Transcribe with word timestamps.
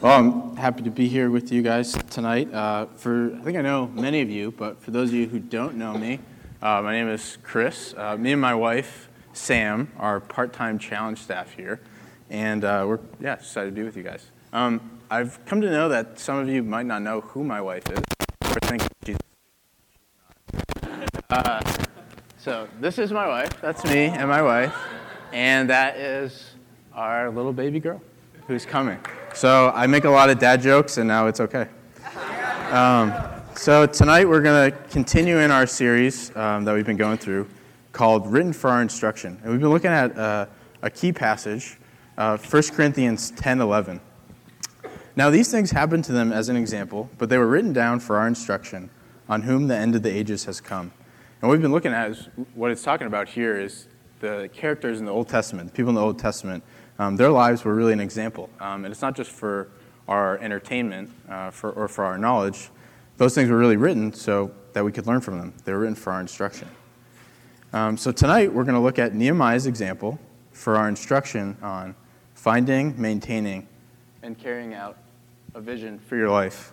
Well, 0.00 0.16
I'm 0.16 0.56
happy 0.56 0.84
to 0.84 0.92
be 0.92 1.08
here 1.08 1.28
with 1.28 1.50
you 1.50 1.60
guys 1.60 1.92
tonight. 2.10 2.54
Uh, 2.54 2.86
for 2.86 3.34
I 3.34 3.40
think 3.40 3.58
I 3.58 3.62
know 3.62 3.88
many 3.88 4.20
of 4.20 4.30
you, 4.30 4.52
but 4.52 4.80
for 4.80 4.92
those 4.92 5.08
of 5.08 5.16
you 5.16 5.26
who 5.26 5.40
don't 5.40 5.74
know 5.74 5.92
me, 5.94 6.20
uh, 6.62 6.80
my 6.82 6.92
name 6.92 7.08
is 7.08 7.36
Chris. 7.42 7.94
Uh, 7.96 8.16
me 8.16 8.30
and 8.30 8.40
my 8.40 8.54
wife 8.54 9.08
Sam 9.32 9.90
are 9.98 10.20
part-time 10.20 10.78
challenge 10.78 11.18
staff 11.18 11.50
here, 11.50 11.80
and 12.30 12.64
uh, 12.64 12.84
we're 12.86 13.00
yeah 13.18 13.32
excited 13.32 13.70
to 13.70 13.74
be 13.74 13.82
with 13.82 13.96
you 13.96 14.04
guys. 14.04 14.24
Um, 14.52 15.00
I've 15.10 15.44
come 15.46 15.60
to 15.62 15.68
know 15.68 15.88
that 15.88 16.20
some 16.20 16.36
of 16.36 16.48
you 16.48 16.62
might 16.62 16.86
not 16.86 17.02
know 17.02 17.22
who 17.22 17.42
my 17.42 17.60
wife 17.60 17.90
is, 17.90 17.98
or 18.44 18.54
think 18.68 18.82
she's. 19.04 19.16
Uh, 21.28 21.60
so 22.38 22.68
this 22.80 23.00
is 23.00 23.10
my 23.10 23.26
wife. 23.26 23.60
That's 23.60 23.84
me 23.84 24.04
and 24.04 24.28
my 24.28 24.42
wife, 24.42 24.76
and 25.32 25.68
that 25.70 25.96
is 25.96 26.52
our 26.94 27.30
little 27.30 27.52
baby 27.52 27.80
girl 27.80 28.00
who's 28.46 28.64
coming. 28.64 29.00
So 29.34 29.70
I 29.74 29.86
make 29.86 30.04
a 30.04 30.10
lot 30.10 30.30
of 30.30 30.38
dad 30.38 30.60
jokes, 30.60 30.98
and 30.98 31.06
now 31.06 31.26
it's 31.26 31.40
okay. 31.40 31.68
Um, 32.70 33.12
so 33.54 33.86
tonight 33.86 34.28
we're 34.28 34.40
going 34.40 34.70
to 34.70 34.78
continue 34.88 35.38
in 35.38 35.50
our 35.50 35.66
series 35.66 36.34
um, 36.36 36.64
that 36.64 36.74
we've 36.74 36.86
been 36.86 36.96
going 36.96 37.18
through 37.18 37.48
called 37.92 38.26
Written 38.26 38.52
for 38.52 38.70
Our 38.70 38.82
Instruction. 38.82 39.38
And 39.42 39.52
we've 39.52 39.60
been 39.60 39.70
looking 39.70 39.90
at 39.90 40.16
uh, 40.16 40.46
a 40.82 40.90
key 40.90 41.12
passage, 41.12 41.78
uh, 42.16 42.36
1 42.36 42.62
Corinthians 42.72 43.30
10 43.32 43.60
11. 43.60 44.00
Now, 45.16 45.30
these 45.30 45.50
things 45.50 45.70
happened 45.70 46.04
to 46.04 46.12
them 46.12 46.32
as 46.32 46.48
an 46.48 46.56
example, 46.56 47.10
but 47.18 47.28
they 47.28 47.38
were 47.38 47.48
written 47.48 47.72
down 47.72 48.00
for 48.00 48.18
our 48.18 48.26
instruction, 48.26 48.90
on 49.28 49.42
whom 49.42 49.68
the 49.68 49.76
end 49.76 49.94
of 49.94 50.02
the 50.02 50.10
ages 50.10 50.44
has 50.44 50.60
come. 50.60 50.92
And 51.40 51.48
what 51.48 51.52
we've 51.52 51.62
been 51.62 51.72
looking 51.72 51.92
at 51.92 52.10
is 52.10 52.28
what 52.54 52.70
it's 52.70 52.82
talking 52.82 53.06
about 53.06 53.28
here 53.28 53.58
is 53.58 53.88
the 54.20 54.48
characters 54.52 55.00
in 55.00 55.06
the 55.06 55.12
Old 55.12 55.28
Testament, 55.28 55.70
the 55.70 55.76
people 55.76 55.90
in 55.90 55.94
the 55.94 56.02
Old 56.02 56.18
Testament 56.18 56.64
um, 56.98 57.16
their 57.16 57.30
lives 57.30 57.64
were 57.64 57.74
really 57.74 57.92
an 57.92 58.00
example. 58.00 58.50
Um, 58.60 58.84
and 58.84 58.92
it's 58.92 59.02
not 59.02 59.14
just 59.14 59.30
for 59.30 59.68
our 60.08 60.38
entertainment 60.38 61.10
uh, 61.28 61.50
for, 61.50 61.70
or 61.72 61.88
for 61.88 62.04
our 62.04 62.18
knowledge. 62.18 62.70
Those 63.18 63.34
things 63.34 63.50
were 63.50 63.58
really 63.58 63.76
written 63.76 64.12
so 64.12 64.50
that 64.72 64.84
we 64.84 64.92
could 64.92 65.06
learn 65.06 65.20
from 65.20 65.38
them. 65.38 65.54
They 65.64 65.72
were 65.72 65.80
written 65.80 65.94
for 65.94 66.12
our 66.12 66.20
instruction. 66.20 66.68
Um, 67.72 67.96
so 67.96 68.10
tonight 68.12 68.52
we're 68.52 68.64
going 68.64 68.74
to 68.74 68.80
look 68.80 68.98
at 68.98 69.14
Nehemiah's 69.14 69.66
example 69.66 70.18
for 70.52 70.76
our 70.76 70.88
instruction 70.88 71.56
on 71.62 71.94
finding, 72.34 73.00
maintaining, 73.00 73.68
and 74.22 74.38
carrying 74.38 74.74
out 74.74 74.96
a 75.54 75.60
vision 75.60 75.98
for 75.98 76.16
your 76.16 76.30
life. 76.30 76.72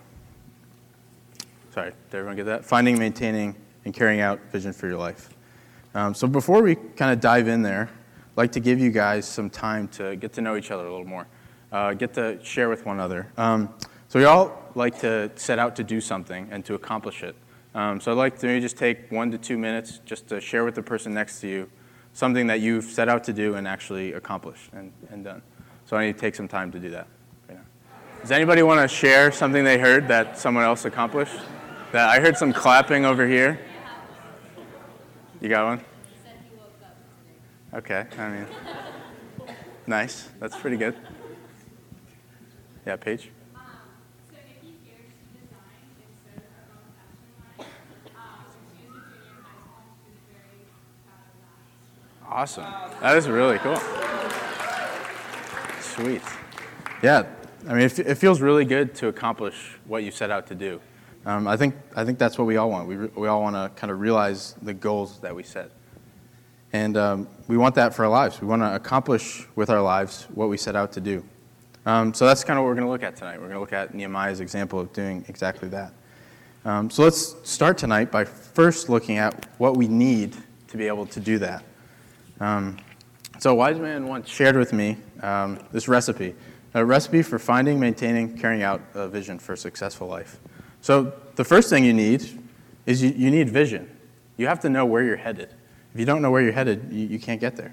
Sorry, 1.73 1.91
did 2.09 2.17
everyone 2.17 2.37
get 2.37 2.45
that? 2.45 2.63
Finding, 2.63 2.97
maintaining, 2.97 3.55
and 3.83 3.93
carrying 3.93 4.21
out 4.21 4.39
vision 4.51 4.71
for 4.71 4.87
your 4.87 4.97
life. 4.97 5.29
Um, 5.93 6.13
so 6.13 6.27
before 6.27 6.61
we 6.61 6.75
kind 6.75 7.11
of 7.11 7.19
dive 7.19 7.47
in 7.47 7.61
there, 7.61 7.89
like 8.35 8.51
to 8.53 8.59
give 8.59 8.79
you 8.79 8.91
guys 8.91 9.27
some 9.27 9.49
time 9.49 9.87
to 9.89 10.15
get 10.15 10.33
to 10.33 10.41
know 10.41 10.55
each 10.55 10.71
other 10.71 10.85
a 10.85 10.91
little 10.91 11.07
more, 11.07 11.27
uh, 11.71 11.93
get 11.93 12.13
to 12.15 12.43
share 12.43 12.69
with 12.69 12.85
one 12.85 12.97
another. 12.97 13.31
Um, 13.37 13.73
so 14.07 14.19
we 14.19 14.25
all 14.25 14.71
like 14.75 14.99
to 14.99 15.31
set 15.35 15.59
out 15.59 15.75
to 15.77 15.83
do 15.83 16.01
something 16.01 16.47
and 16.51 16.63
to 16.65 16.73
accomplish 16.73 17.23
it. 17.23 17.35
Um, 17.73 17.99
so 17.99 18.11
I'd 18.11 18.17
like 18.17 18.39
to 18.39 18.59
just 18.59 18.77
take 18.77 19.11
one 19.11 19.31
to 19.31 19.37
two 19.37 19.57
minutes 19.57 19.99
just 20.05 20.27
to 20.29 20.39
share 20.39 20.63
with 20.63 20.75
the 20.75 20.81
person 20.81 21.13
next 21.13 21.41
to 21.41 21.47
you 21.47 21.69
something 22.13 22.47
that 22.47 22.61
you've 22.61 22.85
set 22.85 23.09
out 23.09 23.23
to 23.25 23.33
do 23.33 23.55
and 23.55 23.67
actually 23.67 24.13
accomplished 24.13 24.69
and, 24.73 24.93
and 25.09 25.25
done. 25.25 25.41
So 25.85 25.97
I 25.97 26.05
need 26.05 26.13
to 26.13 26.19
take 26.19 26.35
some 26.35 26.47
time 26.47 26.71
to 26.71 26.79
do 26.79 26.89
that 26.91 27.07
right 27.49 27.57
now. 27.57 27.65
Does 28.21 28.31
anybody 28.31 28.63
want 28.63 28.79
to 28.81 28.87
share 28.87 29.31
something 29.31 29.63
they 29.63 29.77
heard 29.77 30.07
that 30.07 30.39
someone 30.39 30.63
else 30.63 30.85
accomplished? 30.85 31.35
That 31.91 32.09
I 32.09 32.19
heard 32.19 32.37
some 32.37 32.53
clapping 32.53 33.05
over 33.05 33.27
here. 33.27 33.59
You 35.41 35.49
got 35.49 35.65
one? 35.65 35.85
Okay, 37.75 38.05
I 38.17 38.29
mean, 38.29 38.45
nice. 39.85 40.29
That's 40.39 40.55
pretty 40.55 40.77
good. 40.77 40.95
Yeah, 42.85 42.95
Paige? 42.95 43.31
Awesome. 52.25 52.63
That 53.01 53.17
is 53.17 53.27
really 53.27 53.57
cool. 53.57 53.77
Sweet. 55.81 56.21
Yeah, 57.03 57.23
I 57.67 57.73
mean, 57.73 57.81
it, 57.81 57.99
it 57.99 58.15
feels 58.15 58.39
really 58.39 58.63
good 58.63 58.95
to 58.95 59.09
accomplish 59.09 59.77
what 59.85 60.03
you 60.03 60.11
set 60.11 60.31
out 60.31 60.47
to 60.47 60.55
do. 60.55 60.79
Um, 61.25 61.45
I, 61.45 61.57
think, 61.57 61.75
I 61.93 62.05
think 62.05 62.19
that's 62.19 62.37
what 62.37 62.45
we 62.45 62.55
all 62.55 62.69
want. 62.69 62.87
We, 62.87 62.95
re- 62.95 63.11
we 63.15 63.27
all 63.27 63.41
want 63.41 63.55
to 63.57 63.69
kind 63.77 63.91
of 63.91 63.99
realize 63.99 64.55
the 64.61 64.73
goals 64.73 65.19
that 65.19 65.35
we 65.35 65.43
set. 65.43 65.71
And 66.75 66.97
um, 66.97 67.29
we 67.47 67.55
want 67.55 67.75
that 67.75 67.93
for 67.93 68.03
our 68.03 68.11
lives. 68.11 68.41
We 68.41 68.47
want 68.47 68.61
to 68.61 68.75
accomplish 68.75 69.47
with 69.55 69.69
our 69.69 69.81
lives 69.81 70.27
what 70.33 70.49
we 70.49 70.57
set 70.57 70.75
out 70.75 70.91
to 70.91 70.99
do. 70.99 71.23
Um, 71.85 72.13
so 72.13 72.25
that's 72.25 72.43
kind 72.43 72.59
of 72.59 72.65
what 72.65 72.69
we're 72.69 72.75
going 72.75 72.85
to 72.85 72.91
look 72.91 73.01
at 73.01 73.15
tonight. 73.15 73.35
We're 73.35 73.47
going 73.47 73.53
to 73.53 73.61
look 73.61 73.71
at 73.71 73.93
Nehemiah's 73.93 74.41
example 74.41 74.81
of 74.81 74.91
doing 74.91 75.23
exactly 75.29 75.69
that. 75.69 75.93
Um, 76.65 76.89
so 76.89 77.03
let's 77.03 77.33
start 77.49 77.77
tonight 77.77 78.11
by 78.11 78.25
first 78.25 78.89
looking 78.89 79.19
at 79.19 79.45
what 79.57 79.77
we 79.77 79.87
need 79.87 80.35
to 80.67 80.75
be 80.75 80.85
able 80.87 81.05
to 81.05 81.21
do 81.21 81.39
that. 81.39 81.63
Um, 82.41 82.77
so 83.39 83.51
a 83.51 83.55
wise 83.55 83.79
man 83.79 84.05
once 84.09 84.27
shared 84.27 84.57
with 84.57 84.73
me 84.73 84.97
um, 85.21 85.59
this 85.71 85.87
recipe, 85.87 86.35
a 86.73 86.83
recipe 86.83 87.21
for 87.21 87.39
finding, 87.39 87.79
maintaining, 87.79 88.37
carrying 88.37 88.63
out 88.63 88.81
a 88.95 89.07
vision 89.07 89.39
for 89.39 89.53
a 89.53 89.57
successful 89.57 90.09
life. 90.09 90.41
So 90.81 91.13
the 91.35 91.45
first 91.45 91.69
thing 91.69 91.85
you 91.85 91.93
need 91.93 92.37
is 92.85 93.01
you, 93.01 93.11
you 93.11 93.31
need 93.31 93.49
vision. 93.49 93.97
You 94.35 94.47
have 94.47 94.59
to 94.59 94.69
know 94.69 94.85
where 94.85 95.05
you're 95.05 95.15
headed. 95.15 95.54
If 95.95 95.99
you 95.99 96.05
don't 96.05 96.21
know 96.21 96.29
where 96.29 96.41
you're 96.41 96.51
headed, 96.51 96.91
you, 96.91 97.07
you 97.07 97.19
can't 97.19 97.39
get 97.39 97.55
there. 97.55 97.71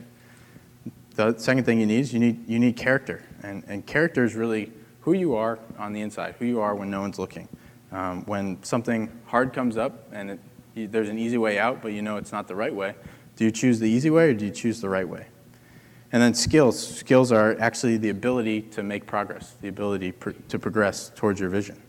The 1.17 1.37
second 1.39 1.65
thing 1.65 1.81
you 1.81 1.87
need 1.87 1.99
is 1.99 2.13
you 2.13 2.21
need, 2.21 2.49
you 2.49 2.61
need 2.61 2.77
character. 2.77 3.25
And, 3.43 3.65
and 3.67 3.85
character 3.85 4.23
is 4.23 4.37
really 4.37 4.71
who 5.01 5.13
you 5.13 5.35
are 5.35 5.59
on 5.77 5.93
the 5.93 6.03
inside, 6.03 6.37
who 6.39 6.45
you 6.45 6.61
are 6.61 6.77
when 6.77 6.89
no 6.89 7.01
one's 7.01 7.19
looking. 7.19 7.49
Um, 7.91 8.25
when 8.27 8.63
something 8.63 9.11
hard 9.27 9.53
comes 9.53 9.77
up 9.77 10.07
and 10.13 10.31
it, 10.31 10.41
you, 10.77 10.87
there's 10.87 11.09
an 11.09 11.19
easy 11.19 11.37
way 11.37 11.59
out, 11.59 11.83
but 11.83 11.95
you 11.95 12.01
know 12.01 12.17
it's 12.17 12.31
not 12.31 12.47
the 12.47 12.55
right 12.55 12.73
way, 12.73 12.95
do 13.35 13.45
you 13.45 13.51
choose 13.51 13.81
the 13.81 13.91
easy 13.91 14.09
way 14.09 14.29
or 14.29 14.35
do 14.35 14.45
you 14.45 14.53
choose 14.53 14.81
the 14.81 14.89
right 14.89 15.09
way? 15.09 15.27
And 16.13 16.23
then 16.23 16.33
skills. 16.33 16.79
Skills 16.81 17.33
are 17.33 17.59
actually 17.59 17.97
the 17.97 18.11
ability 18.11 18.63
to 18.63 18.85
make 18.85 19.05
progress, 19.05 19.57
the 19.61 19.67
ability 19.67 20.13
pr- 20.13 20.31
to 20.49 20.61
progress 20.61 21.11
towards 21.17 21.41
your 21.41 21.49
vision. 21.49 21.83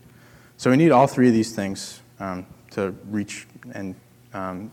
So 0.56 0.68
we 0.68 0.78
need 0.78 0.90
all 0.90 1.06
three 1.06 1.28
of 1.28 1.32
these 1.32 1.54
things 1.54 2.00
um, 2.18 2.44
to 2.72 2.90
reach 3.08 3.46
and 3.72 3.94
um, 4.32 4.72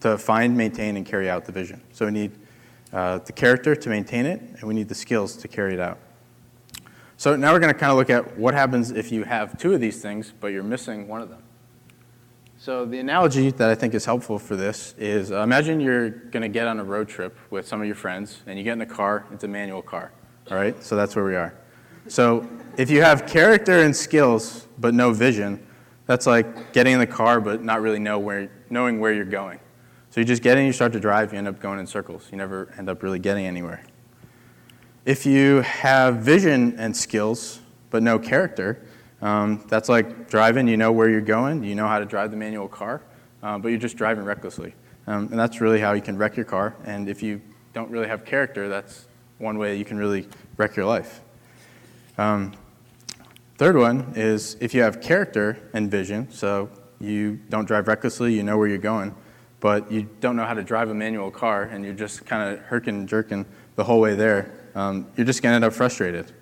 to 0.00 0.18
find, 0.18 0.56
maintain, 0.56 0.96
and 0.96 1.06
carry 1.06 1.28
out 1.28 1.44
the 1.44 1.52
vision. 1.52 1.80
So 1.92 2.06
we 2.06 2.12
need 2.12 2.32
uh, 2.92 3.18
the 3.18 3.32
character 3.32 3.76
to 3.76 3.88
maintain 3.88 4.26
it, 4.26 4.40
and 4.40 4.62
we 4.64 4.74
need 4.74 4.88
the 4.88 4.94
skills 4.94 5.36
to 5.36 5.48
carry 5.48 5.74
it 5.74 5.80
out. 5.80 5.98
So 7.16 7.36
now 7.36 7.52
we're 7.52 7.60
going 7.60 7.72
to 7.72 7.78
kind 7.78 7.92
of 7.92 7.98
look 7.98 8.10
at 8.10 8.38
what 8.38 8.54
happens 8.54 8.90
if 8.90 9.12
you 9.12 9.24
have 9.24 9.58
two 9.58 9.74
of 9.74 9.80
these 9.80 10.00
things, 10.00 10.32
but 10.40 10.48
you're 10.48 10.62
missing 10.62 11.06
one 11.06 11.20
of 11.20 11.28
them. 11.28 11.42
So 12.56 12.84
the 12.84 12.98
analogy 12.98 13.50
that 13.50 13.70
I 13.70 13.74
think 13.74 13.94
is 13.94 14.04
helpful 14.04 14.38
for 14.38 14.56
this 14.56 14.94
is 14.98 15.32
uh, 15.32 15.40
imagine 15.42 15.80
you're 15.80 16.10
going 16.10 16.42
to 16.42 16.48
get 16.48 16.66
on 16.66 16.78
a 16.78 16.84
road 16.84 17.08
trip 17.08 17.36
with 17.50 17.66
some 17.66 17.80
of 17.80 17.86
your 17.86 17.94
friends, 17.94 18.42
and 18.46 18.58
you 18.58 18.64
get 18.64 18.72
in 18.72 18.80
a 18.80 18.86
car. 18.86 19.26
It's 19.32 19.44
a 19.44 19.48
manual 19.48 19.82
car. 19.82 20.12
All 20.50 20.56
right, 20.56 20.82
so 20.82 20.96
that's 20.96 21.14
where 21.14 21.24
we 21.24 21.36
are. 21.36 21.54
So 22.08 22.48
if 22.76 22.90
you 22.90 23.02
have 23.02 23.26
character 23.26 23.82
and 23.82 23.94
skills 23.94 24.66
but 24.78 24.94
no 24.94 25.12
vision, 25.12 25.64
that's 26.06 26.26
like 26.26 26.72
getting 26.72 26.94
in 26.94 26.98
the 26.98 27.06
car 27.06 27.40
but 27.40 27.62
not 27.62 27.82
really 27.82 27.98
know 27.98 28.18
where, 28.18 28.50
knowing 28.68 28.98
where 28.98 29.12
you're 29.12 29.24
going. 29.24 29.60
So 30.10 30.20
you 30.20 30.26
just 30.26 30.42
get 30.42 30.58
in, 30.58 30.66
you 30.66 30.72
start 30.72 30.92
to 30.94 31.00
drive, 31.00 31.32
you 31.32 31.38
end 31.38 31.46
up 31.46 31.60
going 31.60 31.78
in 31.78 31.86
circles. 31.86 32.26
You 32.32 32.38
never 32.38 32.74
end 32.76 32.88
up 32.88 33.02
really 33.04 33.20
getting 33.20 33.46
anywhere. 33.46 33.84
If 35.04 35.24
you 35.24 35.60
have 35.60 36.16
vision 36.16 36.74
and 36.78 36.96
skills, 36.96 37.60
but 37.90 38.02
no 38.02 38.18
character, 38.18 38.84
um, 39.22 39.64
that's 39.68 39.88
like 39.88 40.28
driving, 40.28 40.66
you 40.66 40.76
know 40.76 40.90
where 40.90 41.08
you're 41.08 41.20
going, 41.20 41.62
you 41.62 41.76
know 41.76 41.86
how 41.86 42.00
to 42.00 42.04
drive 42.04 42.32
the 42.32 42.36
manual 42.36 42.66
car, 42.66 43.02
uh, 43.44 43.56
but 43.58 43.68
you're 43.68 43.78
just 43.78 43.96
driving 43.96 44.24
recklessly. 44.24 44.74
Um, 45.06 45.28
and 45.30 45.38
that's 45.38 45.60
really 45.60 45.78
how 45.78 45.92
you 45.92 46.02
can 46.02 46.18
wreck 46.18 46.36
your 46.36 46.44
car. 46.44 46.74
And 46.84 47.08
if 47.08 47.22
you 47.22 47.40
don't 47.72 47.90
really 47.90 48.08
have 48.08 48.24
character, 48.24 48.68
that's 48.68 49.06
one 49.38 49.58
way 49.58 49.76
you 49.76 49.84
can 49.84 49.96
really 49.96 50.26
wreck 50.56 50.74
your 50.74 50.86
life. 50.86 51.20
Um, 52.18 52.52
third 53.58 53.76
one 53.76 54.12
is 54.16 54.56
if 54.60 54.74
you 54.74 54.82
have 54.82 55.00
character 55.00 55.56
and 55.72 55.88
vision, 55.88 56.30
so 56.32 56.68
you 56.98 57.38
don't 57.48 57.64
drive 57.64 57.86
recklessly, 57.86 58.34
you 58.34 58.42
know 58.42 58.58
where 58.58 58.66
you're 58.66 58.78
going, 58.78 59.14
but 59.60 59.90
you 59.92 60.08
don't 60.20 60.36
know 60.36 60.44
how 60.44 60.54
to 60.54 60.62
drive 60.62 60.88
a 60.88 60.94
manual 60.94 61.30
car 61.30 61.64
and 61.64 61.84
you're 61.84 61.94
just 61.94 62.24
kind 62.26 62.52
of 62.52 62.64
herking 62.64 62.88
and 62.88 63.08
jerking 63.08 63.44
the 63.76 63.84
whole 63.84 64.00
way 64.00 64.14
there, 64.14 64.52
um, 64.74 65.06
you're 65.16 65.26
just 65.26 65.42
going 65.42 65.52
to 65.52 65.56
end 65.56 65.64
up 65.64 65.72
frustrated. 65.72 66.32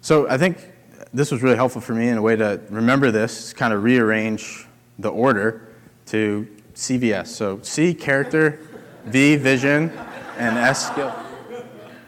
So 0.00 0.28
I 0.28 0.36
think 0.36 0.72
this 1.12 1.30
was 1.30 1.42
really 1.42 1.56
helpful 1.56 1.80
for 1.80 1.94
me 1.94 2.08
in 2.08 2.18
a 2.18 2.22
way 2.22 2.36
to 2.36 2.60
remember 2.68 3.10
this, 3.10 3.52
kind 3.52 3.72
of 3.72 3.82
rearrange 3.82 4.66
the 4.98 5.08
order 5.08 5.68
to 6.06 6.46
CVS. 6.74 7.28
So 7.28 7.60
C, 7.62 7.94
character, 7.94 8.60
V, 9.04 9.36
vision, 9.36 9.90
and 10.36 10.58
S, 10.58 10.88
skill. 10.88 11.14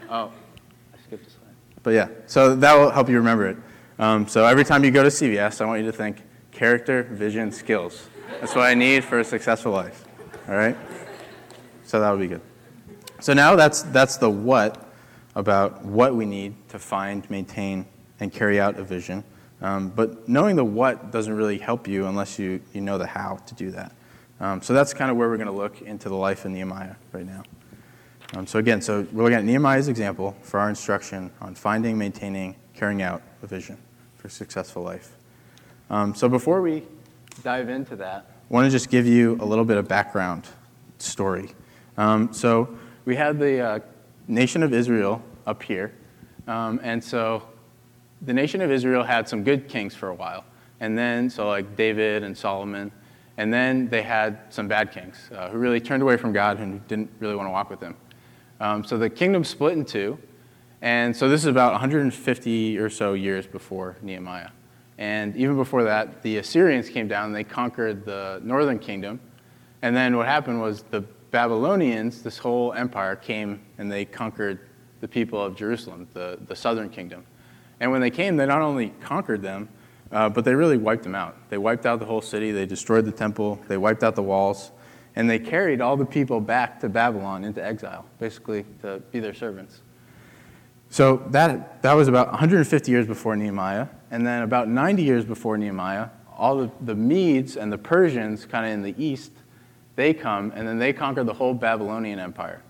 Oh, 0.09 0.31
I 0.93 0.97
skipped 1.03 1.27
a 1.27 1.29
slide. 1.29 1.53
But 1.83 1.91
yeah, 1.91 2.07
so 2.27 2.55
that 2.55 2.73
will 2.75 2.89
help 2.89 3.09
you 3.09 3.17
remember 3.17 3.47
it. 3.47 3.57
Um, 3.97 4.27
so 4.27 4.45
every 4.45 4.63
time 4.63 4.83
you 4.83 4.91
go 4.91 5.03
to 5.03 5.09
CVS, 5.09 5.61
I 5.61 5.65
want 5.65 5.81
you 5.81 5.91
to 5.91 5.97
think 5.97 6.23
character, 6.51 7.03
vision, 7.03 7.51
skills. 7.51 8.09
That's 8.39 8.55
what 8.55 8.65
I 8.65 8.73
need 8.73 9.03
for 9.03 9.19
a 9.19 9.23
successful 9.23 9.71
life. 9.71 10.05
All 10.49 10.55
right? 10.55 10.75
So 11.83 11.99
that 11.99 12.09
would 12.09 12.19
be 12.19 12.27
good. 12.27 12.41
So 13.19 13.33
now 13.33 13.55
that's, 13.55 13.83
that's 13.83 14.17
the 14.17 14.29
what 14.29 14.91
about 15.35 15.85
what 15.85 16.15
we 16.15 16.25
need 16.25 16.55
to 16.69 16.79
find, 16.79 17.29
maintain, 17.29 17.85
and 18.19 18.33
carry 18.33 18.59
out 18.59 18.77
a 18.79 18.83
vision. 18.83 19.23
Um, 19.61 19.89
but 19.89 20.27
knowing 20.27 20.55
the 20.55 20.65
what 20.65 21.11
doesn't 21.11 21.33
really 21.33 21.59
help 21.59 21.87
you 21.87 22.07
unless 22.07 22.39
you, 22.39 22.61
you 22.73 22.81
know 22.81 22.97
the 22.97 23.05
how 23.05 23.35
to 23.45 23.55
do 23.55 23.71
that. 23.71 23.93
Um, 24.39 24.61
so 24.61 24.73
that's 24.73 24.93
kind 24.93 25.11
of 25.11 25.17
where 25.17 25.29
we're 25.29 25.37
going 25.37 25.47
to 25.47 25.53
look 25.53 25.81
into 25.81 26.09
the 26.09 26.15
life 26.15 26.45
of 26.45 26.51
Nehemiah 26.51 26.95
right 27.11 27.25
now. 27.25 27.43
Um, 28.35 28.47
so 28.47 28.57
again, 28.57 28.81
so 28.81 29.05
we're 29.11 29.23
looking 29.23 29.37
at 29.37 29.43
Nehemiah's 29.43 29.87
example 29.87 30.35
for 30.41 30.59
our 30.59 30.69
instruction 30.69 31.31
on 31.41 31.55
finding, 31.55 31.97
maintaining, 31.97 32.55
carrying 32.73 33.01
out 33.01 33.21
a 33.43 33.47
vision 33.47 33.77
for 34.15 34.29
successful 34.29 34.81
life. 34.81 35.15
Um, 35.89 36.15
so 36.15 36.29
before 36.29 36.61
we 36.61 36.83
dive 37.43 37.69
into 37.69 37.95
that, 37.97 38.38
I 38.49 38.53
want 38.53 38.65
to 38.65 38.71
just 38.71 38.89
give 38.89 39.05
you 39.05 39.37
a 39.41 39.45
little 39.45 39.63
bit 39.63 39.77
of 39.77 39.87
background 39.87 40.47
story. 40.97 41.51
Um, 41.97 42.33
so 42.33 42.75
we 43.05 43.15
had 43.15 43.37
the 43.37 43.59
uh, 43.59 43.79
nation 44.27 44.63
of 44.63 44.73
Israel 44.73 45.21
up 45.45 45.61
here, 45.61 45.93
um, 46.47 46.79
and 46.81 47.03
so 47.03 47.43
the 48.23 48.33
nation 48.33 48.61
of 48.61 48.71
Israel 48.71 49.03
had 49.03 49.29
some 49.29 49.43
good 49.43 49.67
kings 49.67 49.93
for 49.93 50.09
a 50.09 50.15
while, 50.15 50.45
and 50.79 50.97
then 50.97 51.29
so 51.29 51.47
like 51.47 51.75
David 51.75 52.23
and 52.23 52.35
Solomon, 52.35 52.91
and 53.37 53.53
then 53.53 53.87
they 53.87 54.01
had 54.01 54.39
some 54.49 54.67
bad 54.67 54.91
kings 54.91 55.29
uh, 55.35 55.49
who 55.49 55.59
really 55.59 55.79
turned 55.79 56.01
away 56.01 56.17
from 56.17 56.33
God 56.33 56.59
and 56.59 56.85
didn't 56.87 57.11
really 57.19 57.35
want 57.35 57.47
to 57.47 57.51
walk 57.51 57.69
with 57.69 57.81
Him. 57.81 57.95
Um, 58.59 58.83
so 58.83 58.97
the 58.97 59.11
kingdom 59.11 59.43
split 59.43 59.73
in 59.73 59.85
two. 59.85 60.17
And 60.81 61.15
so 61.15 61.27
this 61.27 61.41
is 61.41 61.47
about 61.47 61.73
150 61.73 62.77
or 62.77 62.89
so 62.89 63.13
years 63.13 63.45
before 63.45 63.97
Nehemiah. 64.01 64.49
And 64.99 65.35
even 65.37 65.55
before 65.55 65.85
that, 65.85 66.21
the 66.21 66.37
Assyrians 66.37 66.89
came 66.89 67.07
down 67.07 67.27
and 67.27 67.35
they 67.35 67.45
conquered 67.45 68.03
the 68.03 68.41
northern 68.43 68.77
kingdom. 68.77 69.21
And 69.81 69.95
then 69.95 70.17
what 70.17 70.27
happened 70.27 70.59
was 70.59 70.83
the 70.83 71.01
Babylonians, 71.31 72.21
this 72.21 72.37
whole 72.37 72.73
empire, 72.73 73.15
came 73.15 73.61
and 73.77 73.89
they 73.89 74.03
conquered 74.03 74.59
the 74.99 75.07
people 75.07 75.41
of 75.41 75.55
Jerusalem, 75.55 76.05
the, 76.13 76.37
the 76.47 76.55
southern 76.55 76.89
kingdom. 76.89 77.25
And 77.79 77.91
when 77.91 78.01
they 78.01 78.09
came, 78.09 78.35
they 78.35 78.45
not 78.45 78.61
only 78.61 78.89
conquered 78.99 79.41
them, 79.41 79.69
uh, 80.11 80.27
but 80.27 80.43
they 80.43 80.53
really 80.53 80.75
wiped 80.75 81.03
them 81.03 81.15
out. 81.15 81.37
They 81.49 81.57
wiped 81.57 81.85
out 81.85 81.99
the 81.99 82.05
whole 82.05 82.21
city, 82.21 82.51
they 82.51 82.65
destroyed 82.65 83.05
the 83.05 83.11
temple, 83.13 83.57
they 83.69 83.77
wiped 83.77 84.03
out 84.03 84.15
the 84.15 84.23
walls, 84.23 84.71
and 85.15 85.29
they 85.29 85.39
carried 85.39 85.79
all 85.79 85.95
the 85.95 86.05
people 86.05 86.41
back 86.41 86.77
to 86.81 86.89
Babylon 86.89 87.45
into 87.45 87.63
exile, 87.63 88.05
basically 88.19 88.65
to 88.81 89.01
be 89.11 89.21
their 89.21 89.33
servants. 89.33 89.79
So 90.89 91.23
that, 91.29 91.81
that 91.83 91.93
was 91.93 92.07
about 92.07 92.29
150 92.29 92.91
years 92.91 93.05
before 93.05 93.35
Nehemiah. 93.35 93.87
And 94.11 94.25
then 94.25 94.41
about 94.41 94.67
90 94.67 95.03
years 95.03 95.23
before 95.23 95.57
Nehemiah, 95.57 96.09
all 96.35 96.57
the, 96.57 96.71
the 96.81 96.95
Medes 96.95 97.57
and 97.57 97.71
the 97.71 97.77
Persians, 97.77 98.45
kind 98.45 98.65
of 98.65 98.71
in 98.71 98.81
the 98.81 98.95
east, 99.03 99.31
they 99.95 100.13
come 100.13 100.51
and 100.55 100.67
then 100.67 100.79
they 100.79 100.93
conquer 100.93 101.23
the 101.23 101.33
whole 101.33 101.53
Babylonian 101.53 102.19
Empire. 102.19 102.61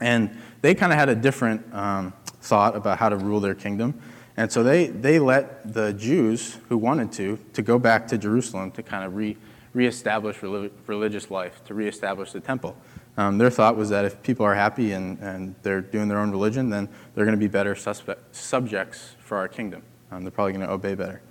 And 0.00 0.36
they 0.60 0.74
kind 0.74 0.92
of 0.92 0.98
had 0.98 1.08
a 1.08 1.14
different 1.14 1.62
um, 1.72 2.12
thought 2.40 2.74
about 2.74 2.98
how 2.98 3.08
to 3.08 3.16
rule 3.16 3.40
their 3.40 3.54
kingdom. 3.54 4.00
And 4.36 4.50
so 4.50 4.62
they, 4.62 4.88
they 4.88 5.18
let 5.18 5.72
the 5.72 5.92
Jews 5.92 6.58
who 6.68 6.76
wanted 6.76 7.12
to, 7.12 7.38
to 7.54 7.62
go 7.62 7.78
back 7.78 8.06
to 8.08 8.18
Jerusalem 8.18 8.70
to 8.72 8.82
kind 8.82 9.04
of 9.04 9.14
re, 9.14 9.36
reestablish 9.72 10.42
religious 10.42 11.30
life, 11.30 11.64
to 11.66 11.74
reestablish 11.74 12.32
the 12.32 12.40
temple. 12.40 12.76
Um, 13.18 13.38
their 13.38 13.50
thought 13.50 13.76
was 13.76 13.88
that 13.88 14.04
if 14.04 14.22
people 14.22 14.44
are 14.44 14.54
happy 14.54 14.92
and, 14.92 15.18
and 15.20 15.54
they're 15.62 15.80
doing 15.80 16.08
their 16.08 16.18
own 16.18 16.30
religion, 16.30 16.68
then 16.68 16.88
they're 17.14 17.24
going 17.24 17.36
to 17.36 17.40
be 17.40 17.48
better 17.48 17.74
suspect, 17.74 18.34
subjects 18.34 19.16
for 19.18 19.38
our 19.38 19.48
kingdom. 19.48 19.82
Um, 20.10 20.22
they're 20.22 20.30
probably 20.30 20.52
going 20.52 20.66
to 20.66 20.72
obey 20.72 20.94
better. 20.94 21.22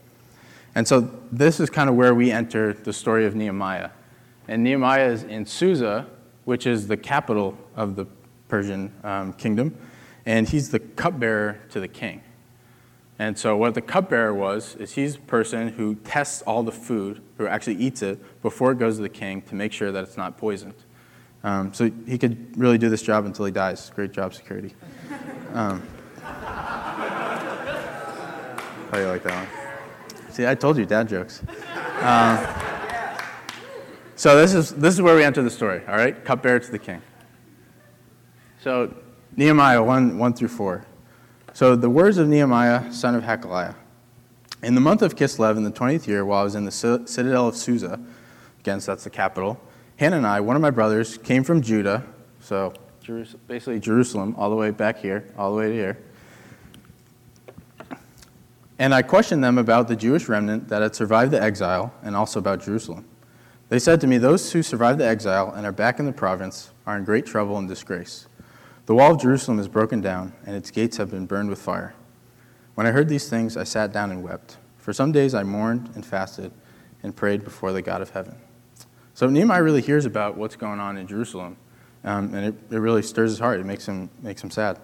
And 0.73 0.87
so 0.87 1.09
this 1.31 1.59
is 1.59 1.69
kind 1.69 1.89
of 1.89 1.95
where 1.95 2.13
we 2.13 2.31
enter 2.31 2.73
the 2.73 2.91
story 2.91 3.25
of 3.25 3.35
Nehemiah. 3.35 3.91
And 4.47 4.63
Nehemiah 4.63 5.07
is 5.07 5.23
in 5.23 5.45
Susa, 5.45 6.07
which 6.43 6.67
is 6.67 6.87
the 6.87 6.97
capital 6.97 7.57
of 7.75 7.95
the 7.95 8.05
Persian 8.47 8.91
um, 9.03 9.33
kingdom, 9.33 9.75
and 10.25 10.47
he's 10.47 10.69
the 10.69 10.79
cupbearer 10.79 11.59
to 11.69 11.79
the 11.79 11.87
king. 11.87 12.21
And 13.17 13.37
so, 13.37 13.55
what 13.55 13.73
the 13.75 13.81
cupbearer 13.81 14.33
was, 14.33 14.75
is 14.75 14.93
he's 14.93 15.15
the 15.15 15.21
person 15.21 15.69
who 15.69 15.95
tests 15.95 16.41
all 16.41 16.63
the 16.63 16.71
food, 16.71 17.21
who 17.37 17.47
actually 17.47 17.77
eats 17.77 18.01
it, 18.01 18.41
before 18.41 18.73
it 18.73 18.79
goes 18.79 18.97
to 18.97 19.01
the 19.01 19.09
king 19.09 19.41
to 19.43 19.55
make 19.55 19.71
sure 19.71 19.91
that 19.91 20.03
it's 20.03 20.17
not 20.17 20.37
poisoned. 20.37 20.75
Um, 21.45 21.73
so, 21.73 21.91
he 22.07 22.17
could 22.17 22.57
really 22.57 22.77
do 22.77 22.89
this 22.89 23.01
job 23.01 23.25
until 23.25 23.45
he 23.45 23.51
dies. 23.51 23.91
Great 23.95 24.11
job, 24.11 24.33
security. 24.33 24.73
Um, 25.53 25.81
how 28.91 28.97
you 28.97 29.05
like 29.05 29.23
that 29.23 29.47
one? 29.47 29.47
See, 30.31 30.47
I 30.47 30.55
told 30.55 30.77
you, 30.77 30.85
dad 30.85 31.07
jokes. 31.07 31.41
Um, 32.01 32.45
so, 34.15 34.35
this 34.35 34.53
is, 34.53 34.71
this 34.71 34.93
is 34.95 35.01
where 35.01 35.15
we 35.15 35.23
enter 35.23 35.43
the 35.43 35.49
story, 35.49 35.81
all 35.87 35.95
right? 35.95 36.25
Cupbearer 36.25 36.59
to 36.59 36.71
the 36.71 36.79
king. 36.79 37.01
So, 38.61 38.93
Nehemiah 39.35 39.83
1, 39.83 40.17
1 40.17 40.33
through 40.33 40.47
4. 40.47 40.85
So 41.55 41.73
the 41.77 41.89
words 41.89 42.17
of 42.17 42.27
Nehemiah, 42.27 42.91
son 42.91 43.15
of 43.15 43.23
Hachaliah. 43.23 43.75
In 44.61 44.75
the 44.75 44.81
month 44.81 45.01
of 45.01 45.15
Kislev, 45.15 45.55
in 45.55 45.63
the 45.63 45.71
20th 45.71 46.05
year, 46.05 46.25
while 46.25 46.41
I 46.41 46.43
was 46.43 46.53
in 46.53 46.65
the 46.65 46.71
citadel 46.71 47.47
of 47.47 47.55
Susa, 47.55 47.97
again, 48.59 48.81
so 48.81 48.91
that's 48.91 49.05
the 49.05 49.09
capital, 49.09 49.57
Hanani, 49.97 50.41
one 50.41 50.55
of 50.55 50.61
my 50.61 50.71
brothers, 50.71 51.17
came 51.17 51.43
from 51.43 51.61
Judah, 51.61 52.05
so 52.41 52.73
basically 53.47 53.79
Jerusalem, 53.79 54.35
all 54.37 54.49
the 54.49 54.55
way 54.55 54.71
back 54.71 54.97
here, 54.97 55.31
all 55.37 55.51
the 55.51 55.57
way 55.57 55.69
to 55.69 55.73
here. 55.73 55.97
And 58.77 58.93
I 58.93 59.01
questioned 59.01 59.43
them 59.43 59.57
about 59.57 59.87
the 59.87 59.95
Jewish 59.95 60.27
remnant 60.27 60.67
that 60.67 60.81
had 60.81 60.95
survived 60.95 61.31
the 61.31 61.41
exile 61.41 61.93
and 62.03 62.15
also 62.15 62.39
about 62.39 62.61
Jerusalem. 62.61 63.05
They 63.69 63.79
said 63.79 64.01
to 64.01 64.07
me, 64.07 64.17
Those 64.17 64.51
who 64.51 64.61
survived 64.61 64.99
the 64.99 65.07
exile 65.07 65.51
and 65.51 65.65
are 65.65 65.71
back 65.71 65.97
in 65.99 66.05
the 66.05 66.11
province 66.11 66.71
are 66.85 66.97
in 66.97 67.05
great 67.05 67.25
trouble 67.25 67.57
and 67.57 67.67
disgrace. 67.67 68.27
The 68.85 68.93
wall 68.93 69.13
of 69.13 69.21
Jerusalem 69.21 69.59
is 69.59 69.67
broken 69.67 70.01
down, 70.01 70.33
and 70.45 70.55
its 70.55 70.71
gates 70.71 70.97
have 70.97 71.09
been 71.09 71.25
burned 71.25 71.49
with 71.49 71.59
fire. 71.59 71.95
When 72.75 72.85
I 72.85 72.91
heard 72.91 73.07
these 73.07 73.29
things, 73.29 73.55
I 73.55 73.63
sat 73.63 73.93
down 73.93 74.11
and 74.11 74.21
wept. 74.21 74.57
For 74.77 74.91
some 74.91 75.11
days 75.13 75.33
I 75.33 75.43
mourned 75.43 75.91
and 75.95 76.05
fasted 76.05 76.51
and 77.01 77.15
prayed 77.15 77.43
before 77.45 77.71
the 77.71 77.81
God 77.81 78.01
of 78.01 78.09
heaven. 78.09 78.35
So 79.15 79.27
Nehemiah 79.27 79.63
really 79.63 79.81
hears 79.81 80.05
about 80.05 80.35
what's 80.35 80.57
going 80.57 80.81
on 80.81 80.97
in 80.97 81.07
Jerusalem, 81.07 81.55
um, 82.03 82.33
and 82.33 82.47
it, 82.47 82.55
it, 82.69 82.77
really 82.79 83.01
stirs 83.01 83.31
his 83.31 83.39
heart. 83.39 83.61
It 83.61 83.65
makes 83.65 83.87
him, 83.87 84.09
makes 84.21 84.43
him 84.43 84.51
sad. 84.51 84.77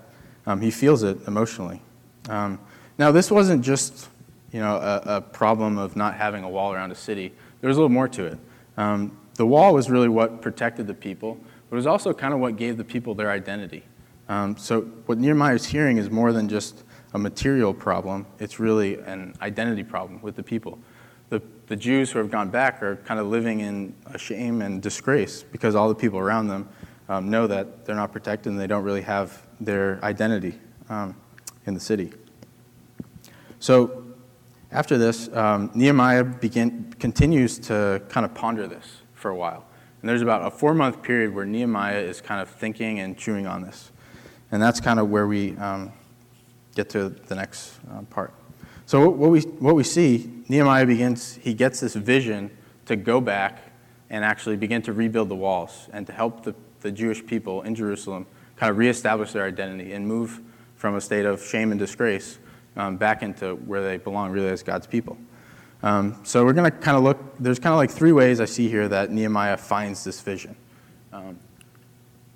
Um, 0.45 0.62
he 0.62 0.72
feels 0.72 1.04
it 1.04 1.18
emotionally. 1.28 1.81
Um, 2.30 2.57
now, 2.98 3.12
this 3.12 3.30
wasn't 3.30 3.62
just 3.62 4.07
you 4.54 4.62
know, 4.62 4.78
a, 4.78 5.18
a, 5.18 5.22
problem 5.22 5.78
of 5.78 5.98
not 5.98 6.16
having 6.16 6.45
a 6.45 6.50
wall 6.50 6.72
around 6.74 6.92
a 6.92 6.95
city. 6.95 7.33
There 7.60 7.68
was 7.68 7.75
a 7.75 7.81
little 7.81 7.94
more 7.94 8.07
to 8.07 8.25
it. 8.25 8.39
Um, 8.78 9.18
the 9.36 9.45
wall 9.45 9.74
was 9.74 9.89
really 9.89 10.07
what 10.07 10.42
protected 10.42 10.88
the 10.88 10.94
people, 10.94 11.38
but 11.69 11.75
it 11.75 11.78
was 11.78 11.88
also 11.88 12.13
kind 12.13 12.33
of 12.33 12.39
what 12.39 12.56
gave 12.56 12.78
the 12.78 12.86
people 12.86 13.13
their 13.13 13.31
identity. 13.31 13.83
Um, 14.30 14.56
so 14.56 14.81
what 15.07 15.18
Nehemiah 15.18 15.56
is 15.56 15.66
hearing 15.66 15.98
is 15.98 16.10
more 16.10 16.31
than 16.31 16.48
just 16.48 16.86
a 17.13 17.19
material 17.19 17.74
problem. 17.74 18.25
It's 18.39 18.62
really 18.62 18.98
an 19.00 19.36
identity 19.42 19.83
problem 19.83 20.22
with 20.22 20.38
the 20.38 20.44
people. 20.44 20.80
The, 21.31 21.42
the 21.68 21.78
Jews 21.78 22.11
who 22.11 22.19
have 22.19 22.30
gone 22.30 22.50
back 22.50 22.83
are 22.83 22.97
kind 22.97 23.18
of 23.18 23.28
living 23.28 23.61
in 23.61 23.95
shame 24.18 24.61
and 24.61 24.81
disgrace 24.81 25.44
because 25.44 25.76
all 25.76 25.88
the 25.88 25.95
people 25.95 26.19
around 26.19 26.50
them 26.50 26.68
um, 27.07 27.30
know 27.30 27.47
that 27.47 27.85
they're 27.85 27.95
not 27.95 28.11
protected 28.11 28.52
and 28.52 28.59
they 28.59 28.68
don't 28.68 28.83
really 28.83 29.02
have 29.02 29.47
their 29.61 30.04
identity 30.04 30.59
um, 30.90 31.16
in 31.66 31.73
the 31.73 31.80
city. 31.80 32.11
So 33.61 34.04
after 34.73 34.97
this, 34.97 35.30
um, 35.30 35.71
Nehemiah 35.73 36.26
begin, 36.26 36.94
continues 37.00 37.57
to 37.59 38.02
kind 38.09 38.26
of 38.26 38.33
ponder 38.33 38.68
this 38.68 38.97
for 39.14 39.31
a 39.31 39.35
while. 39.38 39.66
And 40.02 40.09
there's 40.09 40.21
about 40.21 40.45
a 40.45 40.52
four 40.52 40.73
month 40.73 41.02
period 41.02 41.33
where 41.33 41.45
Nehemiah 41.45 42.00
is 42.00 42.19
kind 42.19 42.42
of 42.42 42.50
thinking 42.50 43.00
and 43.00 43.18
chewing 43.18 43.47
on 43.47 43.61
this. 43.61 43.94
And 44.52 44.61
that's 44.61 44.81
kind 44.81 45.00
of 45.00 45.09
where 45.09 45.28
we 45.28 45.56
um, 45.56 45.94
get 46.76 46.90
to 46.90 47.07
the 47.07 47.35
next 47.35 47.80
uh, 47.90 48.02
part. 48.09 48.33
So 48.92 49.10
what 49.10 49.31
we, 49.31 49.40
what 49.40 49.76
we 49.76 49.86
see, 49.86 50.30
Nehemiah 50.50 50.86
begins, 50.86 51.36
he 51.36 51.54
gets 51.54 51.80
this 51.80 51.95
vision 51.95 52.52
to 52.88 52.98
go 52.98 53.21
back 53.21 53.71
and 54.10 54.26
actually 54.26 54.57
begin 54.57 54.81
to 54.81 54.92
rebuild 54.92 55.30
the 55.30 55.36
walls 55.36 55.88
and 55.94 56.06
to 56.07 56.12
help 56.12 56.44
the, 56.44 56.54
the 56.81 56.92
Jewish 56.92 57.26
people 57.26 57.62
in 57.62 57.74
Jerusalem 57.74 58.26
kind 58.57 58.69
of 58.69 58.78
reestablish 58.78 59.31
their 59.31 59.45
identity 59.45 59.94
and 59.94 60.06
move 60.06 60.42
from 60.76 60.95
a 60.95 61.00
state 61.00 61.26
of 61.26 61.42
shame 61.42 61.71
and 61.71 61.80
disgrace 61.80 62.38
um, 62.76 62.98
back 62.98 63.24
into 63.24 63.56
where 63.56 63.81
they 63.81 63.95
belong 63.95 64.30
really 64.30 64.50
as 64.50 64.62
God's 64.62 64.88
people. 64.88 65.18
Um, 65.83 66.19
so 66.26 66.44
we're 66.44 66.52
going 66.52 66.69
to 66.69 66.78
kind 66.78 66.98
of 66.98 67.04
look, 67.04 67.18
there's 67.40 67.60
kind 67.60 67.71
of 67.71 67.78
like 67.78 67.92
three 67.92 68.12
ways 68.12 68.42
I 68.42 68.45
see 68.45 68.68
here 68.68 68.90
that 68.90 69.10
Nehemiah 69.10 69.56
finds 69.56 70.04
this 70.04 70.19
vision. 70.19 70.54
Um, 71.14 71.40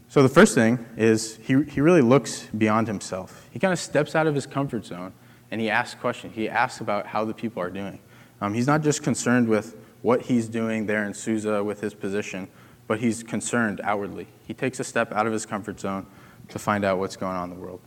so 0.07 0.23
the 0.23 0.29
first 0.29 0.55
thing 0.55 0.85
is 0.95 1.35
he, 1.35 1.61
he 1.63 1.81
really 1.81 2.01
looks 2.01 2.47
beyond 2.57 2.87
himself. 2.87 3.49
He 3.51 3.59
kind 3.59 3.73
of 3.73 3.79
steps 3.79 4.15
out 4.15 4.25
of 4.25 4.33
his 4.33 4.45
comfort 4.45 4.85
zone 4.85 5.11
and 5.51 5.61
he 5.61 5.69
asks 5.69 5.99
questions. 5.99 6.35
He 6.35 6.49
asks 6.49 6.81
about 6.81 7.07
how 7.07 7.25
the 7.25 7.33
people 7.33 7.61
are 7.61 7.69
doing. 7.69 7.99
Um, 8.41 8.53
he's 8.53 8.67
not 8.67 8.81
just 8.81 9.03
concerned 9.03 9.47
with 9.47 9.75
what 10.01 10.23
he's 10.23 10.47
doing 10.47 10.85
there 10.85 11.05
in 11.05 11.13
Susa 11.13 11.63
with 11.63 11.81
his 11.81 11.93
position, 11.93 12.47
but 12.87 12.99
he's 12.99 13.23
concerned 13.23 13.81
outwardly. 13.83 14.27
He 14.45 14.53
takes 14.53 14.79
a 14.79 14.83
step 14.83 15.11
out 15.11 15.25
of 15.25 15.33
his 15.33 15.45
comfort 15.45 15.79
zone 15.79 16.05
to 16.49 16.59
find 16.59 16.85
out 16.85 16.99
what's 16.99 17.15
going 17.15 17.35
on 17.35 17.49
in 17.51 17.57
the 17.57 17.61
world. 17.61 17.81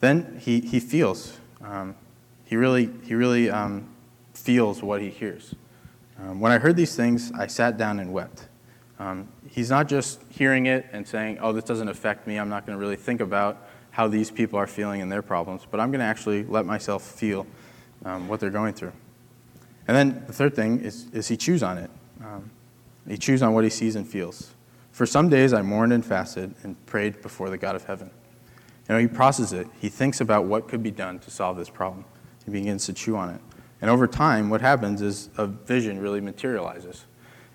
Then 0.00 0.38
he, 0.40 0.60
he 0.60 0.80
feels. 0.80 1.38
Um, 1.62 1.96
he 2.44 2.56
really, 2.56 2.90
he 3.02 3.14
really 3.14 3.50
um, 3.50 3.88
feels 4.34 4.82
what 4.82 5.00
he 5.00 5.10
hears. 5.10 5.54
Um, 6.20 6.38
when 6.40 6.52
I 6.52 6.58
heard 6.58 6.76
these 6.76 6.94
things, 6.94 7.32
I 7.32 7.46
sat 7.46 7.76
down 7.76 7.98
and 7.98 8.12
wept. 8.12 8.46
Um, 8.98 9.28
he's 9.48 9.70
not 9.70 9.88
just 9.88 10.20
hearing 10.28 10.66
it 10.66 10.86
and 10.92 11.06
saying, 11.06 11.38
oh, 11.40 11.52
this 11.52 11.64
doesn't 11.64 11.88
affect 11.88 12.26
me. 12.26 12.38
I'm 12.38 12.48
not 12.48 12.64
going 12.66 12.78
to 12.78 12.80
really 12.80 12.96
think 12.96 13.20
about 13.20 13.66
how 13.94 14.08
these 14.08 14.28
people 14.28 14.58
are 14.58 14.66
feeling 14.66 15.00
and 15.02 15.12
their 15.12 15.22
problems, 15.22 15.64
but 15.70 15.78
I'm 15.78 15.92
going 15.92 16.00
to 16.00 16.04
actually 16.04 16.42
let 16.46 16.66
myself 16.66 17.00
feel 17.00 17.46
um, 18.04 18.26
what 18.26 18.40
they're 18.40 18.50
going 18.50 18.74
through. 18.74 18.90
And 19.86 19.96
then 19.96 20.24
the 20.26 20.32
third 20.32 20.56
thing 20.56 20.80
is, 20.80 21.06
is 21.12 21.28
he 21.28 21.36
chews 21.36 21.62
on 21.62 21.78
it. 21.78 21.88
Um, 22.20 22.50
he 23.08 23.16
chews 23.16 23.40
on 23.40 23.54
what 23.54 23.62
he 23.62 23.70
sees 23.70 23.94
and 23.94 24.04
feels. 24.04 24.52
For 24.90 25.06
some 25.06 25.28
days 25.28 25.52
I 25.52 25.62
mourned 25.62 25.92
and 25.92 26.04
fasted 26.04 26.56
and 26.64 26.74
prayed 26.86 27.22
before 27.22 27.50
the 27.50 27.56
God 27.56 27.76
of 27.76 27.84
heaven. 27.84 28.10
You 28.88 28.96
know, 28.96 28.98
he 28.98 29.06
processes 29.06 29.52
it. 29.52 29.68
He 29.80 29.90
thinks 29.90 30.20
about 30.20 30.46
what 30.46 30.66
could 30.66 30.82
be 30.82 30.90
done 30.90 31.20
to 31.20 31.30
solve 31.30 31.56
this 31.56 31.70
problem. 31.70 32.04
He 32.44 32.50
begins 32.50 32.86
to 32.86 32.92
chew 32.92 33.14
on 33.14 33.30
it. 33.30 33.40
And 33.80 33.88
over 33.88 34.08
time, 34.08 34.50
what 34.50 34.60
happens 34.60 35.02
is 35.02 35.30
a 35.38 35.46
vision 35.46 36.00
really 36.00 36.20
materializes. 36.20 37.04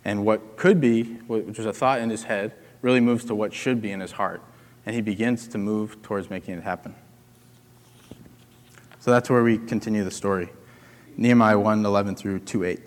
And 0.06 0.26
what 0.26 0.56
could 0.56 0.80
be, 0.80 1.04
which 1.04 1.58
was 1.58 1.66
a 1.66 1.74
thought 1.74 2.00
in 2.00 2.10
his 2.10 2.24
head, 2.24 2.54
really 2.82 3.02
moves 3.02 3.26
to 3.26 3.36
what 3.36 3.54
should 3.54 3.82
be 3.82 3.92
in 3.92 4.00
his 4.00 4.14
heart. 4.14 4.42
And 4.90 4.96
he 4.96 5.04
begins 5.04 5.48
to 5.50 5.60
move 5.60 6.02
towards 6.02 6.32
making 6.32 6.56
it 6.56 6.64
happen. 6.64 6.96
So 8.98 9.12
that's 9.12 9.30
where 9.30 9.44
we 9.44 9.60
continue 9.60 10.04
the 10.04 10.10
story. 10.10 10.50
Nehemiah 11.16 11.60
1 11.60 11.86
11 11.86 12.16
through 12.16 12.40
2 12.40 12.64
8. 12.64 12.80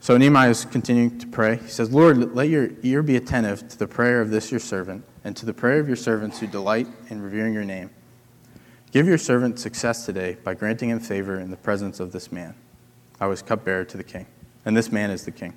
So 0.00 0.16
Nehemiah 0.16 0.48
is 0.48 0.64
continuing 0.64 1.18
to 1.18 1.26
pray. 1.26 1.56
He 1.58 1.68
says, 1.68 1.92
Lord, 1.92 2.34
let 2.34 2.48
your 2.48 2.70
ear 2.82 3.02
be 3.02 3.16
attentive 3.16 3.68
to 3.68 3.78
the 3.78 3.86
prayer 3.86 4.22
of 4.22 4.30
this 4.30 4.50
your 4.50 4.58
servant, 4.58 5.04
and 5.22 5.36
to 5.36 5.44
the 5.44 5.52
prayer 5.52 5.80
of 5.80 5.86
your 5.86 5.98
servants 5.98 6.38
who 6.40 6.46
delight 6.46 6.86
in 7.10 7.20
revering 7.20 7.52
your 7.52 7.66
name. 7.66 7.90
Give 8.90 9.06
your 9.06 9.18
servant 9.18 9.58
success 9.58 10.06
today 10.06 10.38
by 10.42 10.54
granting 10.54 10.88
him 10.88 10.98
favor 10.98 11.38
in 11.38 11.50
the 11.50 11.58
presence 11.58 12.00
of 12.00 12.12
this 12.12 12.32
man. 12.32 12.54
I 13.20 13.26
was 13.26 13.42
cupbearer 13.42 13.84
to 13.84 13.98
the 13.98 14.02
king, 14.02 14.24
and 14.64 14.74
this 14.74 14.90
man 14.90 15.10
is 15.10 15.26
the 15.26 15.30
king. 15.30 15.52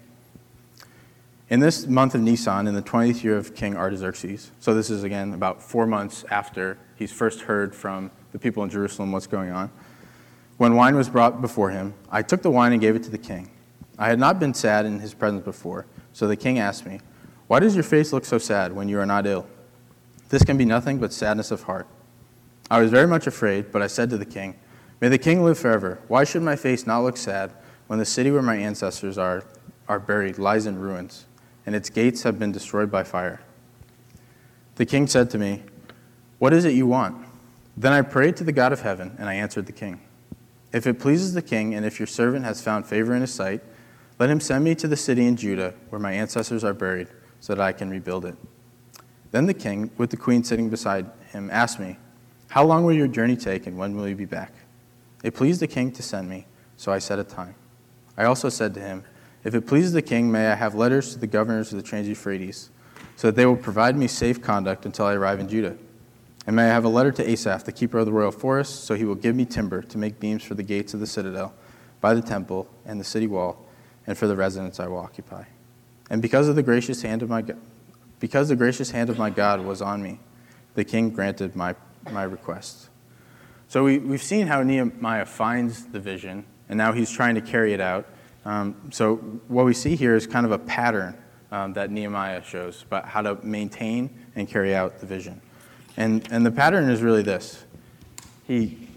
In 1.48 1.60
this 1.60 1.86
month 1.86 2.16
of 2.16 2.22
Nisan, 2.22 2.66
in 2.66 2.74
the 2.74 2.82
20th 2.82 3.24
year 3.24 3.38
of 3.38 3.54
King 3.54 3.78
Artaxerxes, 3.78 4.50
so 4.60 4.74
this 4.74 4.90
is 4.90 5.04
again 5.04 5.32
about 5.32 5.62
four 5.62 5.86
months 5.86 6.26
after 6.32 6.80
he's 6.96 7.12
first 7.12 7.42
heard 7.42 7.76
from 7.76 8.10
the 8.32 8.40
people 8.40 8.64
in 8.64 8.70
Jerusalem 8.72 9.12
what's 9.12 9.28
going 9.28 9.52
on, 9.52 9.70
when 10.58 10.74
wine 10.74 10.96
was 10.96 11.08
brought 11.08 11.42
before 11.42 11.70
him, 11.70 11.94
I 12.10 12.24
took 12.24 12.42
the 12.42 12.50
wine 12.50 12.72
and 12.72 12.82
gave 12.82 12.96
it 12.96 13.04
to 13.04 13.12
the 13.12 13.20
king. 13.20 13.52
I 14.00 14.08
had 14.08 14.18
not 14.18 14.40
been 14.40 14.56
sad 14.56 14.88
in 14.88 15.00
his 15.00 15.14
presence 15.14 15.44
before, 15.44 15.86
so 16.14 16.28
the 16.28 16.36
king 16.36 16.58
asked 16.58 16.84
me, 16.84 17.00
Why 17.46 17.60
does 17.60 17.76
your 17.76 17.84
face 17.84 18.12
look 18.12 18.26
so 18.26 18.40
sad 18.40 18.74
when 18.74 18.90
you 18.90 19.00
are 19.00 19.06
not 19.06 19.28
ill? 19.28 19.46
This 20.30 20.44
can 20.44 20.58
be 20.58 20.66
nothing 20.66 20.98
but 20.98 21.14
sadness 21.14 21.52
of 21.52 21.62
heart. 21.64 21.86
I 22.72 22.80
was 22.80 22.90
very 22.90 23.08
much 23.08 23.28
afraid, 23.28 23.72
but 23.72 23.84
I 23.84 23.88
said 23.88 24.10
to 24.10 24.18
the 24.18 24.26
king, 24.26 24.56
May 25.00 25.10
the 25.10 25.20
king 25.20 25.44
live 25.44 25.60
forever. 25.60 26.00
Why 26.08 26.24
should 26.24 26.42
my 26.42 26.56
face 26.56 26.88
not 26.88 27.02
look 27.02 27.18
sad 27.18 27.54
when 27.86 28.00
the 28.00 28.06
city 28.06 28.32
where 28.32 28.42
my 28.42 28.56
ancestors 28.56 29.20
are, 29.20 29.44
are 29.88 30.00
buried 30.00 30.40
lies 30.40 30.66
in 30.66 30.80
ruins? 30.80 31.26
And 31.66 31.76
its 31.76 31.90
gates 31.90 32.24
have 32.24 32.38
been 32.38 32.52
destroyed 32.52 32.92
by 32.92 33.04
fire. 33.04 33.42
The 34.76 34.86
king 34.86 35.08
said 35.08 35.30
to 35.32 35.38
me, 35.38 35.64
What 36.40 36.54
is 36.54 36.66
it 36.66 36.74
you 36.74 36.88
want? 36.88 37.26
Then 37.78 37.94
I 37.94 38.02
prayed 38.02 38.38
to 38.38 38.44
the 38.44 38.52
God 38.52 38.72
of 38.72 38.82
heaven, 38.82 39.16
and 39.18 39.28
I 39.28 39.36
answered 39.36 39.66
the 39.66 39.72
king. 39.72 40.02
If 40.72 40.86
it 40.88 41.00
pleases 41.00 41.34
the 41.34 41.42
king, 41.42 41.74
and 41.74 41.86
if 41.86 42.00
your 42.00 42.08
servant 42.08 42.46
has 42.46 42.62
found 42.62 42.86
favor 42.86 43.16
in 43.16 43.22
his 43.22 43.34
sight, 43.34 43.62
let 44.20 44.30
him 44.30 44.40
send 44.40 44.64
me 44.64 44.76
to 44.76 44.88
the 44.88 44.96
city 44.96 45.26
in 45.26 45.36
Judah 45.36 45.74
where 45.90 46.00
my 46.00 46.14
ancestors 46.14 46.64
are 46.64 46.74
buried, 46.74 47.08
so 47.40 47.56
that 47.56 47.62
I 47.62 47.72
can 47.72 47.90
rebuild 47.90 48.26
it. 48.26 48.36
Then 49.32 49.46
the 49.46 49.54
king, 49.54 49.92
with 49.98 50.10
the 50.10 50.18
queen 50.18 50.44
sitting 50.44 50.70
beside 50.70 51.10
him, 51.32 51.50
asked 51.52 51.80
me, 51.80 51.98
How 52.50 52.64
long 52.64 52.86
will 52.86 52.94
your 52.94 53.08
journey 53.08 53.36
take, 53.36 53.68
and 53.68 53.78
when 53.78 53.96
will 53.96 54.08
you 54.08 54.16
be 54.16 54.26
back? 54.26 54.54
It 55.24 55.34
pleased 55.34 55.60
the 55.60 55.68
king 55.68 55.92
to 55.94 56.04
send 56.04 56.30
me, 56.30 56.46
so 56.78 56.92
I 56.92 57.00
set 57.00 57.20
a 57.20 57.24
time. 57.24 57.56
I 58.18 58.26
also 58.26 58.48
said 58.50 58.74
to 58.76 58.80
him, 58.80 59.04
if 59.46 59.56
it 59.56 59.68
pleases 59.68 59.94
the 59.94 60.02
king, 60.02 60.32
may 60.32 60.48
I 60.48 60.56
have 60.56 60.76
letters 60.76 61.14
to 61.14 61.20
the 61.20 61.28
governors 61.28 61.72
of 61.72 61.78
the 61.78 61.84
Trans 61.84 62.10
Euphrates, 62.10 62.72
so 63.16 63.28
that 63.28 63.36
they 63.36 63.46
will 63.46 63.56
provide 63.56 63.96
me 63.96 64.08
safe 64.08 64.42
conduct 64.42 64.86
until 64.86 65.06
I 65.06 65.14
arrive 65.14 65.40
in 65.40 65.48
Judah. 65.48 65.78
And 66.48 66.56
may 66.56 66.64
I 66.64 66.74
have 66.74 66.84
a 66.84 66.90
letter 66.90 67.12
to 67.14 67.30
Asaph, 67.30 67.64
the 67.64 67.72
keeper 67.72 68.00
of 68.00 68.06
the 68.06 68.12
royal 68.12 68.32
forest, 68.32 68.84
so 68.84 68.96
he 68.96 69.06
will 69.06 69.16
give 69.16 69.36
me 69.36 69.46
timber 69.46 69.82
to 69.84 69.98
make 69.98 70.20
beams 70.20 70.44
for 70.44 70.56
the 70.56 70.64
gates 70.64 70.94
of 70.94 71.00
the 71.00 71.08
citadel, 71.08 71.54
by 72.02 72.14
the 72.14 72.22
temple 72.22 72.68
and 72.86 73.00
the 73.00 73.06
city 73.06 73.28
wall, 73.28 73.66
and 74.06 74.18
for 74.18 74.28
the 74.28 74.36
residence 74.36 74.80
I 74.80 74.88
will 74.88 74.98
occupy. 74.98 75.46
And 76.10 76.22
because 76.22 76.48
of 76.48 76.56
the 76.56 76.64
gracious 76.64 77.04
hand 77.04 77.22
of 77.22 77.30
my 77.30 77.42
God, 77.42 77.58
because 78.20 78.50
the 78.50 78.56
gracious 78.56 78.92
hand 78.92 79.10
of 79.10 79.18
my 79.18 79.30
God 79.30 79.62
was 79.62 79.82
on 79.82 80.02
me, 80.02 80.20
the 80.74 80.84
king 80.84 81.10
granted 81.12 81.56
my, 81.56 81.76
my 82.12 82.24
request. 82.24 82.90
So 83.68 83.84
we, 83.84 84.00
we've 84.00 84.24
seen 84.24 84.48
how 84.48 84.64
Nehemiah 84.64 85.26
finds 85.26 85.86
the 85.86 86.00
vision, 86.00 86.46
and 86.70 86.78
now 86.78 86.94
he's 86.94 87.12
trying 87.12 87.36
to 87.36 87.42
carry 87.42 87.74
it 87.74 87.82
out. 87.82 88.08
Um, 88.46 88.92
so 88.92 89.16
what 89.48 89.66
we 89.66 89.74
see 89.74 89.96
here 89.96 90.16
is 90.16 90.28
kind 90.28 90.46
of 90.46 90.52
a 90.52 90.60
pattern 90.60 91.18
um, 91.52 91.74
that 91.74 91.90
Nehemiah 91.90 92.44
shows 92.44 92.84
about 92.84 93.06
how 93.08 93.22
to 93.22 93.36
maintain 93.44 94.10
and 94.36 94.48
carry 94.48 94.76
out 94.76 95.00
the 95.00 95.06
vision. 95.06 95.42
And, 95.98 96.28
and 96.32 96.46
the 96.46 96.52
pattern 96.52 96.90
is 96.90 97.02
really 97.02 97.24
this. 97.24 97.64
He, 98.44 98.88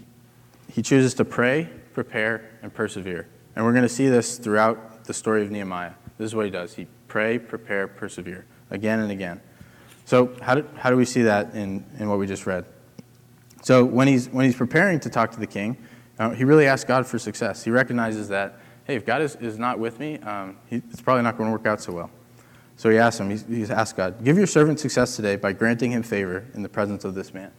he 0.70 0.82
chooses 0.82 1.14
to 1.14 1.24
pray, 1.24 1.70
prepare, 1.94 2.50
and 2.62 2.72
persevere. 2.72 3.28
And 3.56 3.64
we're 3.64 3.72
going 3.72 3.82
to 3.84 3.88
see 3.88 4.08
this 4.08 4.38
throughout 4.38 5.04
the 5.04 5.14
story 5.14 5.42
of 5.42 5.50
Nehemiah. 5.50 5.92
This 6.18 6.26
is 6.26 6.34
what 6.34 6.44
he 6.44 6.50
does. 6.50 6.74
He 6.74 6.86
pray, 7.06 7.38
prepare, 7.38 7.88
persevere, 7.88 8.44
again 8.70 9.00
and 9.00 9.10
again. 9.10 9.40
So 10.04 10.34
how 10.42 10.54
do, 10.54 10.68
how 10.76 10.90
do 10.90 10.96
we 10.96 11.04
see 11.04 11.22
that 11.22 11.54
in, 11.54 11.84
in 11.98 12.08
what 12.08 12.18
we 12.18 12.26
just 12.26 12.46
read? 12.46 12.64
So 13.62 13.84
when 13.84 14.08
he's, 14.08 14.28
when 14.28 14.44
he's 14.44 14.56
preparing 14.56 15.00
to 15.00 15.10
talk 15.10 15.32
to 15.32 15.40
the 15.40 15.46
king, 15.46 15.76
uh, 16.18 16.30
he 16.30 16.44
really 16.44 16.66
asks 16.66 16.86
God 16.86 17.06
for 17.06 17.18
success. 17.18 17.64
He 17.64 17.70
recognizes 17.70 18.28
that 18.28 18.58
hey, 18.88 18.96
if 18.96 19.04
God 19.04 19.20
is, 19.20 19.36
is 19.36 19.58
not 19.58 19.78
with 19.78 20.00
me, 20.00 20.18
um, 20.20 20.56
he, 20.66 20.76
it's 20.76 21.02
probably 21.02 21.22
not 21.22 21.36
going 21.36 21.48
to 21.48 21.52
work 21.52 21.66
out 21.66 21.80
so 21.80 21.92
well. 21.92 22.10
So 22.76 22.90
he 22.90 22.96
asked 22.96 23.20
him, 23.20 23.30
he's, 23.30 23.44
he's 23.46 23.70
asked 23.70 23.96
God, 23.96 24.24
give 24.24 24.36
your 24.36 24.46
servant 24.46 24.80
success 24.80 25.14
today 25.14 25.36
by 25.36 25.52
granting 25.52 25.92
him 25.92 26.02
favor 26.02 26.46
in 26.54 26.62
the 26.62 26.68
presence 26.68 27.04
of 27.04 27.14
this 27.14 27.34
man. 27.34 27.52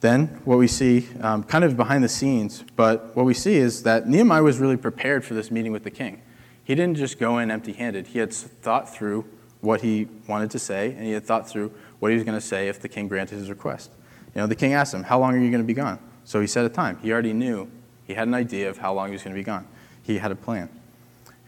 Then, 0.00 0.26
what 0.44 0.58
we 0.58 0.66
see, 0.66 1.08
um, 1.22 1.44
kind 1.44 1.64
of 1.64 1.76
behind 1.76 2.04
the 2.04 2.08
scenes, 2.08 2.64
but 2.76 3.16
what 3.16 3.24
we 3.24 3.32
see 3.32 3.54
is 3.54 3.84
that 3.84 4.06
Nehemiah 4.06 4.42
was 4.42 4.58
really 4.58 4.76
prepared 4.76 5.24
for 5.24 5.32
this 5.32 5.50
meeting 5.50 5.72
with 5.72 5.84
the 5.84 5.90
king. 5.90 6.20
He 6.62 6.74
didn't 6.74 6.96
just 6.96 7.18
go 7.18 7.38
in 7.38 7.50
empty 7.50 7.72
handed. 7.72 8.08
He 8.08 8.18
had 8.18 8.32
thought 8.32 8.92
through 8.92 9.24
what 9.60 9.80
he 9.80 10.08
wanted 10.26 10.50
to 10.50 10.58
say, 10.58 10.92
and 10.92 11.04
he 11.04 11.12
had 11.12 11.24
thought 11.24 11.48
through 11.48 11.72
what 12.00 12.10
he 12.10 12.16
was 12.16 12.24
going 12.24 12.38
to 12.38 12.46
say 12.46 12.68
if 12.68 12.80
the 12.80 12.88
king 12.88 13.06
granted 13.08 13.36
his 13.36 13.48
request. 13.48 13.92
You 14.34 14.40
know, 14.40 14.46
the 14.46 14.56
king 14.56 14.74
asked 14.74 14.92
him, 14.92 15.04
How 15.04 15.18
long 15.18 15.34
are 15.34 15.38
you 15.38 15.50
going 15.50 15.62
to 15.62 15.66
be 15.66 15.74
gone? 15.74 15.98
So 16.24 16.40
he 16.40 16.46
set 16.46 16.66
a 16.66 16.70
time. 16.70 16.98
He 16.98 17.12
already 17.12 17.32
knew, 17.32 17.70
he 18.06 18.14
had 18.14 18.28
an 18.28 18.34
idea 18.34 18.68
of 18.68 18.78
how 18.78 18.92
long 18.92 19.08
he 19.08 19.12
was 19.12 19.22
going 19.22 19.34
to 19.34 19.40
be 19.40 19.44
gone 19.44 19.66
he 20.04 20.18
had 20.18 20.30
a 20.30 20.36
plan. 20.36 20.68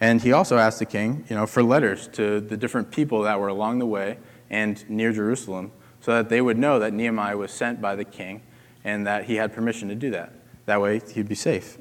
And 0.01 0.21
he 0.21 0.33
also 0.33 0.59
asked 0.59 0.79
the 0.79 0.87
king, 0.87 1.25
you 1.29 1.37
know, 1.37 1.47
for 1.47 1.63
letters 1.63 2.09
to 2.09 2.41
the 2.41 2.57
different 2.57 2.91
people 2.91 3.23
that 3.23 3.41
were 3.41 3.49
along 3.49 3.79
the 3.79 3.87
way 3.87 4.19
and 4.51 4.89
near 4.91 5.13
Jerusalem 5.13 5.73
so 6.01 6.13
that 6.13 6.29
they 6.29 6.41
would 6.41 6.59
know 6.59 6.79
that 6.79 6.93
Nehemiah 6.93 7.37
was 7.37 7.51
sent 7.51 7.81
by 7.81 7.97
the 7.97 8.05
king 8.05 8.43
and 8.85 9.07
that 9.07 9.25
he 9.25 9.37
had 9.37 9.53
permission 9.53 9.89
to 9.89 9.95
do 9.95 10.11
that. 10.11 10.33
That 10.67 10.81
way 10.81 11.01
he'd 11.15 11.29
be 11.29 11.35
safe. 11.35 11.79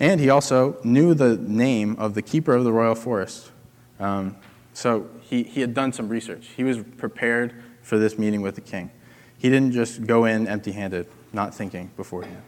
And 0.00 0.20
he 0.20 0.30
also 0.30 0.78
knew 0.84 1.14
the 1.14 1.36
name 1.36 1.96
of 1.98 2.14
the 2.14 2.22
keeper 2.22 2.54
of 2.54 2.64
the 2.64 2.72
royal 2.72 2.94
forest. 2.94 3.50
Um, 3.98 4.36
so 4.74 5.08
he, 5.22 5.42
he 5.42 5.60
had 5.60 5.74
done 5.74 5.92
some 5.92 6.08
research. 6.08 6.48
He 6.56 6.64
was 6.64 6.78
prepared 6.98 7.54
for 7.82 7.98
this 7.98 8.18
meeting 8.18 8.42
with 8.42 8.54
the 8.54 8.60
king. 8.60 8.90
He 9.38 9.48
didn't 9.48 9.72
just 9.72 10.06
go 10.06 10.24
in 10.24 10.46
empty 10.46 10.72
handed, 10.72 11.06
not 11.32 11.54
thinking 11.54 11.90
beforehand. 11.96 12.42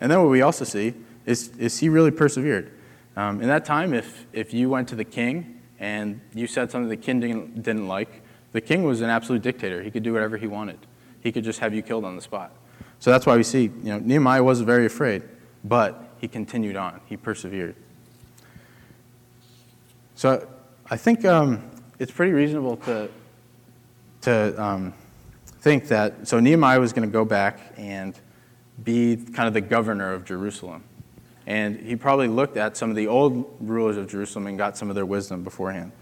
And 0.00 0.10
then 0.10 0.20
what 0.20 0.30
we 0.30 0.42
also 0.42 0.64
see 0.64 0.94
is, 1.26 1.48
is 1.56 1.78
he 1.78 1.88
really 1.88 2.10
persevered. 2.10 2.72
Um, 3.16 3.40
in 3.40 3.48
that 3.48 3.64
time, 3.64 3.92
if, 3.92 4.26
if 4.32 4.54
you 4.54 4.70
went 4.70 4.88
to 4.88 4.94
the 4.94 5.04
king 5.04 5.60
and 5.78 6.20
you 6.34 6.46
said 6.46 6.70
something 6.70 6.88
the 6.88 6.96
king 6.96 7.20
didn't, 7.20 7.62
didn't 7.62 7.86
like, 7.86 8.22
the 8.52 8.60
king 8.60 8.84
was 8.84 9.00
an 9.00 9.10
absolute 9.10 9.42
dictator. 9.42 9.82
He 9.82 9.90
could 9.90 10.02
do 10.02 10.12
whatever 10.12 10.36
he 10.36 10.46
wanted. 10.46 10.78
He 11.20 11.32
could 11.32 11.44
just 11.44 11.60
have 11.60 11.74
you 11.74 11.82
killed 11.82 12.04
on 12.04 12.16
the 12.16 12.22
spot. 12.22 12.52
So 12.98 13.10
that's 13.10 13.26
why 13.26 13.36
we 13.36 13.42
see, 13.42 13.62
you 13.62 13.70
know, 13.84 13.98
Nehemiah 13.98 14.42
was 14.42 14.60
very 14.60 14.86
afraid, 14.86 15.22
but 15.64 16.14
he 16.20 16.28
continued 16.28 16.76
on. 16.76 17.00
He 17.06 17.16
persevered. 17.16 17.74
So 20.14 20.48
I 20.88 20.96
think 20.96 21.24
um, 21.24 21.70
it's 21.98 22.12
pretty 22.12 22.32
reasonable 22.32 22.76
to, 22.78 23.08
to 24.22 24.62
um, 24.62 24.94
think 25.46 25.88
that, 25.88 26.28
so 26.28 26.38
Nehemiah 26.38 26.78
was 26.78 26.92
going 26.92 27.08
to 27.08 27.12
go 27.12 27.24
back 27.24 27.74
and 27.76 28.18
be 28.84 29.16
kind 29.16 29.48
of 29.48 29.54
the 29.54 29.60
governor 29.60 30.12
of 30.12 30.24
Jerusalem. 30.24 30.84
And 31.46 31.78
he 31.80 31.96
probably 31.96 32.28
looked 32.28 32.56
at 32.56 32.76
some 32.76 32.90
of 32.90 32.96
the 32.96 33.08
old 33.08 33.56
rulers 33.60 33.96
of 33.96 34.08
Jerusalem 34.08 34.46
and 34.46 34.56
got 34.56 34.76
some 34.76 34.88
of 34.88 34.94
their 34.94 35.06
wisdom 35.06 35.42
beforehand. 35.42 35.92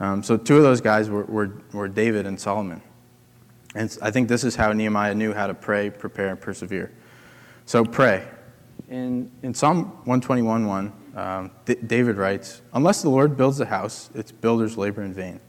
Um, 0.00 0.22
so, 0.22 0.36
two 0.36 0.56
of 0.56 0.62
those 0.62 0.80
guys 0.80 1.10
were, 1.10 1.24
were, 1.24 1.52
were 1.72 1.88
David 1.88 2.26
and 2.26 2.40
Solomon. 2.40 2.80
And 3.74 3.96
I 4.00 4.10
think 4.10 4.28
this 4.28 4.44
is 4.44 4.54
how 4.54 4.72
Nehemiah 4.72 5.14
knew 5.14 5.32
how 5.32 5.48
to 5.48 5.54
pray, 5.54 5.90
prepare, 5.90 6.28
and 6.28 6.40
persevere. 6.40 6.92
So, 7.66 7.84
pray. 7.84 8.26
In, 8.88 9.30
in 9.42 9.52
Psalm 9.52 9.86
121 10.04 10.66
1, 10.66 10.92
um, 11.16 11.50
D- 11.64 11.74
David 11.86 12.16
writes, 12.16 12.62
Unless 12.72 13.02
the 13.02 13.08
Lord 13.08 13.36
builds 13.36 13.58
a 13.60 13.66
house, 13.66 14.08
its 14.14 14.30
builders 14.30 14.78
labor 14.78 15.02
in 15.02 15.12
vain. 15.12 15.40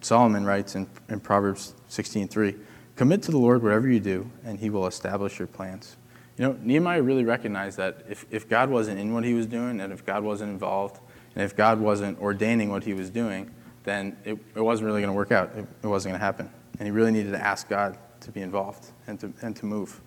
Solomon 0.00 0.44
writes 0.44 0.74
in, 0.74 0.86
in 1.08 1.18
Proverbs 1.20 1.74
16 1.88 2.28
3, 2.28 2.54
Commit 2.94 3.22
to 3.22 3.30
the 3.30 3.38
Lord 3.38 3.62
whatever 3.62 3.88
you 3.88 4.00
do, 4.00 4.30
and 4.44 4.58
he 4.58 4.70
will 4.70 4.86
establish 4.86 5.38
your 5.38 5.48
plans. 5.48 5.96
You 6.38 6.46
know, 6.46 6.58
Nehemiah 6.62 7.02
really 7.02 7.24
recognized 7.24 7.76
that 7.76 8.04
if, 8.08 8.24
if 8.30 8.48
God 8.48 8.70
wasn't 8.70 8.98
in 8.98 9.12
what 9.12 9.24
he 9.24 9.34
was 9.34 9.46
doing, 9.46 9.80
and 9.80 9.92
if 9.92 10.04
God 10.04 10.22
wasn't 10.22 10.50
involved, 10.50 11.00
and 11.34 11.44
if 11.44 11.56
God 11.56 11.78
wasn't 11.78 12.20
ordaining 12.20 12.70
what 12.70 12.84
he 12.84 12.94
was 12.94 13.10
doing, 13.10 13.50
then 13.84 14.16
it, 14.24 14.38
it 14.54 14.60
wasn't 14.60 14.86
really 14.86 15.00
going 15.00 15.12
to 15.12 15.16
work 15.16 15.32
out. 15.32 15.50
It, 15.56 15.66
it 15.82 15.86
wasn't 15.86 16.12
going 16.12 16.20
to 16.20 16.24
happen. 16.24 16.50
And 16.78 16.86
he 16.86 16.90
really 16.90 17.10
needed 17.10 17.32
to 17.32 17.42
ask 17.42 17.68
God 17.68 17.98
to 18.20 18.30
be 18.30 18.40
involved 18.40 18.92
and 19.06 19.20
to, 19.20 19.32
and 19.42 19.54
to 19.56 19.66
move. 19.66 20.00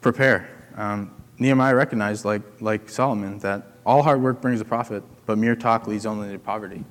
Prepare. 0.00 0.48
Um, 0.76 1.14
Nehemiah 1.38 1.74
recognized, 1.74 2.24
like, 2.24 2.42
like 2.60 2.88
Solomon, 2.88 3.38
that 3.40 3.72
all 3.86 4.02
hard 4.02 4.20
work 4.20 4.40
brings 4.40 4.60
a 4.60 4.64
profit, 4.64 5.04
but 5.26 5.38
mere 5.38 5.54
talk 5.54 5.86
leads 5.86 6.06
only 6.06 6.32
to 6.32 6.38
poverty. 6.38 6.84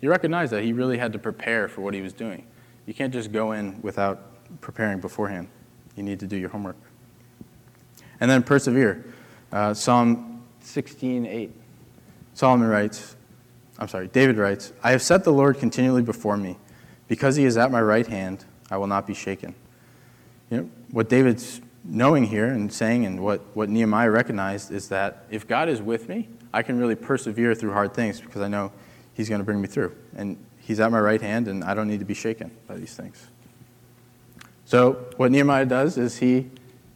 He 0.00 0.08
recognized 0.08 0.52
that 0.52 0.64
he 0.64 0.72
really 0.72 0.98
had 0.98 1.12
to 1.12 1.18
prepare 1.18 1.68
for 1.68 1.82
what 1.82 1.94
he 1.94 2.00
was 2.00 2.12
doing. 2.12 2.46
You 2.86 2.94
can't 2.94 3.12
just 3.12 3.30
go 3.30 3.52
in 3.52 3.80
without 3.82 4.60
preparing 4.60 5.00
beforehand. 5.00 5.48
You 5.94 6.02
need 6.02 6.18
to 6.20 6.26
do 6.26 6.36
your 6.36 6.48
homework. 6.48 6.76
And 8.22 8.30
then 8.30 8.44
persevere. 8.44 9.04
Uh, 9.50 9.74
Psalm 9.74 10.44
16:8. 10.62 11.50
Solomon 12.34 12.68
writes, 12.68 13.16
I'm 13.80 13.88
sorry, 13.88 14.06
David 14.06 14.38
writes, 14.38 14.72
I 14.80 14.92
have 14.92 15.02
set 15.02 15.24
the 15.24 15.32
Lord 15.32 15.58
continually 15.58 16.02
before 16.02 16.36
me. 16.36 16.56
Because 17.08 17.34
he 17.34 17.44
is 17.44 17.56
at 17.56 17.72
my 17.72 17.82
right 17.82 18.06
hand, 18.06 18.44
I 18.70 18.76
will 18.76 18.86
not 18.86 19.08
be 19.08 19.12
shaken. 19.12 19.56
You 20.50 20.56
know, 20.56 20.70
what 20.92 21.08
David's 21.08 21.60
knowing 21.82 22.22
here 22.22 22.46
and 22.46 22.72
saying, 22.72 23.06
and 23.06 23.24
what, 23.24 23.40
what 23.54 23.68
Nehemiah 23.68 24.12
recognized, 24.12 24.70
is 24.70 24.88
that 24.90 25.24
if 25.28 25.48
God 25.48 25.68
is 25.68 25.82
with 25.82 26.08
me, 26.08 26.28
I 26.54 26.62
can 26.62 26.78
really 26.78 26.94
persevere 26.94 27.56
through 27.56 27.72
hard 27.72 27.92
things 27.92 28.20
because 28.20 28.40
I 28.40 28.46
know 28.46 28.70
he's 29.14 29.28
going 29.28 29.40
to 29.40 29.44
bring 29.44 29.60
me 29.60 29.66
through. 29.66 29.96
And 30.14 30.36
he's 30.60 30.78
at 30.78 30.92
my 30.92 31.00
right 31.00 31.20
hand, 31.20 31.48
and 31.48 31.64
I 31.64 31.74
don't 31.74 31.88
need 31.88 31.98
to 31.98 32.06
be 32.06 32.14
shaken 32.14 32.52
by 32.68 32.76
these 32.76 32.94
things. 32.94 33.26
So, 34.64 35.06
what 35.16 35.32
Nehemiah 35.32 35.66
does 35.66 35.98
is 35.98 36.18
he, 36.18 36.48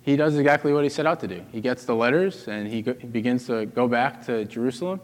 he 0.07 0.17
does 0.17 0.39
exactly 0.39 0.73
what 0.73 0.85
he 0.85 0.89
set 0.89 1.05
out 1.05 1.21
to 1.21 1.29
do. 1.29 1.45
He 1.53 1.61
gets 1.61 1.85
the 1.85 1.95
letters 1.95 2.49
and 2.49 2.67
he, 2.67 2.81
go, 2.81 2.95
he 2.95 3.07
begins 3.07 3.47
to 3.49 3.67
go 3.67 3.87
back 3.87 4.25
to 4.27 4.47
Jerusalem 4.47 5.01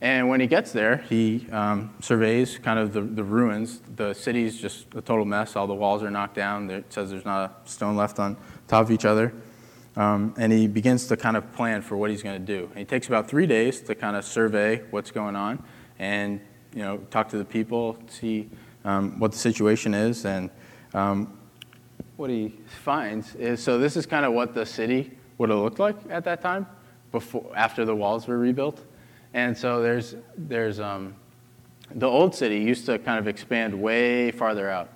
and 0.00 0.28
when 0.28 0.38
he 0.40 0.46
gets 0.46 0.70
there, 0.70 0.98
he 1.08 1.48
um, 1.50 1.92
surveys 2.00 2.58
kind 2.58 2.78
of 2.78 2.92
the, 2.92 3.00
the 3.00 3.24
ruins. 3.24 3.80
The 3.96 4.14
city's 4.14 4.60
just 4.60 4.86
a 4.94 5.00
total 5.00 5.24
mess. 5.24 5.56
All 5.56 5.66
the 5.66 5.74
walls 5.74 6.04
are 6.04 6.10
knocked 6.10 6.36
down. 6.36 6.70
It 6.70 6.92
says 6.92 7.10
there's 7.10 7.24
not 7.24 7.62
a 7.66 7.68
stone 7.68 7.96
left 7.96 8.20
on 8.20 8.36
top 8.68 8.84
of 8.84 8.92
each 8.92 9.04
other. 9.04 9.32
Um, 9.96 10.34
and 10.38 10.52
he 10.52 10.68
begins 10.68 11.08
to 11.08 11.16
kind 11.16 11.36
of 11.36 11.52
plan 11.52 11.82
for 11.82 11.96
what 11.96 12.10
he's 12.10 12.22
going 12.22 12.38
to 12.40 12.46
do. 12.60 12.66
And 12.66 12.78
he 12.78 12.84
takes 12.84 13.08
about 13.08 13.28
three 13.28 13.46
days 13.46 13.80
to 13.82 13.96
kind 13.96 14.14
of 14.14 14.24
survey 14.24 14.82
what's 14.90 15.10
going 15.10 15.34
on 15.34 15.64
and 15.98 16.40
you 16.72 16.82
know 16.82 16.98
talk 17.10 17.28
to 17.30 17.38
the 17.38 17.44
people, 17.44 17.98
see 18.06 18.48
um, 18.84 19.18
what 19.18 19.32
the 19.32 19.38
situation 19.38 19.94
is, 19.94 20.24
and 20.24 20.50
um, 20.94 21.37
what 22.18 22.30
he 22.30 22.52
finds 22.66 23.36
is 23.36 23.62
so 23.62 23.78
this 23.78 23.96
is 23.96 24.04
kind 24.04 24.26
of 24.26 24.32
what 24.32 24.52
the 24.52 24.66
city 24.66 25.16
would 25.38 25.50
have 25.50 25.60
looked 25.60 25.78
like 25.78 25.94
at 26.10 26.24
that 26.24 26.42
time, 26.42 26.66
before 27.12 27.46
after 27.54 27.84
the 27.84 27.94
walls 27.94 28.26
were 28.26 28.36
rebuilt. 28.36 28.84
And 29.34 29.56
so 29.56 29.80
there's, 29.80 30.16
there's 30.36 30.80
um, 30.80 31.14
the 31.94 32.08
old 32.08 32.34
city 32.34 32.58
used 32.58 32.86
to 32.86 32.98
kind 32.98 33.20
of 33.20 33.28
expand 33.28 33.72
way 33.80 34.32
farther 34.32 34.68
out. 34.68 34.88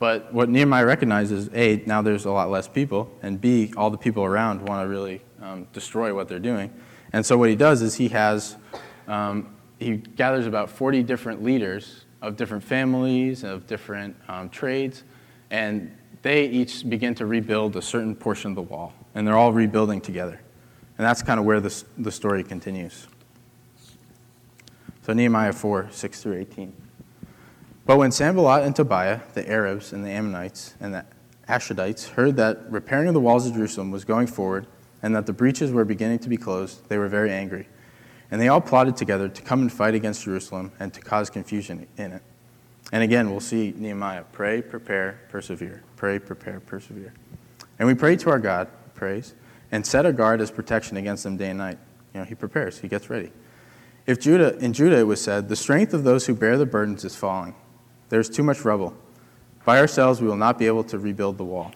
But 0.00 0.34
what 0.34 0.48
Nehemiah 0.48 0.84
recognizes, 0.84 1.48
A, 1.54 1.84
now 1.86 2.02
there's 2.02 2.24
a 2.24 2.32
lot 2.32 2.50
less 2.50 2.66
people, 2.66 3.12
and 3.22 3.40
B, 3.40 3.72
all 3.76 3.90
the 3.90 3.96
people 3.96 4.24
around 4.24 4.60
want 4.60 4.84
to 4.84 4.88
really 4.88 5.22
um, 5.40 5.68
destroy 5.72 6.12
what 6.12 6.26
they're 6.26 6.40
doing. 6.40 6.72
And 7.12 7.24
so 7.24 7.38
what 7.38 7.48
he 7.48 7.54
does 7.54 7.80
is 7.80 7.94
he 7.94 8.08
has, 8.08 8.56
um, 9.06 9.54
he 9.78 9.98
gathers 9.98 10.48
about 10.48 10.68
40 10.68 11.04
different 11.04 11.44
leaders 11.44 12.06
of 12.20 12.36
different 12.36 12.64
families, 12.64 13.44
of 13.44 13.68
different 13.68 14.16
um, 14.26 14.48
trades, 14.48 15.04
and 15.50 15.95
they 16.26 16.46
each 16.46 16.88
begin 16.88 17.14
to 17.14 17.24
rebuild 17.24 17.76
a 17.76 17.82
certain 17.82 18.16
portion 18.16 18.50
of 18.50 18.56
the 18.56 18.62
wall. 18.62 18.92
And 19.14 19.26
they're 19.26 19.36
all 19.36 19.52
rebuilding 19.52 20.00
together. 20.00 20.40
And 20.98 21.06
that's 21.06 21.22
kind 21.22 21.38
of 21.38 21.46
where 21.46 21.60
this, 21.60 21.84
the 21.96 22.10
story 22.10 22.42
continues. 22.42 23.06
So 25.02 25.12
Nehemiah 25.12 25.52
4, 25.52 25.88
6 25.90 26.22
through 26.22 26.38
18. 26.38 26.72
But 27.84 27.98
when 27.98 28.10
Sanballat 28.10 28.64
and 28.64 28.74
Tobiah, 28.74 29.20
the 29.34 29.48
Arabs 29.48 29.92
and 29.92 30.04
the 30.04 30.10
Ammonites 30.10 30.74
and 30.80 30.92
the 30.92 31.04
Ashdodites, 31.48 32.08
heard 32.08 32.34
that 32.36 32.70
repairing 32.72 33.06
of 33.06 33.14
the 33.14 33.20
walls 33.20 33.46
of 33.46 33.54
Jerusalem 33.54 33.92
was 33.92 34.04
going 34.04 34.26
forward 34.26 34.66
and 35.02 35.14
that 35.14 35.26
the 35.26 35.32
breaches 35.32 35.70
were 35.70 35.84
beginning 35.84 36.18
to 36.20 36.28
be 36.28 36.36
closed, 36.36 36.88
they 36.88 36.98
were 36.98 37.08
very 37.08 37.30
angry. 37.30 37.68
And 38.32 38.40
they 38.40 38.48
all 38.48 38.60
plotted 38.60 38.96
together 38.96 39.28
to 39.28 39.42
come 39.42 39.60
and 39.60 39.72
fight 39.72 39.94
against 39.94 40.24
Jerusalem 40.24 40.72
and 40.80 40.92
to 40.92 41.00
cause 41.00 41.30
confusion 41.30 41.86
in 41.96 42.14
it. 42.14 42.22
And 42.92 43.04
again, 43.04 43.30
we'll 43.30 43.38
see 43.38 43.72
Nehemiah 43.76 44.24
pray, 44.32 44.60
prepare, 44.60 45.20
persevere. 45.28 45.84
Pray, 45.96 46.18
prepare, 46.18 46.60
persevere. 46.60 47.12
And 47.78 47.88
we 47.88 47.94
pray 47.94 48.16
to 48.16 48.30
our 48.30 48.38
God, 48.38 48.68
praise, 48.94 49.34
and 49.72 49.84
set 49.84 50.06
a 50.06 50.12
guard 50.12 50.40
as 50.40 50.50
protection 50.50 50.96
against 50.96 51.24
them 51.24 51.36
day 51.36 51.50
and 51.50 51.58
night. 51.58 51.78
You 52.14 52.20
know, 52.20 52.26
he 52.26 52.34
prepares, 52.34 52.78
he 52.78 52.88
gets 52.88 53.10
ready. 53.10 53.32
If 54.06 54.20
Judah, 54.20 54.56
in 54.58 54.72
Judah 54.72 54.98
it 54.98 55.06
was 55.06 55.20
said, 55.20 55.48
The 55.48 55.56
strength 55.56 55.92
of 55.92 56.04
those 56.04 56.26
who 56.26 56.34
bear 56.34 56.56
the 56.56 56.66
burdens 56.66 57.04
is 57.04 57.16
falling. 57.16 57.54
There 58.08 58.20
is 58.20 58.30
too 58.30 58.42
much 58.42 58.64
rubble. 58.64 58.96
By 59.64 59.80
ourselves 59.80 60.20
we 60.20 60.28
will 60.28 60.36
not 60.36 60.58
be 60.58 60.66
able 60.66 60.84
to 60.84 60.98
rebuild 60.98 61.38
the 61.38 61.44
wall. 61.44 61.72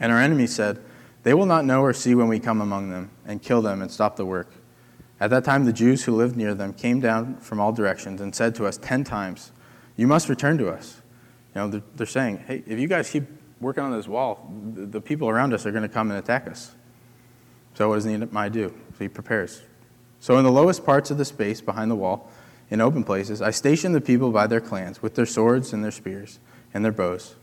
And 0.00 0.10
our 0.10 0.20
enemies 0.20 0.54
said, 0.54 0.80
They 1.22 1.34
will 1.34 1.46
not 1.46 1.66
know 1.66 1.82
or 1.82 1.92
see 1.92 2.14
when 2.14 2.28
we 2.28 2.40
come 2.40 2.60
among 2.60 2.90
them, 2.90 3.10
and 3.26 3.42
kill 3.42 3.60
them 3.60 3.82
and 3.82 3.90
stop 3.90 4.16
the 4.16 4.24
work. 4.24 4.50
At 5.20 5.30
that 5.30 5.44
time 5.44 5.64
the 5.64 5.72
Jews 5.72 6.04
who 6.04 6.16
lived 6.16 6.36
near 6.36 6.54
them 6.54 6.72
came 6.72 7.00
down 7.00 7.36
from 7.36 7.60
all 7.60 7.72
directions 7.72 8.20
and 8.20 8.34
said 8.34 8.54
to 8.56 8.66
us 8.66 8.78
ten 8.78 9.04
times, 9.04 9.52
You 9.96 10.06
must 10.06 10.28
return 10.28 10.58
to 10.58 10.70
us. 10.70 11.02
Know, 11.54 11.68
they're, 11.68 11.82
they're 11.94 12.06
saying, 12.06 12.44
Hey, 12.46 12.62
if 12.66 12.78
you 12.78 12.88
guys 12.88 13.10
keep 13.10 13.24
working 13.60 13.84
on 13.84 13.92
this 13.92 14.08
wall, 14.08 14.50
the, 14.74 14.86
the 14.86 15.00
people 15.00 15.28
around 15.28 15.52
us 15.54 15.66
are 15.66 15.70
going 15.70 15.82
to 15.82 15.88
come 15.88 16.10
and 16.10 16.18
attack 16.18 16.48
us. 16.48 16.74
So 17.74 17.88
what 17.88 17.96
does 17.96 18.06
Nehemiah 18.06 18.50
do? 18.50 18.68
So 18.92 18.98
he 19.00 19.08
prepares. 19.08 19.62
So, 20.20 20.38
in 20.38 20.44
the 20.44 20.52
lowest 20.52 20.86
parts 20.86 21.10
of 21.10 21.18
the 21.18 21.24
space 21.24 21.60
behind 21.60 21.90
the 21.90 21.96
wall, 21.96 22.30
in 22.70 22.80
open 22.80 23.04
places, 23.04 23.42
I 23.42 23.50
stationed 23.50 23.94
the 23.94 24.00
people 24.00 24.30
by 24.30 24.46
their 24.46 24.60
clans, 24.60 25.02
with 25.02 25.16
their 25.16 25.26
swords 25.26 25.72
and 25.72 25.84
their 25.84 25.90
spears 25.90 26.38
and 26.72 26.84
their 26.84 26.92
bows. 26.92 27.34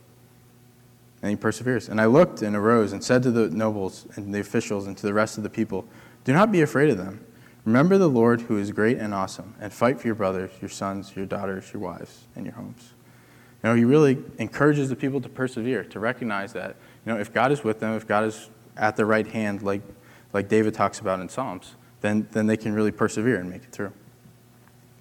And 1.22 1.30
he 1.30 1.36
perseveres. 1.36 1.88
And 1.88 2.02
I 2.02 2.06
looked 2.06 2.42
and 2.42 2.56
arose 2.56 2.92
and 2.92 3.04
said 3.04 3.22
to 3.24 3.32
the 3.32 3.50
nobles 3.50 4.08
and 4.16 4.34
the 4.34 4.40
officials 4.40 4.88
and 4.88 4.98
to 4.98 5.06
the 5.06 5.14
rest 5.14 5.38
of 5.38 5.44
the 5.44 5.50
people, 5.50 5.86
Do 6.24 6.34
not 6.34 6.52
be 6.52 6.62
afraid 6.62 6.90
of 6.90 6.98
them. 6.98 7.24
Remember 7.66 8.00
the 8.00 8.10
Lord 8.10 8.42
who 8.42 8.58
is 8.58 8.72
great 8.72 8.98
and 8.98 9.14
awesome, 9.14 9.54
and 9.60 9.72
fight 9.72 10.02
for 10.02 10.08
your 10.08 10.16
brothers, 10.16 10.50
your 10.60 10.70
sons, 10.70 11.16
your 11.16 11.28
daughters, 11.28 11.72
your 11.72 11.84
wives, 11.84 12.24
and 12.36 12.46
your 12.46 12.56
homes. 12.56 12.94
You 13.64 13.70
know, 13.70 13.76
he 13.76 13.86
really 13.86 14.18
encourages 14.40 14.90
the 14.90 14.96
people 14.96 15.22
to 15.22 15.30
persevere, 15.30 15.84
to 15.86 16.00
recognize 16.00 16.54
that, 16.54 16.76
you 17.06 17.14
know, 17.14 17.20
if 17.20 17.32
God 17.32 17.52
is 17.52 17.64
with 17.64 17.80
them, 17.80 17.96
if 17.96 18.08
God 18.08 18.24
is 18.24 18.50
at 18.76 18.96
their 18.96 19.06
right 19.06 19.28
hand, 19.28 19.62
like, 19.62 19.82
like 20.34 20.48
David 20.48 20.74
talks 20.74 21.00
about 21.00 21.20
in 21.20 21.30
Psalms, 21.30 21.76
then, 22.02 22.28
then 22.32 22.48
they 22.48 22.58
can 22.58 22.74
really 22.74 22.92
persevere 22.92 23.38
and 23.40 23.50
make 23.50 23.64
it 23.64 23.72
through. 23.72 23.94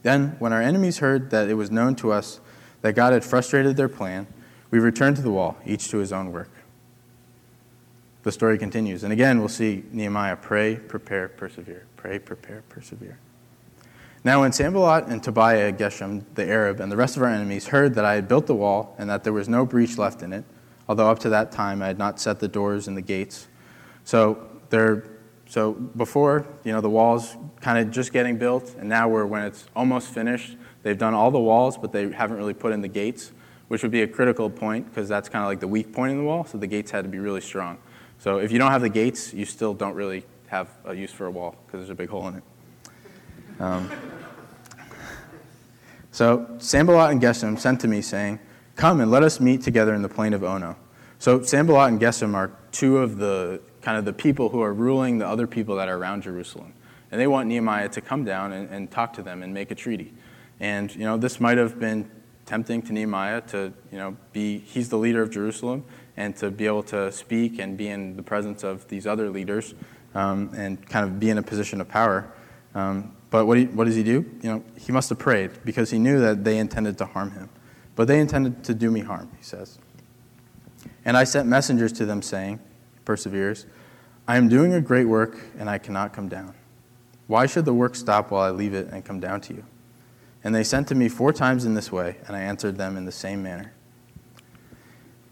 Then, 0.03 0.37
when 0.39 0.53
our 0.53 0.61
enemies 0.61 0.99
heard 0.99 1.31
that 1.31 1.49
it 1.49 1.55
was 1.55 1.71
known 1.71 1.95
to 1.97 2.13
us 2.13 2.41
that 2.83 2.95
God 2.95 3.13
had 3.13 3.25
frustrated 3.25 3.77
their 3.77 3.89
plan, 3.89 4.27
we 4.71 4.79
returned 4.79 5.17
to 5.17 5.23
the 5.23 5.31
wall, 5.31 5.57
each 5.67 5.89
to 5.89 5.99
his 5.99 6.13
own 6.13 6.31
work. 6.31 6.51
The 8.23 8.33
story 8.33 8.59
continues. 8.59 9.03
And 9.05 9.13
again, 9.13 9.39
we'll 9.39 9.49
see 9.49 9.85
Nehemiah 9.91 10.37
pray, 10.37 10.77
prepare, 10.77 11.29
persevere. 11.29 11.87
Pray, 11.97 12.19
prepare, 12.19 12.63
persevere. 12.69 13.19
Now, 14.23 14.43
when 14.43 14.53
Sanballat 14.53 15.07
and 15.07 15.23
Tobiah, 15.23 15.73
Geshem, 15.73 16.25
the 16.35 16.47
Arab, 16.47 16.81
and 16.81 16.93
the 16.93 16.97
rest 16.97 17.17
of 17.17 17.23
our 17.23 17.31
enemies 17.31 17.69
heard 17.69 17.95
that 17.95 18.05
I 18.05 18.15
had 18.15 18.29
built 18.29 18.47
the 18.47 18.55
wall 18.55 18.95
and 18.99 19.09
that 19.09 19.25
there 19.25 19.33
was 19.33 19.49
no 19.49 19.65
breach 19.65 19.97
left 19.97 20.23
in 20.23 20.35
it, 20.35 20.45
although 20.89 21.11
up 21.11 21.19
to 21.21 21.31
that 21.31 21.51
time 21.51 21.81
I 21.81 21.87
had 21.87 21.99
not 21.99 22.21
set 22.21 22.39
the 22.39 22.49
doors 22.49 22.87
and 22.87 22.97
the 22.97 23.03
gates, 23.03 23.49
so 24.05 24.47
they're 24.69 25.05
so 25.47 25.73
before, 25.73 26.47
you 26.63 26.73
know, 26.73 26.81
the 26.81 26.91
walls 26.91 27.37
kind 27.61 27.79
of 27.79 27.91
just 27.91 28.13
getting 28.13 28.37
built, 28.37 28.77
and 28.79 28.89
now 28.89 29.09
we're 29.09 29.27
when 29.27 29.43
it's 29.43 29.67
almost 29.75 30.09
finished. 30.09 30.57
They've 30.85 30.97
done 30.97 31.13
all 31.13 31.33
the 31.33 31.41
walls, 31.41 31.77
but 31.77 31.91
they 31.91 32.09
haven't 32.13 32.37
really 32.37 32.55
put 32.55 32.73
in 32.73 32.83
the 32.83 32.89
gates, 32.89 33.33
which 33.67 33.83
would 33.83 33.91
be 33.91 34.03
a 34.03 34.07
critical 34.07 34.49
point 34.49 34.87
because 34.89 35.09
that's 35.09 35.29
kind 35.29 35.43
of 35.43 35.49
like 35.49 35.59
the 35.59 35.67
weak 35.67 35.93
point 35.93 36.13
in 36.13 36.19
the 36.19 36.25
wall. 36.25 36.45
So 36.45 36.57
the 36.57 36.69
gates 36.69 36.93
had 36.93 37.03
to 37.03 37.11
be 37.11 37.19
really 37.19 37.41
strong. 37.41 37.79
So 38.19 38.39
if 38.39 38.53
you 38.53 38.59
don't 38.59 38.71
have 38.71 38.83
the 38.83 38.89
gates, 38.89 39.35
you 39.35 39.45
still 39.45 39.75
don't 39.75 39.95
really 39.95 40.25
have 40.47 40.69
a 40.85 40.95
use 40.95 41.11
for 41.11 41.27
a 41.27 41.31
wall 41.33 41.57
because 41.67 41.81
there's 41.81 41.91
a 41.91 41.97
big 41.97 42.11
hole 42.11 42.29
in 42.29 42.37
it. 42.37 42.45
Um, 43.61 43.91
so 46.11 46.49
Sanballat 46.59 47.13
and 47.13 47.23
Geshem 47.23 47.59
sent 47.59 47.81
to 47.83 47.89
me 47.89 48.03
saying, 48.03 48.41
"Come 48.75 49.01
and 49.01 49.11
let 49.11 49.23
us 49.23 49.39
meet 49.39 49.63
together 49.63 49.95
in 49.95 50.03
the 50.03 50.09
plain 50.09 50.33
of 50.33 50.43
Ono." 50.43 50.77
So 51.19 51.43
Sanballat 51.43 51.91
and 51.93 52.01
Geshem 52.01 52.35
are 52.35 52.51
two 52.73 52.99
of 52.99 53.19
the 53.19 53.61
kind 53.83 53.97
of 53.97 54.05
the 54.05 54.13
people 54.13 54.49
who 54.49 54.63
are 54.63 54.73
ruling 54.73 55.19
the 55.19 55.29
other 55.29 55.47
people 55.47 55.77
that 55.77 55.89
are 55.89 55.97
around 55.97 56.23
Jerusalem. 56.23 56.73
And 57.11 57.21
they 57.21 57.27
want 57.27 57.49
Nehemiah 57.49 57.89
to 57.91 58.01
come 58.01 58.25
down 58.25 58.53
and, 58.53 58.69
and 58.71 58.91
talk 58.91 59.13
to 59.15 59.23
them 59.23 59.43
and 59.43 59.53
make 59.53 59.71
a 59.71 59.75
treaty. 59.75 60.13
And, 60.61 60.95
you 60.95 61.05
know, 61.05 61.17
this 61.17 61.41
might 61.41 61.59
have 61.59 61.81
been 61.81 62.11
tempting 62.47 62.83
to 62.83 62.93
Nehemiah 62.93 63.41
to, 63.43 63.73
you 63.91 63.99
know, 63.99 64.17
be, 64.33 64.59
he's 64.59 64.89
the 64.89 64.99
leader 64.99 65.23
of 65.23 65.31
Jerusalem, 65.31 65.85
and 66.17 66.37
to 66.37 66.51
be 66.51 66.67
able 66.67 66.83
to 66.85 67.11
speak 67.11 67.59
and 67.59 67.77
be 67.77 67.89
in 67.89 68.17
the 68.17 68.23
presence 68.23 68.63
of 68.63 68.87
these 68.89 69.07
other 69.07 69.31
leaders 69.31 69.75
um, 70.15 70.51
and 70.55 70.87
kind 70.89 71.05
of 71.05 71.19
be 71.19 71.31
in 71.31 71.39
a 71.39 71.43
position 71.43 71.81
of 71.81 71.89
power. 71.89 72.31
Um, 72.75 73.17
but 73.31 73.47
what, 73.47 73.59
he, 73.59 73.65
what 73.67 73.85
does 73.85 73.95
he 73.97 74.03
do? 74.03 74.29
You 74.43 74.51
know, 74.51 74.65
he 74.77 74.93
must 74.93 75.09
have 75.09 75.19
prayed 75.19 75.65
because 75.65 75.91
he 75.91 75.99
knew 75.99 76.21
that 76.21 76.45
they 76.45 76.59
intended 76.59 76.99
to 76.99 77.07
harm 77.07 77.31
him. 77.31 77.49
But 77.95 78.09
they 78.09 78.19
intended 78.19 78.65
to 78.65 78.75
do 78.75 78.91
me 78.91 79.01
harm, 79.01 79.31
he 79.37 79.45
says. 79.45 79.79
And 81.05 81.17
I 81.17 81.25
sent 81.25 81.49
messengers 81.49 81.93
to 81.95 82.07
them 82.07 82.23
saying, 82.23 82.61
perseveres, 83.05 83.67
I 84.27 84.37
am 84.37 84.49
doing 84.49 84.75
a 84.75 84.81
great 84.81 85.07
work 85.07 85.39
and 85.59 85.71
I 85.71 85.79
cannot 85.79 86.13
come 86.13 86.29
down. 86.29 86.55
Why 87.27 87.47
should 87.47 87.65
the 87.65 87.75
work 87.75 87.95
stop 87.95 88.31
while 88.31 88.43
I 88.43 88.51
leave 88.51 88.75
it 88.75 88.89
and 88.89 89.05
come 89.05 89.21
down 89.21 89.41
to 89.43 89.55
you? 89.55 89.65
And 90.43 90.55
they 90.55 90.65
sent 90.65 90.89
to 90.89 90.95
me 90.95 91.09
four 91.09 91.33
times 91.33 91.65
in 91.65 91.75
this 91.75 91.93
way, 91.93 92.17
and 92.27 92.35
I 92.35 92.41
answered 92.41 92.77
them 92.77 92.97
in 92.97 93.05
the 93.05 93.13
same 93.13 93.43
manner. 93.43 93.73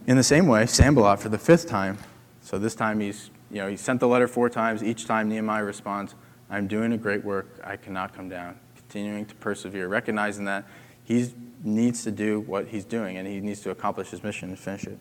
In 0.07 0.17
the 0.17 0.23
same 0.23 0.47
way, 0.47 0.67
Sanballat, 0.67 1.19
for 1.19 1.29
the 1.29 1.39
fifth 1.39 1.67
time, 1.67 1.99
so 2.41 2.59
this 2.59 2.75
time 2.75 3.01
he's, 3.01 3.31
you 3.51 3.59
know, 3.59 3.69
he 3.69 3.77
sent 3.77 4.01
the 4.01 4.09
letter 4.09 4.29
four 4.29 4.49
times. 4.49 4.83
Each 4.83 5.07
time 5.07 5.29
Nehemiah 5.29 5.65
responds, 5.65 6.15
I'm 6.51 6.67
doing 6.67 6.93
a 6.93 6.99
great 6.99 7.25
work. 7.25 7.61
I 7.65 7.77
cannot 7.77 8.15
come 8.15 8.29
down. 8.29 8.59
Continuing 8.77 9.27
to 9.27 9.35
persevere, 9.35 9.89
recognizing 9.89 10.45
that 10.47 10.65
he 11.05 11.31
needs 11.63 12.05
to 12.05 12.11
do 12.11 12.41
what 12.41 12.69
he's 12.69 12.85
doing 12.85 13.17
and 13.17 13.27
he 13.27 13.41
needs 13.41 13.61
to 13.61 13.71
accomplish 13.71 14.09
his 14.11 14.23
mission 14.23 14.51
and 14.51 14.59
finish 14.59 14.85
it. 14.85 14.99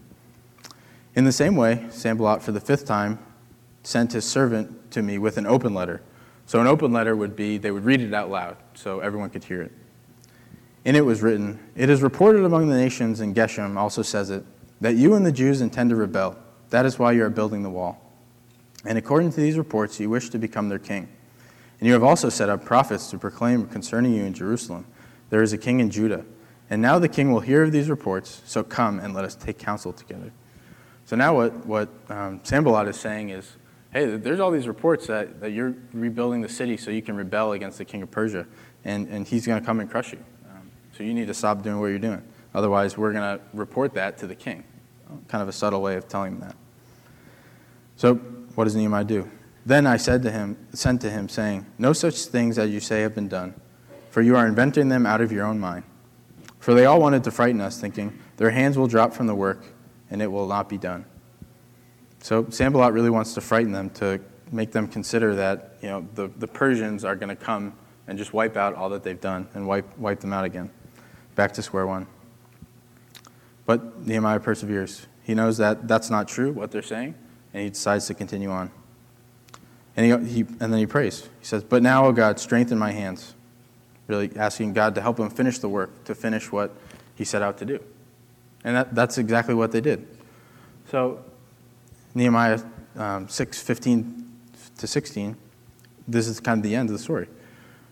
In 1.16 1.26
the 1.26 1.32
same 1.32 1.56
way, 1.56 1.86
Sanballat, 1.90 2.44
for 2.44 2.52
the 2.52 2.60
fifth 2.60 2.86
time, 2.86 3.20
sent 3.84 4.14
his 4.14 4.26
servant 4.26 4.92
to 4.92 5.02
me 5.02 5.18
with 5.18 5.38
an 5.38 5.48
open 5.48 5.74
letter. 5.74 6.02
So, 6.46 6.62
an 6.62 6.68
open 6.68 6.94
letter 6.94 7.16
would 7.16 7.36
be 7.36 7.58
they 7.58 7.72
would 7.72 7.86
read 7.86 8.02
it 8.02 8.14
out 8.14 8.30
loud 8.30 8.58
so 8.74 9.00
everyone 9.00 9.30
could 9.30 9.44
hear 9.44 9.62
it. 9.62 9.72
In 10.86 10.96
it 10.96 11.06
was 11.06 11.22
written, 11.22 11.60
It 11.76 11.90
is 11.90 12.02
reported 12.02 12.46
among 12.46 12.70
the 12.70 12.78
nations, 12.78 13.20
and 13.20 13.36
Geshem 13.36 13.76
also 13.76 14.02
says 14.02 14.30
it, 14.30 14.46
that 14.80 14.96
you 14.96 15.16
and 15.16 15.26
the 15.26 15.32
Jews 15.32 15.60
intend 15.60 15.90
to 15.90 15.96
rebel. 15.96 16.38
That 16.70 16.86
is 16.86 17.00
why 17.00 17.14
you 17.14 17.24
are 17.24 17.30
building 17.30 17.64
the 17.64 17.70
wall. 17.70 18.00
And 18.86 18.98
according 18.98 19.32
to 19.32 19.42
these 19.42 19.58
reports, 19.58 20.00
you 20.00 20.10
wish 20.10 20.30
to 20.30 20.38
become 20.38 20.70
their 20.70 20.80
king. 20.80 21.10
And 21.80 21.88
you 21.88 21.94
have 21.94 22.04
also 22.04 22.30
set 22.30 22.50
up 22.50 22.66
prophets 22.66 23.10
to 23.12 23.18
proclaim 23.18 23.68
concerning 23.68 24.13
you 24.13 24.24
in 24.24 24.34
Jerusalem, 24.34 24.86
There 25.30 25.44
is 25.44 25.54
a 25.54 25.58
king 25.58 25.80
in 25.80 25.90
Judah. 25.90 26.26
And 26.70 26.82
now 26.82 27.00
the 27.00 27.08
king 27.08 27.32
will 27.32 27.40
hear 27.40 27.63
of 27.63 27.72
these 27.72 27.90
reports, 27.90 28.42
so 28.46 28.63
come 28.63 29.00
and 29.00 29.13
let 29.13 29.24
us 29.24 29.36
take 29.36 29.58
counsel 29.58 29.94
together. 29.94 30.32
So 31.06 31.16
now 31.16 31.36
what, 31.36 31.66
what 31.66 31.90
um, 32.10 32.42
Sanballat 32.44 32.88
is 32.90 33.00
saying 33.00 33.30
is, 33.30 33.56
hey, 33.94 34.18
there's 34.18 34.42
all 34.42 34.52
these 34.52 34.68
reports 34.68 35.08
that, 35.08 35.40
that 35.40 35.52
you're 35.52 35.76
rebuilding 35.94 36.42
the 36.42 36.50
city 36.50 36.76
so 36.76 36.92
you 36.92 37.02
can 37.02 37.16
rebel 37.16 37.54
against 37.54 37.78
the 37.78 37.86
king 37.86 38.02
of 38.02 38.12
Persia, 38.12 38.46
and, 38.84 39.08
and 39.08 39.26
he's 39.26 39.48
going 39.48 39.60
to 39.60 39.66
come 39.66 39.80
and 39.80 39.90
crush 39.90 40.12
you. 40.12 40.20
Um, 40.50 40.70
so 40.96 41.04
you 41.04 41.13
need 41.13 41.28
to 41.28 41.34
stop 41.34 41.62
doing 41.62 41.80
what 41.80 41.88
you're 41.88 42.00
doing. 42.00 42.22
Otherwise, 42.54 42.98
we're 42.98 43.13
going 43.13 43.38
to 43.38 43.44
report 43.54 43.94
that 43.94 44.18
to 44.18 44.28
the 44.28 44.36
king. 44.36 44.66
Kind 45.30 45.42
of 45.42 45.48
a 45.48 45.54
subtle 45.54 45.82
way 45.82 45.96
of 45.96 46.10
telling 46.10 46.34
him 46.34 46.40
that. 46.42 46.56
So 47.96 48.16
what 48.56 48.66
does 48.66 48.76
Nehemiah 48.76 49.06
do? 49.06 49.30
Then 49.67 49.86
I 49.86 49.97
said 49.97 50.23
to 50.23 50.32
him, 50.32 50.56
sent 50.71 51.01
to 51.01 51.10
him, 51.10 51.27
saying, 51.27 51.65
No 51.77 51.91
such 51.91 52.27
things 52.27 52.58
as 52.58 52.69
you 52.69 52.80
say 52.80 53.01
have 53.01 53.13
been 53.13 53.27
done, 53.27 53.53
for 54.10 54.21
you 54.21 54.38
are 54.38 54.47
inventing 54.47 54.88
them 54.88 55.06
out 55.06 55.19
of 55.19 55.30
your 55.30 55.45
own 55.45 55.60
mind. 55.60 55.84
For 56.60 56.73
they 56.73 56.86
all 56.86 57.01
wanted 57.01 57.25
to 57.25 57.32
frighten 57.32 57.60
us, 57.60 57.77
thinking, 57.77 58.17
Their 58.38 58.51
hands 58.51 58.77
will 58.77 58.88
drop 58.88 59.12
from 59.13 59.27
the 59.27 59.36
work, 59.36 59.65
and 60.10 60.21
it 60.21 60.27
will 60.27 60.47
not 60.47 60.69
be 60.69 60.77
done. 60.77 61.03
So 62.19 62.49
Sanballat 62.49 62.93
really 62.93 63.10
wants 63.10 63.34
to 63.34 63.41
frighten 63.41 63.73
them 63.73 63.89
to 63.95 64.21
make 64.53 64.71
them 64.71 64.88
consider 64.88 65.36
that 65.36 65.73
you 65.82 65.89
know, 65.89 66.08
the, 66.15 66.30
the 66.38 66.47
Persians 66.47 67.03
are 67.03 67.17
going 67.17 67.27
to 67.27 67.36
come 67.36 67.73
and 68.08 68.17
just 68.17 68.32
wipe 68.32 68.56
out 68.56 68.73
all 68.73 68.88
that 68.91 69.03
they've 69.03 69.19
done 69.19 69.49
and 69.53 69.67
wipe, 69.67 69.97
wipe 69.97 70.21
them 70.21 70.32
out 70.32 70.45
again. 70.45 70.69
Back 71.36 71.51
to 71.56 71.62
square 71.62 71.86
one. 71.86 72.08
But 73.65 74.08
Nehemiah 74.08 74.39
perseveres. 74.39 75.08
He 75.23 75.36
knows 75.36 75.58
that 75.58 75.89
that's 75.89 76.10
not 76.10 76.30
true, 76.30 76.53
what 76.53 76.71
they're 76.71 76.82
saying, 76.82 77.15
and 77.53 77.63
he 77.63 77.69
decides 77.69 78.08
to 78.08 78.13
continue 78.13 78.49
on. 78.49 78.71
And, 79.98 80.28
he, 80.28 80.34
he, 80.34 80.40
and 80.60 80.72
then 80.72 80.78
he 80.78 80.86
prays. 80.86 81.24
He 81.40 81.46
says, 81.46 81.64
But 81.64 81.84
now, 81.84 82.06
O 82.06 82.12
God, 82.12 82.40
strengthen 82.40 82.78
my 82.78 82.92
hands. 82.92 83.34
Really 84.08 84.32
asking 84.38 84.74
God 84.74 84.96
to 84.96 85.02
help 85.02 85.20
him 85.20 85.30
finish 85.30 85.60
the 85.60 85.68
work, 85.68 86.06
to 86.06 86.16
finish 86.16 86.52
what 86.52 86.72
he 87.16 87.26
set 87.26 87.42
out 87.42 87.58
to 87.58 87.66
do. 87.66 87.84
And 88.64 88.76
that, 88.76 88.96
that's 88.96 89.18
exactly 89.18 89.54
what 89.54 89.72
they 89.72 89.82
did. 89.82 90.08
So, 90.90 91.26
Nehemiah 92.16 92.62
um, 92.96 93.28
6 93.28 93.62
15 93.62 94.32
to 94.78 94.88
16, 94.88 95.36
this 96.08 96.28
is 96.28 96.40
kind 96.40 96.60
of 96.60 96.64
the 96.64 96.76
end 96.76 96.90
of 96.90 96.94
the 96.94 97.00
story. 97.00 97.28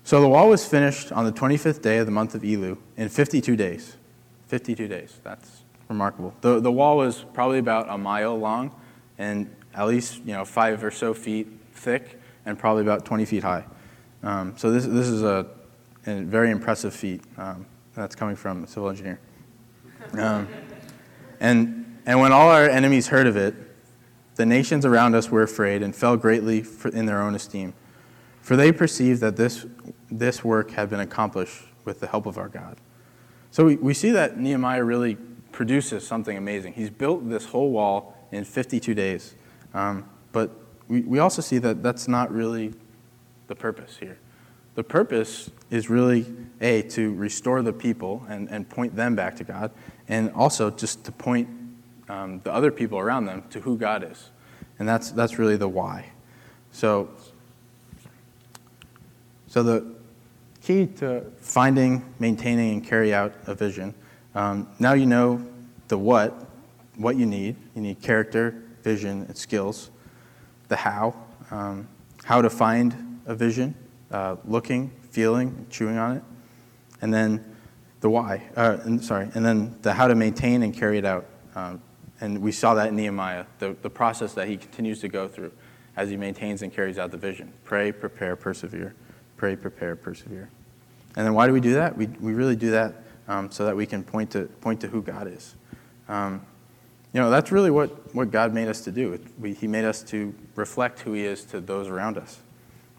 So 0.03 0.21
the 0.21 0.27
wall 0.27 0.49
was 0.49 0.65
finished 0.65 1.11
on 1.11 1.25
the 1.25 1.31
25th 1.31 1.81
day 1.81 1.97
of 1.97 2.05
the 2.05 2.11
month 2.11 2.35
of 2.35 2.43
Elul 2.43 2.77
in 2.95 3.09
52 3.09 3.55
days. 3.55 3.97
52 4.47 4.87
days. 4.87 5.19
That's 5.23 5.63
remarkable. 5.89 6.33
The, 6.41 6.59
the 6.59 6.71
wall 6.71 6.97
was 6.97 7.25
probably 7.33 7.57
about 7.57 7.89
a 7.89 7.97
mile 7.97 8.37
long 8.37 8.75
and 9.17 9.53
at 9.73 9.87
least 9.87 10.17
you 10.19 10.33
know 10.33 10.45
five 10.45 10.83
or 10.83 10.91
so 10.91 11.13
feet 11.13 11.47
thick 11.75 12.19
and 12.45 12.57
probably 12.57 12.81
about 12.81 13.05
20 13.05 13.25
feet 13.25 13.43
high. 13.43 13.65
Um, 14.23 14.53
so 14.57 14.71
this, 14.71 14.85
this 14.85 15.07
is 15.07 15.21
a, 15.21 15.47
a 16.07 16.21
very 16.21 16.51
impressive 16.51 16.93
feat 16.93 17.21
um, 17.37 17.65
that's 17.93 18.15
coming 18.15 18.35
from 18.35 18.63
a 18.63 18.67
civil 18.67 18.89
engineer. 18.89 19.19
Um, 20.13 20.47
and, 21.39 21.99
and 22.05 22.19
when 22.19 22.31
all 22.31 22.49
our 22.49 22.69
enemies 22.69 23.07
heard 23.07 23.27
of 23.27 23.37
it, 23.37 23.55
the 24.35 24.45
nations 24.45 24.85
around 24.85 25.15
us 25.15 25.29
were 25.29 25.43
afraid 25.43 25.81
and 25.81 25.95
fell 25.95 26.17
greatly 26.17 26.61
for, 26.61 26.89
in 26.89 27.05
their 27.05 27.21
own 27.21 27.35
esteem. 27.35 27.73
For 28.41 28.55
they 28.55 28.71
perceived 28.71 29.21
that 29.21 29.37
this, 29.37 29.65
this 30.11 30.43
work 30.43 30.71
had 30.71 30.89
been 30.89 30.99
accomplished 30.99 31.63
with 31.85 31.99
the 31.99 32.07
help 32.07 32.25
of 32.25 32.37
our 32.37 32.49
God. 32.49 32.77
So 33.51 33.65
we, 33.65 33.75
we 33.77 33.93
see 33.93 34.11
that 34.11 34.37
Nehemiah 34.37 34.83
really 34.83 35.15
produces 35.51 36.05
something 36.05 36.35
amazing. 36.37 36.73
He's 36.73 36.89
built 36.89 37.29
this 37.29 37.45
whole 37.45 37.71
wall 37.71 38.27
in 38.31 38.43
52 38.43 38.93
days. 38.93 39.35
Um, 39.73 40.09
but 40.31 40.51
we, 40.87 41.01
we 41.01 41.19
also 41.19 41.41
see 41.41 41.57
that 41.59 41.83
that's 41.83 42.07
not 42.07 42.31
really 42.31 42.73
the 43.47 43.55
purpose 43.55 43.97
here. 43.97 44.17
The 44.75 44.83
purpose 44.83 45.49
is 45.69 45.89
really, 45.89 46.25
A, 46.59 46.81
to 46.83 47.13
restore 47.13 47.61
the 47.61 47.73
people 47.73 48.25
and, 48.27 48.49
and 48.49 48.67
point 48.69 48.95
them 48.95 49.15
back 49.15 49.35
to 49.37 49.43
God, 49.43 49.71
and 50.07 50.31
also 50.33 50.69
just 50.69 51.05
to 51.05 51.11
point 51.11 51.47
um, 52.09 52.41
the 52.43 52.53
other 52.53 52.71
people 52.71 52.99
around 52.99 53.25
them 53.25 53.43
to 53.51 53.61
who 53.61 53.77
God 53.77 54.03
is. 54.03 54.31
And 54.77 54.87
that's, 54.87 55.11
that's 55.11 55.39
really 55.39 55.55
the 55.55 55.69
why. 55.69 56.11
So, 56.71 57.09
so 59.47 59.63
the 59.63 59.95
key 60.61 60.87
to 60.97 61.23
finding, 61.37 62.03
maintaining, 62.19 62.73
and 62.73 62.85
carry 62.85 63.13
out 63.13 63.33
a 63.47 63.55
vision, 63.55 63.93
um, 64.35 64.67
now 64.79 64.93
you 64.93 65.05
know 65.05 65.45
the 65.87 65.97
what, 65.97 66.45
what 66.97 67.15
you 67.15 67.25
need. 67.25 67.55
You 67.75 67.81
need 67.81 68.01
character, 68.01 68.61
vision, 68.83 69.23
and 69.27 69.37
skills. 69.37 69.89
The 70.67 70.75
how, 70.75 71.15
um, 71.51 71.87
how 72.23 72.41
to 72.41 72.49
find 72.49 73.19
a 73.25 73.35
vision, 73.35 73.75
uh, 74.11 74.35
looking, 74.45 74.91
feeling, 75.11 75.67
chewing 75.69 75.97
on 75.97 76.17
it. 76.17 76.23
And 77.01 77.13
then 77.13 77.55
the 78.01 78.09
why, 78.09 78.43
uh, 78.55 78.77
and, 78.83 79.03
sorry, 79.03 79.29
and 79.33 79.45
then 79.45 79.75
the 79.81 79.93
how 79.93 80.07
to 80.07 80.15
maintain 80.15 80.63
and 80.63 80.73
carry 80.73 80.97
it 80.97 81.05
out. 81.05 81.25
Um, 81.55 81.81
and 82.21 82.41
we 82.41 82.51
saw 82.51 82.73
that 82.75 82.87
in 82.87 82.95
Nehemiah, 82.95 83.45
the, 83.59 83.75
the 83.81 83.89
process 83.89 84.33
that 84.33 84.47
he 84.47 84.57
continues 84.57 84.99
to 85.01 85.07
go 85.07 85.27
through 85.27 85.51
as 85.97 86.09
he 86.09 86.17
maintains 86.17 86.61
and 86.61 86.73
carries 86.73 86.97
out 86.97 87.11
the 87.11 87.17
vision. 87.17 87.53
Pray, 87.63 87.91
prepare, 87.91 88.35
persevere. 88.35 88.95
Pray, 89.37 89.55
prepare, 89.55 89.95
persevere. 89.95 90.49
And 91.15 91.25
then 91.25 91.33
why 91.33 91.47
do 91.47 91.53
we 91.53 91.61
do 91.61 91.73
that? 91.75 91.97
We, 91.97 92.07
we 92.07 92.33
really 92.33 92.55
do 92.55 92.71
that 92.71 92.95
um, 93.27 93.51
so 93.51 93.65
that 93.65 93.75
we 93.75 93.85
can 93.85 94.03
point 94.03 94.31
to, 94.31 94.45
point 94.61 94.81
to 94.81 94.87
who 94.87 95.01
God 95.01 95.27
is. 95.27 95.55
Um, 96.07 96.45
you 97.15 97.21
know, 97.21 97.29
that's 97.29 97.49
really 97.49 97.71
what, 97.71 98.13
what 98.13 98.29
God 98.29 98.53
made 98.53 98.67
us 98.67 98.81
to 98.81 98.91
do. 98.91 99.17
We, 99.39 99.53
he 99.53 99.67
made 99.67 99.85
us 99.85 100.03
to 100.03 100.35
reflect 100.55 100.99
who 100.99 101.13
He 101.13 101.23
is 101.23 101.45
to 101.45 101.61
those 101.61 101.87
around 101.87 102.17
us. 102.17 102.39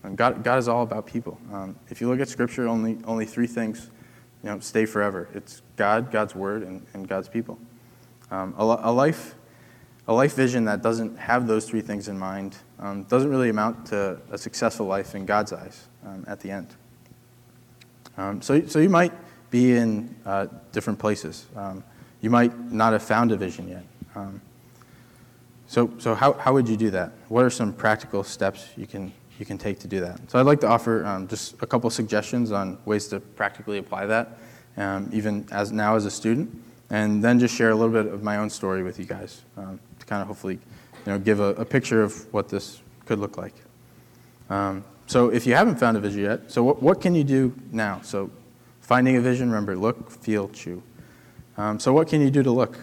And 0.02 0.16
God, 0.16 0.42
God 0.42 0.58
is 0.58 0.68
all 0.68 0.82
about 0.82 1.06
people. 1.06 1.38
Um, 1.52 1.76
if 1.90 2.00
you 2.00 2.08
look 2.08 2.18
at 2.20 2.28
Scripture, 2.30 2.66
only, 2.66 2.96
only 3.04 3.26
three 3.26 3.46
things 3.46 3.90
you 4.42 4.48
know, 4.48 4.58
stay 4.60 4.86
forever 4.86 5.28
it's 5.34 5.60
God, 5.76 6.10
God's 6.10 6.34
Word, 6.34 6.62
and, 6.62 6.86
and 6.94 7.06
God's 7.06 7.28
people. 7.28 7.58
Um, 8.30 8.54
a, 8.56 8.62
a, 8.84 8.90
life, 8.90 9.34
a 10.08 10.14
life 10.14 10.34
vision 10.34 10.64
that 10.64 10.80
doesn't 10.80 11.18
have 11.18 11.46
those 11.46 11.68
three 11.68 11.82
things 11.82 12.08
in 12.08 12.18
mind 12.18 12.56
um, 12.78 13.02
doesn't 13.02 13.28
really 13.28 13.50
amount 13.50 13.84
to 13.88 14.18
a 14.30 14.38
successful 14.38 14.86
life 14.86 15.14
in 15.14 15.26
God's 15.26 15.52
eyes 15.52 15.88
um, 16.06 16.24
at 16.26 16.40
the 16.40 16.52
end. 16.52 16.68
Um, 18.16 18.40
so, 18.40 18.64
so 18.64 18.78
you 18.78 18.88
might 18.88 19.12
be 19.50 19.76
in 19.76 20.16
uh, 20.24 20.46
different 20.72 20.98
places. 20.98 21.44
Um, 21.54 21.84
you 22.22 22.30
might 22.30 22.72
not 22.72 22.94
have 22.94 23.02
found 23.02 23.30
a 23.30 23.36
vision 23.36 23.68
yet. 23.68 23.84
Um, 24.16 24.40
so, 25.66 25.90
so 25.98 26.14
how, 26.14 26.32
how 26.34 26.52
would 26.54 26.68
you 26.68 26.76
do 26.76 26.90
that? 26.90 27.12
What 27.28 27.44
are 27.44 27.50
some 27.50 27.72
practical 27.72 28.24
steps 28.24 28.68
you 28.76 28.86
can, 28.86 29.12
you 29.38 29.44
can 29.44 29.58
take 29.58 29.78
to 29.80 29.88
do 29.88 30.00
that? 30.00 30.30
So 30.30 30.38
I'd 30.38 30.46
like 30.46 30.60
to 30.60 30.68
offer 30.68 31.04
um, 31.04 31.28
just 31.28 31.60
a 31.60 31.66
couple 31.66 31.90
suggestions 31.90 32.50
on 32.50 32.78
ways 32.86 33.08
to 33.08 33.20
practically 33.20 33.78
apply 33.78 34.06
that, 34.06 34.38
um, 34.76 35.10
even 35.12 35.46
as 35.52 35.72
now 35.72 35.94
as 35.96 36.06
a 36.06 36.10
student, 36.10 36.50
and 36.88 37.22
then 37.22 37.38
just 37.38 37.54
share 37.54 37.70
a 37.70 37.74
little 37.74 37.92
bit 37.92 38.12
of 38.12 38.22
my 38.22 38.38
own 38.38 38.48
story 38.48 38.82
with 38.82 38.98
you 38.98 39.04
guys 39.04 39.42
um, 39.56 39.78
to 39.98 40.06
kind 40.06 40.22
of 40.22 40.28
hopefully 40.28 40.58
you 41.04 41.12
know, 41.12 41.18
give 41.18 41.40
a, 41.40 41.54
a, 41.54 41.64
picture 41.64 42.02
of 42.02 42.32
what 42.32 42.48
this 42.48 42.80
could 43.04 43.18
look 43.18 43.36
like. 43.36 43.54
Um, 44.48 44.84
so 45.06 45.28
if 45.28 45.46
you 45.46 45.54
haven't 45.54 45.76
found 45.76 45.96
a 45.96 46.00
vision 46.00 46.22
yet, 46.22 46.50
so 46.50 46.62
what, 46.62 46.82
what 46.82 47.00
can 47.00 47.14
you 47.14 47.24
do 47.24 47.54
now? 47.70 48.00
So 48.02 48.30
finding 48.80 49.16
a 49.16 49.20
vision, 49.20 49.48
remember, 49.50 49.76
look, 49.76 50.10
feel, 50.10 50.48
chew. 50.48 50.82
Um, 51.58 51.80
so 51.80 51.92
what 51.92 52.08
can 52.08 52.20
you 52.20 52.30
do 52.30 52.42
to 52.42 52.50
look? 52.50 52.78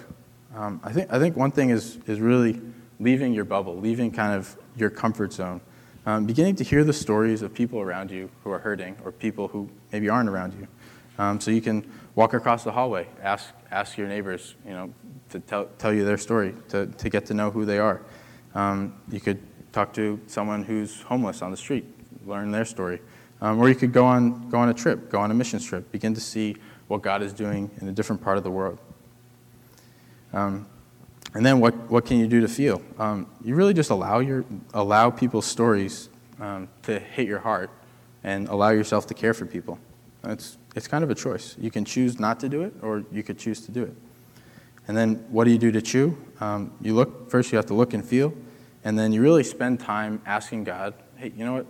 Um, 0.55 0.79
I, 0.83 0.91
think, 0.93 1.11
I 1.11 1.19
think 1.19 1.35
one 1.35 1.51
thing 1.51 1.71
is, 1.71 1.97
is 2.05 2.19
really 2.19 2.61
leaving 2.99 3.33
your 3.33 3.45
bubble, 3.45 3.75
leaving 3.77 4.11
kind 4.11 4.33
of 4.33 4.55
your 4.75 4.89
comfort 4.89 5.33
zone, 5.33 5.61
um, 6.05 6.25
beginning 6.25 6.55
to 6.57 6.63
hear 6.63 6.83
the 6.83 6.93
stories 6.93 7.41
of 7.41 7.53
people 7.53 7.79
around 7.79 8.11
you 8.11 8.29
who 8.43 8.51
are 8.51 8.59
hurting 8.59 8.95
or 9.03 9.11
people 9.11 9.47
who 9.47 9.69
maybe 9.91 10.09
aren't 10.09 10.29
around 10.29 10.53
you. 10.53 10.67
Um, 11.17 11.39
so 11.39 11.51
you 11.51 11.61
can 11.61 11.89
walk 12.15 12.33
across 12.33 12.63
the 12.63 12.71
hallway, 12.71 13.07
ask, 13.21 13.53
ask 13.71 13.97
your 13.97 14.07
neighbors, 14.07 14.55
you 14.65 14.73
know, 14.73 14.93
to 15.29 15.39
tell, 15.39 15.65
tell 15.77 15.93
you 15.93 16.05
their 16.05 16.17
story, 16.17 16.53
to, 16.69 16.85
to 16.85 17.09
get 17.09 17.25
to 17.27 17.33
know 17.33 17.49
who 17.49 17.65
they 17.65 17.79
are. 17.79 18.01
Um, 18.53 18.93
you 19.09 19.19
could 19.19 19.39
talk 19.71 19.93
to 19.93 20.19
someone 20.27 20.63
who's 20.63 21.01
homeless 21.01 21.41
on 21.41 21.49
the 21.49 21.57
street, 21.57 21.85
learn 22.27 22.51
their 22.51 22.65
story. 22.65 23.01
Um, 23.41 23.59
or 23.59 23.69
you 23.69 23.75
could 23.75 23.91
go 23.91 24.05
on, 24.05 24.49
go 24.49 24.59
on 24.59 24.69
a 24.69 24.73
trip, 24.73 25.09
go 25.09 25.19
on 25.19 25.31
a 25.31 25.33
mission 25.33 25.59
trip, 25.59 25.91
begin 25.91 26.13
to 26.13 26.21
see 26.21 26.55
what 26.87 27.01
God 27.01 27.23
is 27.23 27.33
doing 27.33 27.71
in 27.81 27.87
a 27.87 27.91
different 27.91 28.21
part 28.21 28.37
of 28.37 28.43
the 28.43 28.51
world. 28.51 28.77
Um, 30.33 30.67
And 31.35 31.43
then 31.43 31.59
what, 31.59 31.73
what 31.89 32.05
can 32.05 32.19
you 32.19 32.27
do 32.27 32.41
to 32.41 32.47
feel? 32.47 32.79
Um, 32.99 33.25
you 33.43 33.55
really 33.55 33.73
just 33.73 33.89
allow, 33.89 34.19
your, 34.19 34.45
allow 34.73 35.09
people's 35.09 35.47
stories 35.47 36.09
um, 36.39 36.67
to 36.83 36.99
hit 36.99 37.27
your 37.27 37.39
heart 37.39 37.71
and 38.23 38.47
allow 38.49 38.69
yourself 38.69 39.07
to 39.07 39.15
care 39.15 39.33
for 39.33 39.47
people. 39.47 39.79
It's, 40.25 40.57
it's 40.75 40.87
kind 40.87 41.03
of 41.03 41.09
a 41.09 41.15
choice. 41.15 41.55
You 41.59 41.71
can 41.71 41.85
choose 41.85 42.19
not 42.19 42.39
to 42.41 42.49
do 42.49 42.61
it, 42.61 42.73
or 42.83 43.03
you 43.11 43.23
could 43.23 43.39
choose 43.39 43.65
to 43.65 43.71
do 43.71 43.83
it. 43.83 43.95
And 44.87 44.95
then 44.95 45.25
what 45.29 45.45
do 45.45 45.51
you 45.51 45.57
do 45.57 45.71
to 45.71 45.81
chew? 45.81 46.15
Um, 46.39 46.71
you 46.81 46.93
look, 46.93 47.31
first 47.31 47.51
you 47.51 47.55
have 47.57 47.65
to 47.67 47.73
look 47.73 47.93
and 47.93 48.05
feel, 48.05 48.31
and 48.83 48.97
then 48.97 49.11
you 49.11 49.21
really 49.21 49.43
spend 49.43 49.79
time 49.79 50.21
asking 50.25 50.65
God, 50.65 50.93
hey, 51.15 51.33
you 51.35 51.45
know 51.45 51.53
what? 51.53 51.65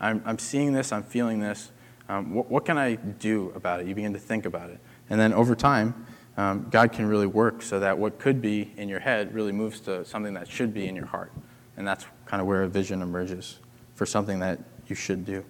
I'm, 0.00 0.22
I'm 0.24 0.38
seeing 0.38 0.72
this, 0.72 0.90
I'm 0.90 1.02
feeling 1.04 1.38
this. 1.40 1.70
Um, 2.08 2.34
what, 2.34 2.50
what, 2.50 2.64
can 2.64 2.78
I 2.78 2.94
do 2.94 3.52
about 3.54 3.80
it? 3.80 3.86
You 3.86 3.94
begin 3.94 4.14
to 4.14 4.18
think 4.18 4.46
about 4.46 4.70
it. 4.70 4.80
And 5.10 5.20
then 5.20 5.32
over 5.34 5.54
time, 5.54 6.06
um, 6.36 6.66
God 6.70 6.92
can 6.92 7.06
really 7.06 7.26
work 7.26 7.62
so 7.62 7.80
that 7.80 7.98
what 7.98 8.18
could 8.18 8.40
be 8.40 8.72
in 8.76 8.88
your 8.88 9.00
head 9.00 9.34
really 9.34 9.52
moves 9.52 9.80
to 9.80 10.04
something 10.04 10.34
that 10.34 10.48
should 10.48 10.72
be 10.72 10.86
in 10.86 10.96
your 10.96 11.06
heart. 11.06 11.32
And 11.76 11.86
that's 11.86 12.06
kind 12.26 12.40
of 12.40 12.46
where 12.46 12.62
a 12.62 12.68
vision 12.68 13.02
emerges 13.02 13.58
for 13.94 14.06
something 14.06 14.40
that 14.40 14.58
you 14.86 14.94
should 14.94 15.24
do. 15.24 15.44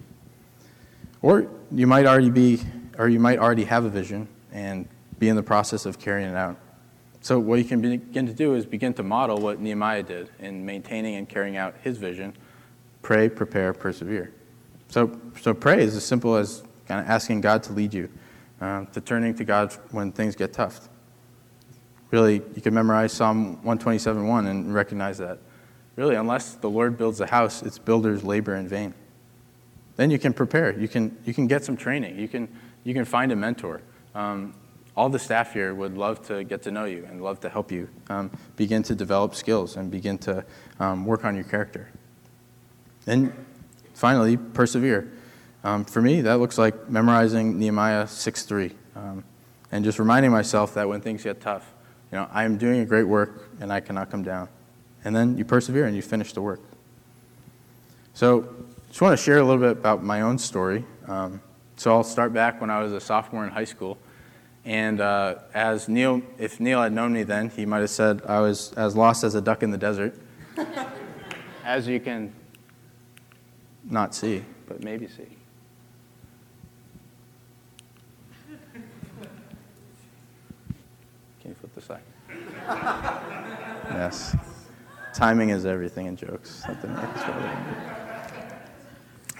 Or 1.21 1.47
you 1.71 1.87
might 1.87 2.05
already 2.05 2.29
be, 2.29 2.59
or 2.97 3.07
you 3.07 3.19
might 3.19 3.39
already 3.39 3.63
have 3.63 3.85
a 3.85 3.89
vision 3.89 4.27
and 4.51 4.87
be 5.19 5.29
in 5.29 5.35
the 5.35 5.43
process 5.43 5.85
of 5.85 5.99
carrying 5.99 6.29
it 6.29 6.35
out. 6.35 6.57
So 7.21 7.39
what 7.39 7.57
you 7.59 7.63
can 7.63 7.79
begin 7.79 8.27
to 8.27 8.33
do 8.33 8.55
is 8.55 8.65
begin 8.65 8.93
to 8.95 9.03
model 9.03 9.37
what 9.37 9.61
Nehemiah 9.61 10.03
did 10.03 10.29
in 10.39 10.65
maintaining 10.65 11.15
and 11.15 11.27
carrying 11.27 11.55
out 11.55 11.75
his 11.81 11.97
vision. 11.97 12.33
Pray, 13.01 13.29
prepare, 13.29 13.73
persevere. 13.73 14.33
So, 14.89 15.17
so 15.41 15.53
pray 15.53 15.81
is 15.81 15.95
as 15.95 16.03
simple 16.03 16.35
as 16.35 16.63
kind 16.85 16.99
of 16.99 17.09
asking 17.09 17.39
God 17.39 17.63
to 17.63 17.73
lead 17.73 17.93
you, 17.93 18.09
uh, 18.63 18.85
to 18.85 19.01
turning 19.01 19.35
to 19.35 19.43
God 19.43 19.73
when 19.91 20.13
things 20.13 20.37
get 20.37 20.53
tough. 20.53 20.87
Really, 22.11 22.35
you 22.55 22.61
can 22.61 22.73
memorize 22.73 23.11
Psalm 23.11 23.57
127.1 23.65 24.49
and 24.49 24.73
recognize 24.73 25.17
that. 25.17 25.39
Really, 25.97 26.15
unless 26.15 26.53
the 26.53 26.69
Lord 26.69 26.97
builds 26.97 27.19
a 27.19 27.27
house, 27.27 27.61
its 27.61 27.77
builders 27.77 28.23
labor 28.23 28.55
in 28.55 28.69
vain. 28.69 28.93
Then 29.97 30.09
you 30.09 30.17
can 30.17 30.31
prepare. 30.31 30.79
You 30.79 30.87
can, 30.87 31.17
you 31.25 31.33
can 31.33 31.45
get 31.45 31.65
some 31.65 31.75
training. 31.75 32.17
You 32.17 32.29
can, 32.29 32.47
you 32.85 32.93
can 32.93 33.03
find 33.03 33.33
a 33.33 33.35
mentor. 33.35 33.81
Um, 34.15 34.55
all 34.95 35.09
the 35.09 35.19
staff 35.19 35.51
here 35.51 35.75
would 35.75 35.97
love 35.97 36.25
to 36.27 36.45
get 36.45 36.61
to 36.63 36.71
know 36.71 36.85
you 36.85 37.05
and 37.09 37.21
love 37.21 37.41
to 37.41 37.49
help 37.49 37.69
you 37.69 37.89
um, 38.09 38.31
begin 38.55 38.81
to 38.83 38.95
develop 38.95 39.35
skills 39.35 39.75
and 39.75 39.91
begin 39.91 40.17
to 40.19 40.45
um, 40.79 41.05
work 41.05 41.25
on 41.25 41.35
your 41.35 41.43
character. 41.43 41.89
And 43.07 43.33
finally, 43.93 44.37
persevere. 44.37 45.11
Um, 45.63 45.85
for 45.85 46.01
me, 46.01 46.21
that 46.21 46.39
looks 46.39 46.57
like 46.57 46.89
memorizing 46.89 47.57
Nehemiah 47.57 48.05
6:3 48.05 48.73
um, 48.95 49.23
and 49.71 49.85
just 49.85 49.97
reminding 49.97 50.31
myself 50.31 50.73
that 50.73 50.87
when 50.87 50.99
things 50.99 51.23
get 51.23 51.39
tough, 51.39 51.71
you 52.11 52.17
know, 52.17 52.27
I 52.31 52.43
am 52.43 52.57
doing 52.57 52.81
a 52.81 52.85
great 52.85 53.05
work 53.05 53.49
and 53.59 53.71
I 53.71 53.79
cannot 53.79 54.11
come 54.11 54.23
down. 54.23 54.49
And 55.05 55.15
then 55.15 55.37
you 55.37 55.45
persevere 55.45 55.85
and 55.85 55.95
you 55.95 56.01
finish 56.01 56.33
the 56.33 56.41
work. 56.41 56.61
So, 58.13 58.53
just 58.89 59.01
want 59.01 59.17
to 59.17 59.23
share 59.23 59.39
a 59.39 59.43
little 59.43 59.61
bit 59.61 59.71
about 59.71 60.03
my 60.03 60.21
own 60.21 60.37
story. 60.37 60.85
Um, 61.07 61.41
so 61.77 61.91
I'll 61.91 62.03
start 62.03 62.31
back 62.31 62.61
when 62.61 62.69
I 62.69 62.81
was 62.81 62.93
a 62.93 62.99
sophomore 62.99 63.43
in 63.43 63.49
high 63.49 63.63
school. 63.63 63.97
And 64.65 65.01
uh, 65.01 65.35
as 65.53 65.89
Neil, 65.89 66.21
if 66.37 66.59
Neil 66.59 66.81
had 66.81 66.93
known 66.93 67.11
me 67.11 67.23
then, 67.23 67.49
he 67.49 67.65
might 67.65 67.79
have 67.79 67.89
said 67.89 68.21
I 68.27 68.39
was 68.39 68.71
as 68.73 68.95
lost 68.95 69.23
as 69.23 69.35
a 69.35 69.41
duck 69.41 69.63
in 69.63 69.71
the 69.71 69.77
desert. 69.77 70.15
as 71.65 71.87
you 71.87 71.99
can 71.99 72.31
not 73.89 74.13
see, 74.13 74.43
but 74.67 74.83
maybe 74.83 75.07
see. 75.07 75.27
Yes. 83.89 84.35
Timing 85.13 85.49
is 85.49 85.65
everything 85.65 86.07
in 86.07 86.15
jokes. 86.15 86.63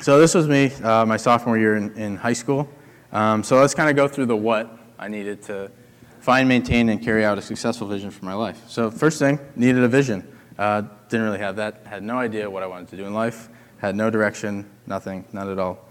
So 0.02 0.20
this 0.20 0.36
was 0.36 0.48
me, 0.48 0.72
uh, 0.84 1.06
my 1.06 1.18
sophomore 1.18 1.58
year 1.58 1.78
in, 1.78 1.94
in 1.94 2.18
high 2.18 2.34
school. 2.34 2.70
Um, 3.12 3.42
so 3.42 3.60
let's 3.60 3.74
kind 3.74 3.90
of 3.90 3.96
go 3.96 4.08
through 4.08 4.26
the 4.28 4.36
what 4.36 4.78
I 5.00 5.08
needed 5.08 5.42
to 5.44 5.72
find, 6.20 6.48
maintain, 6.48 6.90
and 6.90 7.02
carry 7.02 7.26
out 7.26 7.38
a 7.38 7.42
successful 7.42 7.88
vision 7.88 8.12
for 8.12 8.26
my 8.26 8.34
life. 8.34 8.62
So, 8.68 8.92
first 8.92 9.20
thing, 9.20 9.40
needed 9.56 9.84
a 9.84 9.88
vision. 9.88 10.28
Uh, 10.58 10.84
didn't 11.10 11.26
really 11.26 11.40
have 11.40 11.56
that. 11.56 11.86
Had 11.86 12.04
no 12.04 12.18
idea 12.18 12.50
what 12.50 12.64
I 12.64 12.68
wanted 12.68 12.90
to 12.90 12.98
do 12.98 13.06
in 13.06 13.14
life. 13.14 13.50
Had 13.78 13.96
no 13.96 14.10
direction, 14.10 14.70
nothing, 14.88 15.26
not 15.34 15.48
at 15.48 15.60
all. 15.60 15.88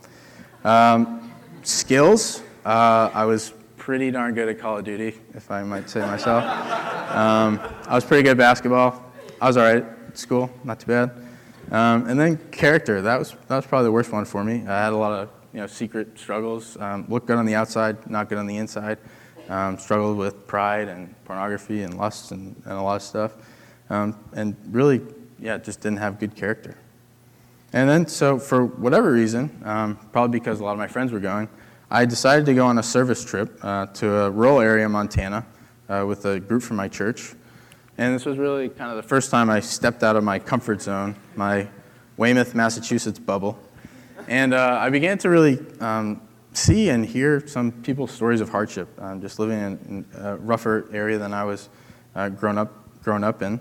Um, 0.64 1.32
skills, 1.62 2.42
uh, 2.64 3.10
I 3.12 3.24
was 3.24 3.52
pretty 3.82 4.12
darn 4.12 4.32
good 4.32 4.48
at 4.48 4.60
Call 4.60 4.78
of 4.78 4.84
Duty, 4.84 5.18
if 5.34 5.50
I 5.50 5.64
might 5.64 5.90
say 5.90 6.00
myself. 6.00 6.44
Um, 7.12 7.60
I 7.86 7.94
was 7.94 8.06
pretty 8.06 8.22
good 8.22 8.30
at 8.30 8.36
basketball. 8.38 9.12
I 9.38 9.46
was 9.46 9.58
all 9.58 9.64
right 9.64 9.84
at 9.84 10.16
school, 10.16 10.50
not 10.64 10.80
too 10.80 10.86
bad. 10.86 11.10
Um, 11.70 12.08
and 12.08 12.18
then 12.18 12.38
character, 12.50 13.02
that 13.02 13.18
was, 13.18 13.36
that 13.48 13.56
was 13.56 13.66
probably 13.66 13.84
the 13.84 13.92
worst 13.92 14.10
one 14.10 14.24
for 14.24 14.42
me. 14.42 14.64
I 14.66 14.84
had 14.84 14.94
a 14.94 14.96
lot 14.96 15.12
of 15.12 15.28
you 15.52 15.60
know, 15.60 15.66
secret 15.66 16.18
struggles. 16.18 16.78
Um, 16.78 17.04
looked 17.10 17.26
good 17.26 17.36
on 17.36 17.44
the 17.44 17.54
outside, 17.54 18.08
not 18.08 18.30
good 18.30 18.38
on 18.38 18.46
the 18.46 18.56
inside. 18.56 18.96
Um, 19.50 19.76
struggled 19.76 20.16
with 20.16 20.46
pride 20.46 20.88
and 20.88 21.14
pornography 21.26 21.82
and 21.82 21.98
lust 21.98 22.30
and, 22.30 22.56
and 22.64 22.72
a 22.72 22.80
lot 22.80 22.96
of 22.96 23.02
stuff. 23.02 23.32
Um, 23.90 24.18
and 24.32 24.56
really, 24.70 25.02
yeah, 25.38 25.58
just 25.58 25.82
didn't 25.82 25.98
have 25.98 26.18
good 26.18 26.34
character. 26.34 26.78
And 27.74 27.90
then, 27.90 28.06
so 28.06 28.38
for 28.38 28.64
whatever 28.64 29.12
reason, 29.12 29.60
um, 29.66 29.98
probably 30.12 30.38
because 30.38 30.60
a 30.60 30.64
lot 30.64 30.72
of 30.72 30.78
my 30.78 30.88
friends 30.88 31.12
were 31.12 31.20
going, 31.20 31.50
I 31.94 32.06
decided 32.06 32.46
to 32.46 32.54
go 32.54 32.64
on 32.64 32.78
a 32.78 32.82
service 32.82 33.22
trip 33.22 33.58
uh, 33.60 33.84
to 33.84 34.16
a 34.20 34.30
rural 34.30 34.62
area, 34.62 34.86
in 34.86 34.92
Montana, 34.92 35.44
uh, 35.90 36.06
with 36.08 36.24
a 36.24 36.40
group 36.40 36.62
from 36.62 36.78
my 36.78 36.88
church. 36.88 37.34
And 37.98 38.14
this 38.14 38.24
was 38.24 38.38
really 38.38 38.70
kind 38.70 38.90
of 38.90 38.96
the 38.96 39.02
first 39.02 39.30
time 39.30 39.50
I 39.50 39.60
stepped 39.60 40.02
out 40.02 40.16
of 40.16 40.24
my 40.24 40.38
comfort 40.38 40.80
zone, 40.80 41.16
my 41.36 41.68
Weymouth, 42.16 42.54
Massachusetts 42.54 43.18
bubble. 43.18 43.58
And 44.26 44.54
uh, 44.54 44.78
I 44.80 44.88
began 44.88 45.18
to 45.18 45.28
really 45.28 45.58
um, 45.80 46.22
see 46.54 46.88
and 46.88 47.04
hear 47.04 47.46
some 47.46 47.70
people's 47.70 48.10
stories 48.10 48.40
of 48.40 48.48
hardship, 48.48 48.88
um, 48.98 49.20
just 49.20 49.38
living 49.38 49.58
in, 49.58 50.06
in, 50.14 50.18
a 50.18 50.36
rougher 50.36 50.88
area 50.94 51.18
than 51.18 51.34
I 51.34 51.44
was 51.44 51.68
uh, 52.14 52.30
grown, 52.30 52.56
up, 52.56 53.02
grown 53.02 53.22
up 53.22 53.42
in. 53.42 53.60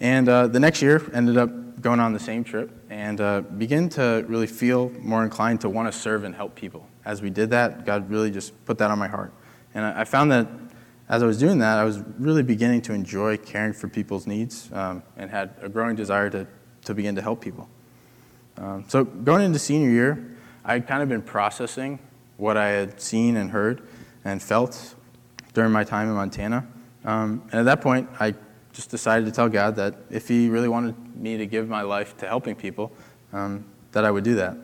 And 0.00 0.28
uh, 0.28 0.48
the 0.48 0.58
next 0.58 0.82
year, 0.82 1.08
ended 1.14 1.36
up 1.36 1.80
going 1.80 2.00
on 2.00 2.14
the 2.14 2.18
same 2.18 2.42
trip 2.42 2.84
and 2.90 3.20
uh, 3.20 3.42
began 3.42 3.88
to 3.90 4.24
really 4.26 4.48
feel 4.48 4.90
more 4.98 5.22
inclined 5.22 5.60
to 5.60 5.68
want 5.68 5.86
to 5.86 5.96
serve 5.96 6.24
and 6.24 6.34
help 6.34 6.56
people. 6.56 6.89
As 7.04 7.22
we 7.22 7.30
did 7.30 7.50
that, 7.50 7.84
God 7.84 8.10
really 8.10 8.30
just 8.30 8.64
put 8.64 8.78
that 8.78 8.90
on 8.90 8.98
my 8.98 9.08
heart. 9.08 9.32
And 9.74 9.84
I, 9.84 10.04
found 10.04 10.32
that 10.32 10.48
as 11.08 11.22
I 11.22 11.26
was 11.26 11.38
doing 11.38 11.58
that, 11.58 11.78
I 11.78 11.84
was 11.84 12.02
really 12.18 12.42
beginning 12.42 12.82
to 12.82 12.92
enjoy 12.92 13.36
caring 13.36 13.72
for 13.72 13.88
people's 13.88 14.26
needs 14.26 14.70
um, 14.72 15.02
and 15.16 15.30
had 15.30 15.54
a 15.60 15.68
growing 15.68 15.96
desire 15.96 16.28
to, 16.30 16.46
to 16.84 16.94
begin 16.94 17.14
to 17.14 17.22
help 17.22 17.40
people. 17.40 17.68
Um, 18.58 18.84
so 18.88 19.04
going 19.04 19.42
into 19.42 19.58
senior 19.58 19.90
year, 19.90 20.36
I 20.64 20.74
had 20.74 20.86
kind 20.86 21.02
of 21.02 21.08
been 21.08 21.22
processing 21.22 21.98
what 22.36 22.56
I 22.56 22.68
had 22.68 23.00
seen 23.00 23.36
and 23.36 23.50
heard 23.50 23.82
and 24.24 24.42
felt 24.42 24.94
during 25.54 25.72
my 25.72 25.84
time 25.84 26.08
in 26.08 26.14
Montana. 26.14 26.66
Um, 27.04 27.42
and 27.50 27.60
at 27.60 27.64
that 27.64 27.80
point, 27.80 28.08
I 28.18 28.34
just 28.72 28.90
decided 28.90 29.24
to 29.26 29.32
tell 29.32 29.48
God 29.48 29.76
that 29.76 29.94
if 30.10 30.28
He 30.28 30.48
really 30.48 30.68
wanted 30.68 30.94
me 31.16 31.36
to 31.38 31.46
give 31.46 31.68
my 31.68 31.82
life 31.82 32.16
to 32.18 32.26
helping 32.26 32.54
people, 32.54 32.92
um, 33.32 33.64
that 33.92 34.04
I 34.04 34.10
would 34.10 34.24
do 34.24 34.34
that. 34.36 34.56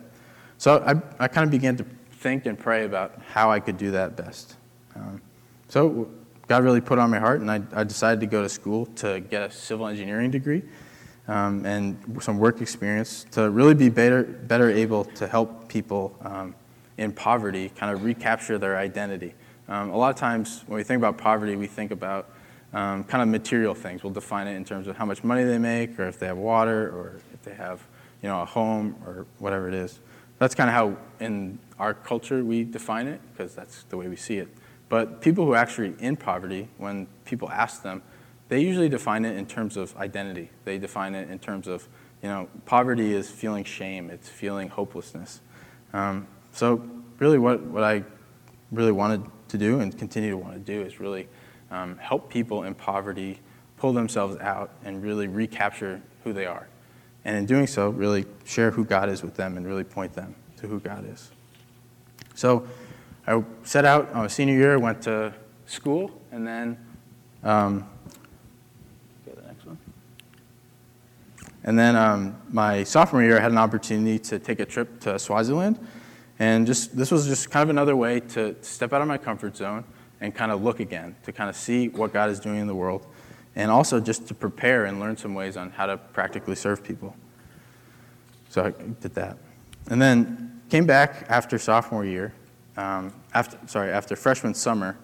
So 0.57 0.83
I, 0.85 1.23
I 1.23 1.27
kind 1.27 1.45
of 1.45 1.51
began 1.51 1.77
to 1.77 1.85
think 2.17 2.45
and 2.45 2.57
pray 2.57 2.85
about 2.85 3.21
how 3.33 3.51
I 3.51 3.59
could 3.59 3.77
do 3.77 3.91
that 3.91 4.15
best. 4.15 4.55
Um, 4.95 5.21
so 5.67 6.09
God 6.47 6.63
really 6.63 6.81
put 6.81 6.97
on 6.97 7.09
my 7.09 7.19
heart, 7.19 7.41
and 7.41 7.51
I, 7.51 7.61
I 7.73 7.83
decided 7.83 8.19
to 8.21 8.25
go 8.25 8.41
to 8.41 8.49
school 8.49 8.85
to 8.97 9.19
get 9.19 9.43
a 9.43 9.51
civil 9.51 9.87
engineering 9.87 10.31
degree 10.31 10.63
um, 11.27 11.65
and 11.65 11.97
some 12.21 12.37
work 12.37 12.61
experience 12.61 13.25
to 13.31 13.49
really 13.49 13.73
be 13.73 13.89
better, 13.89 14.23
better 14.23 14.69
able 14.69 15.05
to 15.05 15.27
help 15.27 15.67
people 15.67 16.17
um, 16.21 16.55
in 16.97 17.11
poverty 17.11 17.69
kind 17.69 17.93
of 17.93 18.03
recapture 18.03 18.57
their 18.57 18.77
identity. 18.77 19.33
Um, 19.67 19.91
a 19.91 19.97
lot 19.97 20.09
of 20.09 20.15
times 20.15 20.63
when 20.67 20.77
we 20.77 20.83
think 20.83 20.97
about 20.97 21.17
poverty, 21.17 21.55
we 21.55 21.67
think 21.67 21.91
about 21.91 22.29
um, 22.73 23.03
kind 23.03 23.21
of 23.21 23.27
material 23.27 23.75
things. 23.75 24.03
We'll 24.03 24.13
define 24.13 24.47
it 24.47 24.55
in 24.55 24.63
terms 24.63 24.87
of 24.87 24.97
how 24.97 25.05
much 25.05 25.23
money 25.23 25.43
they 25.43 25.57
make, 25.57 25.99
or 25.99 26.07
if 26.07 26.17
they 26.17 26.27
have 26.27 26.37
water, 26.37 26.89
or 26.89 27.19
if 27.33 27.41
they 27.43 27.53
have 27.53 27.81
you 28.21 28.29
know, 28.29 28.41
a 28.41 28.45
home, 28.45 28.95
or 29.05 29.25
whatever 29.39 29.67
it 29.67 29.73
is. 29.73 29.99
That's 30.39 30.55
kind 30.55 30.69
of 30.69 30.73
how 30.73 30.97
in 31.19 31.59
our 31.79 31.93
culture 31.93 32.43
we 32.43 32.63
define 32.63 33.07
it, 33.07 33.21
because 33.31 33.55
that's 33.55 33.83
the 33.83 33.97
way 33.97 34.07
we 34.07 34.15
see 34.15 34.37
it. 34.37 34.49
But 34.89 35.21
people 35.21 35.45
who 35.45 35.53
are 35.53 35.57
actually 35.57 35.95
in 35.99 36.15
poverty, 36.15 36.69
when 36.77 37.07
people 37.25 37.49
ask 37.49 37.83
them, 37.83 38.01
they 38.49 38.61
usually 38.61 38.89
define 38.89 39.25
it 39.25 39.35
in 39.35 39.45
terms 39.45 39.75
of 39.75 39.95
identity. 39.97 40.49
They 40.63 40.77
define 40.77 41.15
it 41.15 41.29
in 41.29 41.39
terms 41.39 41.67
of, 41.67 41.87
you 42.23 42.29
know, 42.29 42.47
poverty 42.65 43.13
is 43.13 43.29
feeling 43.29 43.63
shame, 43.63 44.09
it's 44.09 44.29
feeling 44.29 44.69
hopelessness. 44.69 45.41
Um, 45.93 46.27
so, 46.51 46.87
really, 47.19 47.37
what, 47.37 47.61
what 47.61 47.83
I 47.83 48.03
really 48.71 48.91
wanted 48.91 49.23
to 49.49 49.57
do 49.57 49.79
and 49.79 49.97
continue 49.97 50.31
to 50.31 50.37
want 50.37 50.53
to 50.53 50.59
do 50.59 50.81
is 50.81 50.99
really 50.99 51.27
um, 51.71 51.97
help 51.97 52.29
people 52.29 52.63
in 52.63 52.73
poverty 52.73 53.39
pull 53.77 53.93
themselves 53.93 54.37
out 54.37 54.71
and 54.83 55.03
really 55.03 55.27
recapture 55.27 56.01
who 56.23 56.33
they 56.33 56.45
are. 56.45 56.67
And 57.25 57.35
in 57.35 57.45
doing 57.45 57.67
so, 57.67 57.89
really 57.89 58.25
share 58.45 58.71
who 58.71 58.85
God 58.85 59.09
is 59.09 59.21
with 59.21 59.35
them 59.35 59.57
and 59.57 59.65
really 59.65 59.83
point 59.83 60.13
them 60.13 60.35
to 60.57 60.67
who 60.67 60.79
God 60.79 61.05
is. 61.11 61.31
So, 62.37 62.67
I 63.25 63.43
set 63.63 63.83
out 63.83 64.13
on 64.13 64.25
a 64.25 64.29
senior 64.29 64.53
year, 64.53 64.79
went 64.79 65.01
to 65.01 65.33
school, 65.65 66.11
and 66.31 66.47
then 66.47 66.77
um, 67.43 67.89
And 71.67 71.77
then 71.77 71.97
um, 71.97 72.41
my 72.49 72.85
sophomore 72.85 73.21
year, 73.21 73.37
I 73.37 73.41
had 73.41 73.51
an 73.51 73.57
opportunity 73.57 74.19
to 74.19 74.39
take 74.39 74.61
a 74.61 74.65
trip 74.65 75.01
to 75.01 75.19
Swaziland. 75.19 75.77
And 76.39 76.65
just, 76.65 76.95
this 76.95 77.11
was 77.11 77.27
just 77.27 77.51
kind 77.51 77.61
of 77.61 77.69
another 77.69 77.93
way 77.93 78.21
to 78.21 78.55
step 78.61 78.93
out 78.93 79.01
of 79.01 79.07
my 79.09 79.17
comfort 79.17 79.57
zone 79.57 79.83
and 80.21 80.33
kind 80.33 80.53
of 80.53 80.63
look 80.63 80.79
again, 80.79 81.17
to 81.23 81.33
kind 81.33 81.49
of 81.49 81.57
see 81.57 81.89
what 81.89 82.13
God 82.13 82.29
is 82.29 82.39
doing 82.39 82.59
in 82.59 82.67
the 82.67 82.75
world, 82.75 83.05
and 83.57 83.69
also 83.69 83.99
just 83.99 84.29
to 84.29 84.33
prepare 84.33 84.85
and 84.85 85.01
learn 85.01 85.17
some 85.17 85.33
ways 85.35 85.57
on 85.57 85.71
how 85.71 85.87
to 85.87 85.97
practically 85.97 86.55
serve 86.55 86.85
people. 86.85 87.13
So 88.47 88.63
I 88.63 88.69
did 89.01 89.13
that. 89.15 89.37
And 89.89 90.01
then 90.01 90.56
came 90.69 90.85
back 90.85 91.25
after 91.29 91.57
sophomore 91.57 92.05
year, 92.05 92.33
um, 92.75 93.13
after, 93.33 93.57
sorry, 93.67 93.91
after 93.91 94.15
freshman 94.15 94.53
summer, 94.53 94.97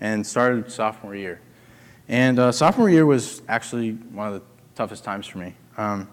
and 0.00 0.26
started 0.26 0.70
sophomore 0.70 1.14
year. 1.14 1.40
And 2.08 2.38
uh, 2.38 2.52
sophomore 2.52 2.90
year 2.90 3.06
was 3.06 3.42
actually 3.48 3.92
one 3.92 4.28
of 4.28 4.34
the 4.34 4.42
toughest 4.74 5.04
times 5.04 5.26
for 5.26 5.38
me. 5.38 5.54
Um, 5.76 6.08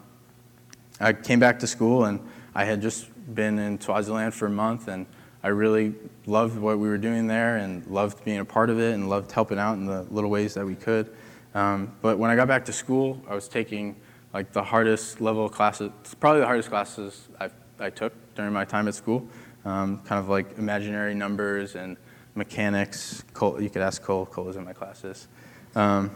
I 1.00 1.14
came 1.14 1.40
back 1.40 1.60
to 1.60 1.68
school 1.68 2.06
and 2.06 2.20
I 2.54 2.66
had 2.66 2.82
just 2.82 3.08
been 3.34 3.58
in 3.58 3.80
Swaziland 3.80 4.34
for 4.34 4.48
a 4.48 4.52
month 4.52 4.88
and 4.88 5.06
I 5.42 5.48
really 5.50 5.96
loved 6.26 6.58
what 6.60 6.78
we 6.80 6.90
were 6.90 6.98
doing 6.98 7.28
there 7.28 7.58
and 7.58 7.86
loved 7.88 8.24
being 8.26 8.40
a 8.40 8.46
part 8.46 8.70
of 8.70 8.80
it 8.80 8.94
and 8.94 9.10
loved 9.10 9.32
helping 9.32 9.58
out 9.58 9.74
in 9.74 9.86
the 9.86 10.04
little 10.12 10.30
ways 10.30 10.54
that 10.56 10.66
we 10.66 10.76
could. 10.76 11.10
Um, 11.56 11.94
but 12.02 12.20
when 12.20 12.30
I 12.30 12.36
got 12.36 12.48
back 12.48 12.66
to 12.66 12.74
school, 12.74 13.22
I 13.28 13.34
was 13.34 13.48
taking 13.48 13.96
like 14.34 14.52
the 14.52 14.64
hardest 14.64 15.22
level 15.22 15.48
classes, 15.50 15.92
probably 16.20 16.42
the 16.42 16.46
hardest 16.46 16.70
classes 16.70 17.30
I, 17.40 17.50
I 17.80 17.90
took 17.90 18.14
during 18.40 18.54
my 18.54 18.64
time 18.64 18.88
at 18.88 18.96
school, 18.96 19.28
um, 19.66 20.00
kind 20.06 20.18
of 20.18 20.30
like 20.30 20.58
imaginary 20.58 21.14
numbers 21.14 21.76
and 21.76 21.98
mechanics. 22.36 23.22
Cole, 23.34 23.62
you 23.62 23.70
could 23.70 23.82
ask 23.82 24.02
Cole, 24.02 24.26
Cole 24.26 24.46
was 24.46 24.56
in 24.56 24.64
my 24.64 24.72
classes. 24.72 25.28
Um, 25.76 26.10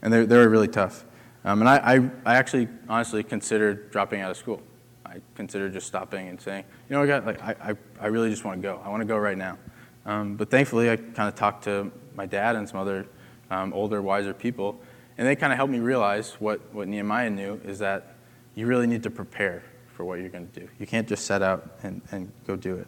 and 0.00 0.12
they, 0.12 0.24
were 0.24 0.48
really 0.48 0.68
tough. 0.68 1.04
Um, 1.44 1.60
and 1.60 1.68
I, 1.68 1.76
I, 1.78 2.10
I 2.24 2.36
actually 2.36 2.68
honestly 2.88 3.24
considered 3.24 3.90
dropping 3.90 4.20
out 4.20 4.30
of 4.30 4.36
school. 4.36 4.62
I 5.04 5.16
considered 5.34 5.72
just 5.72 5.88
stopping 5.88 6.28
and 6.28 6.40
saying, 6.40 6.62
you 6.88 6.94
know, 6.94 7.02
I 7.02 7.06
got 7.08 7.26
like 7.26 7.42
I, 7.42 7.56
I, 7.70 7.74
I 8.00 8.06
really 8.06 8.30
just 8.30 8.44
want 8.44 8.62
to 8.62 8.68
go. 8.68 8.80
I 8.84 8.88
want 8.88 9.00
to 9.00 9.06
go 9.06 9.18
right 9.18 9.36
now. 9.36 9.58
Um, 10.06 10.36
but 10.36 10.52
thankfully, 10.52 10.88
I 10.88 10.94
kind 10.94 11.28
of 11.28 11.34
talked 11.34 11.64
to 11.64 11.90
my 12.14 12.26
dad 12.26 12.54
and 12.54 12.68
some 12.68 12.78
other 12.78 13.08
um, 13.50 13.72
older, 13.72 14.00
wiser 14.00 14.32
people, 14.32 14.80
and 15.18 15.26
they 15.26 15.34
kind 15.34 15.52
of 15.52 15.56
helped 15.56 15.72
me 15.72 15.80
realize 15.80 16.34
what, 16.34 16.60
what 16.72 16.86
Nehemiah 16.86 17.28
knew 17.28 17.60
is 17.64 17.80
that 17.80 18.14
you 18.54 18.66
really 18.68 18.86
need 18.86 19.02
to 19.02 19.10
prepare 19.10 19.64
for 20.00 20.06
what 20.06 20.18
you're 20.18 20.30
going 20.30 20.48
to 20.48 20.60
do. 20.60 20.66
You 20.78 20.86
can't 20.86 21.06
just 21.06 21.26
set 21.26 21.42
out 21.42 21.72
and, 21.82 22.00
and 22.10 22.32
go 22.46 22.56
do 22.56 22.76
it. 22.76 22.86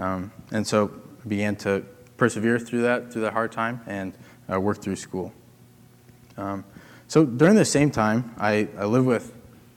Um, 0.00 0.32
and 0.50 0.66
so 0.66 0.90
I 1.24 1.28
began 1.28 1.54
to 1.56 1.84
persevere 2.16 2.58
through 2.58 2.82
that, 2.82 3.12
through 3.12 3.22
that 3.22 3.34
hard 3.34 3.52
time, 3.52 3.82
and 3.86 4.12
uh, 4.52 4.60
work 4.60 4.82
through 4.82 4.96
school. 4.96 5.32
Um, 6.36 6.64
so 7.06 7.24
during 7.24 7.54
the 7.54 7.64
same 7.64 7.92
time, 7.92 8.34
I, 8.36 8.66
I 8.76 8.86
lived 8.86 9.06
with 9.06 9.32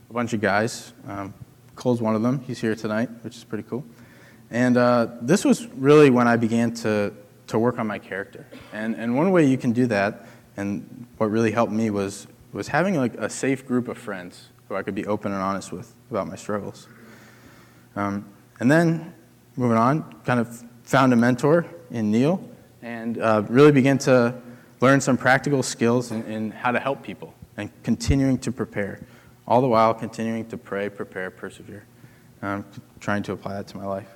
a 0.09 0.13
bunch 0.13 0.33
of 0.33 0.41
guys. 0.41 0.93
Um, 1.07 1.35
Cole's 1.75 2.01
one 2.01 2.15
of 2.15 2.23
them. 2.23 2.39
He's 2.39 2.59
here 2.59 2.73
tonight, 2.73 3.09
which 3.21 3.37
is 3.37 3.43
pretty 3.43 3.65
cool. 3.69 3.85
And 4.49 4.75
uh, 4.75 5.09
this 5.21 5.45
was 5.45 5.67
really 5.75 6.09
when 6.09 6.27
I 6.27 6.37
began 6.37 6.73
to, 6.77 7.13
to 7.47 7.59
work 7.59 7.77
on 7.77 7.85
my 7.85 7.99
character. 7.99 8.47
And, 8.71 8.95
and 8.95 9.15
one 9.15 9.29
way 9.29 9.45
you 9.45 9.59
can 9.59 9.73
do 9.73 9.85
that, 9.87 10.25
and 10.57 11.05
what 11.19 11.29
really 11.29 11.51
helped 11.51 11.71
me, 11.71 11.91
was, 11.91 12.25
was 12.51 12.69
having 12.69 12.95
like 12.95 13.13
a 13.13 13.29
safe 13.29 13.63
group 13.63 13.87
of 13.87 13.99
friends 13.99 14.47
I 14.75 14.83
could 14.83 14.95
be 14.95 15.05
open 15.05 15.31
and 15.31 15.41
honest 15.41 15.71
with 15.71 15.93
about 16.09 16.27
my 16.27 16.35
struggles. 16.35 16.87
Um, 17.95 18.25
and 18.59 18.71
then, 18.71 19.13
moving 19.55 19.77
on, 19.77 20.15
kind 20.25 20.39
of 20.39 20.63
found 20.83 21.13
a 21.13 21.15
mentor 21.15 21.65
in 21.91 22.11
Neil 22.11 22.47
and 22.81 23.17
uh, 23.17 23.43
really 23.47 23.71
began 23.71 23.97
to 23.99 24.35
learn 24.81 24.99
some 24.99 25.17
practical 25.17 25.63
skills 25.63 26.11
in, 26.11 26.23
in 26.25 26.51
how 26.51 26.71
to 26.71 26.79
help 26.79 27.03
people 27.03 27.33
and 27.57 27.69
continuing 27.83 28.37
to 28.39 28.51
prepare 28.51 28.99
all 29.47 29.61
the 29.61 29.67
while 29.67 29.93
continuing 29.93 30.45
to 30.47 30.57
pray, 30.57 30.89
prepare, 30.89 31.29
persevere, 31.29 31.83
um, 32.41 32.65
trying 32.99 33.23
to 33.23 33.33
apply 33.33 33.53
that 33.53 33.67
to 33.67 33.77
my 33.77 33.85
life. 33.85 34.07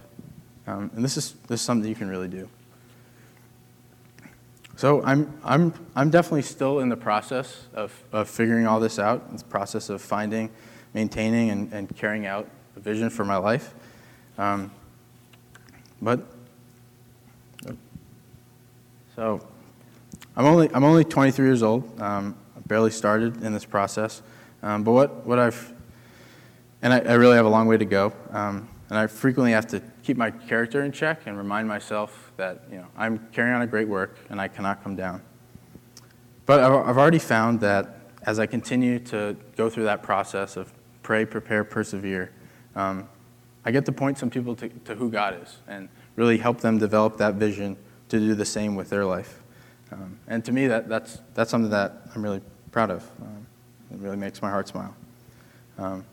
Um, 0.65 0.91
and 0.95 1.03
this 1.03 1.17
is, 1.17 1.33
this 1.47 1.61
is 1.61 1.65
something 1.65 1.87
you 1.87 1.95
can 1.95 2.09
really 2.09 2.27
do. 2.27 2.49
So 4.77 5.01
I'm, 5.03 5.35
I'm, 5.43 5.73
I'm 5.95 6.11
definitely 6.11 6.43
still 6.43 6.81
in 6.81 6.89
the 6.89 6.95
process 6.95 7.65
of, 7.73 7.91
of 8.11 8.29
figuring 8.29 8.67
all 8.67 8.79
this 8.79 8.99
out, 8.99 9.35
the 9.35 9.43
process 9.45 9.89
of 9.89 10.03
finding, 10.03 10.51
maintaining, 10.93 11.49
and, 11.49 11.73
and 11.73 11.97
carrying 11.97 12.27
out 12.27 12.47
a 12.75 12.79
vision 12.79 13.09
for 13.09 13.25
my 13.25 13.37
life. 13.37 13.73
Um, 14.37 14.69
but, 15.99 16.23
so 19.15 19.43
I'm 20.35 20.45
only, 20.45 20.69
I'm 20.71 20.83
only 20.83 21.03
23 21.03 21.43
years 21.43 21.63
old. 21.63 21.99
Um, 21.99 22.35
I 22.55 22.59
barely 22.67 22.91
started 22.91 23.43
in 23.43 23.53
this 23.53 23.65
process. 23.65 24.21
Um, 24.61 24.83
but 24.83 24.91
what, 24.91 25.25
what 25.25 25.39
I've, 25.39 25.73
and 26.83 26.93
I, 26.93 26.99
I, 26.99 27.13
really 27.13 27.35
have 27.35 27.47
a 27.47 27.49
long 27.49 27.65
way 27.65 27.77
to 27.77 27.85
go, 27.85 28.13
um, 28.29 28.69
and 28.89 28.99
I 28.99 29.07
frequently 29.07 29.53
have 29.53 29.65
to 29.67 29.81
keep 30.03 30.17
my 30.17 30.29
character 30.29 30.83
in 30.83 30.91
check 30.91 31.25
and 31.25 31.35
remind 31.35 31.67
myself 31.67 32.26
that 32.37 32.63
you 32.71 32.77
know, 32.77 32.87
I'm 32.95 33.27
carrying 33.31 33.55
on 33.55 33.61
a 33.61 33.67
great 33.67 33.87
work 33.87 34.17
and 34.29 34.39
I 34.39 34.47
cannot 34.47 34.83
come 34.83 34.95
down. 34.95 35.21
But 36.45 36.61
I've, 36.61 36.97
already 36.97 37.19
found 37.19 37.59
that 37.59 37.99
as 38.23 38.39
I 38.39 38.45
continue 38.45 38.99
to 38.99 39.35
go 39.57 39.69
through 39.69 39.83
that 39.83 40.01
process 40.01 40.55
of 40.55 40.71
pray, 41.03 41.25
prepare, 41.25 41.65
persevere, 41.65 42.31
um, 42.75 43.09
I 43.65 43.71
get 43.71 43.85
to 43.85 43.91
point 43.91 44.17
some 44.17 44.29
people 44.29 44.55
to, 44.55 44.69
to, 44.69 44.95
who 44.95 45.09
God 45.09 45.41
is 45.43 45.57
and 45.67 45.89
really 46.15 46.37
help 46.37 46.61
them 46.61 46.77
develop 46.77 47.17
that 47.17 47.33
vision 47.33 47.75
to 48.07 48.17
do 48.17 48.33
the 48.33 48.45
same 48.45 48.75
with 48.75 48.89
their 48.89 49.03
life. 49.03 49.43
Um, 49.91 50.17
and 50.27 50.45
to 50.45 50.53
me, 50.53 50.67
that, 50.67 50.87
that's, 50.87 51.19
that's 51.33 51.51
something 51.51 51.71
that 51.71 52.01
I'm 52.15 52.23
really 52.23 52.41
proud 52.71 52.91
of. 52.91 53.03
Um, 53.21 53.45
it 53.91 53.99
really 53.99 54.15
makes 54.15 54.41
my 54.41 54.49
heart 54.49 54.69
smile. 54.69 54.95
Um, 55.77 56.05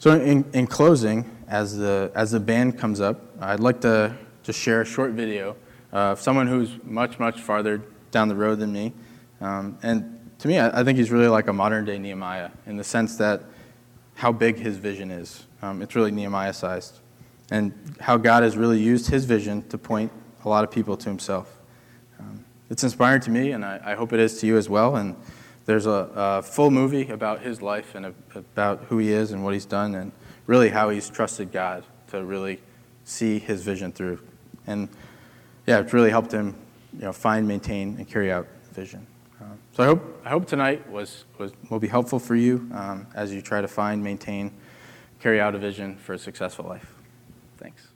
so, 0.00 0.12
in, 0.12 0.44
in 0.52 0.66
closing, 0.66 1.28
as 1.48 1.76
the, 1.76 2.12
as 2.14 2.30
the 2.30 2.40
band 2.40 2.78
comes 2.78 3.00
up, 3.00 3.20
I'd 3.40 3.60
like 3.60 3.80
to 3.80 4.16
just 4.48 4.60
share 4.60 4.80
a 4.80 4.84
short 4.86 5.10
video 5.10 5.54
of 5.92 6.18
someone 6.18 6.46
who's 6.46 6.82
much, 6.82 7.18
much 7.18 7.38
farther 7.38 7.82
down 8.10 8.28
the 8.28 8.34
road 8.34 8.58
than 8.58 8.72
me. 8.72 8.94
Um, 9.42 9.76
and 9.82 10.18
to 10.38 10.48
me, 10.48 10.58
I, 10.58 10.80
I, 10.80 10.84
think 10.84 10.96
he's 10.96 11.10
really 11.10 11.28
like 11.28 11.48
a 11.48 11.52
modern 11.52 11.84
day 11.84 11.98
Nehemiah 11.98 12.48
in 12.64 12.78
the 12.78 12.82
sense 12.82 13.16
that 13.16 13.42
how 14.14 14.32
big 14.32 14.56
his 14.56 14.78
vision 14.78 15.10
is. 15.10 15.44
Um, 15.60 15.82
it's 15.82 15.94
really 15.94 16.10
Nehemiah 16.10 16.54
sized. 16.54 17.00
And 17.50 17.74
how 18.00 18.16
God 18.16 18.42
has 18.42 18.56
really 18.56 18.80
used 18.80 19.10
his 19.10 19.26
vision 19.26 19.68
to 19.68 19.76
point 19.76 20.10
a 20.46 20.48
lot 20.48 20.64
of 20.64 20.70
people 20.70 20.96
to 20.96 21.10
himself. 21.10 21.58
Um, 22.18 22.42
it's 22.70 22.82
inspiring 22.82 23.20
to 23.20 23.30
me, 23.30 23.52
and 23.52 23.66
I, 23.66 23.82
I, 23.84 23.94
hope 23.96 24.14
it 24.14 24.20
is 24.20 24.40
to 24.40 24.46
you 24.46 24.56
as 24.56 24.70
well. 24.70 24.96
And 24.96 25.14
there's 25.66 25.84
a, 25.84 26.10
a, 26.14 26.42
full 26.42 26.70
movie 26.70 27.10
about 27.10 27.42
his 27.42 27.60
life 27.60 27.94
and 27.94 28.14
about 28.34 28.84
who 28.84 28.96
he 28.96 29.12
is 29.12 29.30
and 29.30 29.44
what 29.44 29.52
he's 29.52 29.66
done 29.66 29.94
and 29.94 30.10
really 30.46 30.70
how 30.70 30.88
he's 30.88 31.10
trusted 31.10 31.52
God 31.52 31.84
to 32.12 32.24
really 32.24 32.60
see 33.04 33.38
his 33.38 33.62
vision 33.62 33.92
through. 33.92 34.20
And 34.68 34.88
yeah, 35.66 35.80
it's 35.80 35.92
really 35.92 36.10
helped 36.10 36.32
him 36.32 36.54
you 36.92 37.02
know, 37.02 37.12
find, 37.12 37.46
maintain, 37.46 37.96
and 37.98 38.08
carry 38.08 38.30
out 38.30 38.46
vision. 38.72 39.06
Um, 39.40 39.58
so 39.72 39.82
I 39.82 39.86
hope, 39.86 40.20
I 40.24 40.28
hope 40.30 40.46
tonight 40.46 40.88
was, 40.88 41.24
was, 41.38 41.52
will 41.70 41.78
be 41.78 41.88
helpful 41.88 42.18
for 42.18 42.34
you 42.34 42.68
um, 42.72 43.06
as 43.14 43.32
you 43.32 43.42
try 43.42 43.60
to 43.60 43.68
find, 43.68 44.02
maintain, 44.02 44.52
carry 45.20 45.40
out 45.40 45.54
a 45.54 45.58
vision 45.58 45.96
for 45.96 46.14
a 46.14 46.18
successful 46.18 46.64
life. 46.64 46.94
Thanks. 47.58 47.87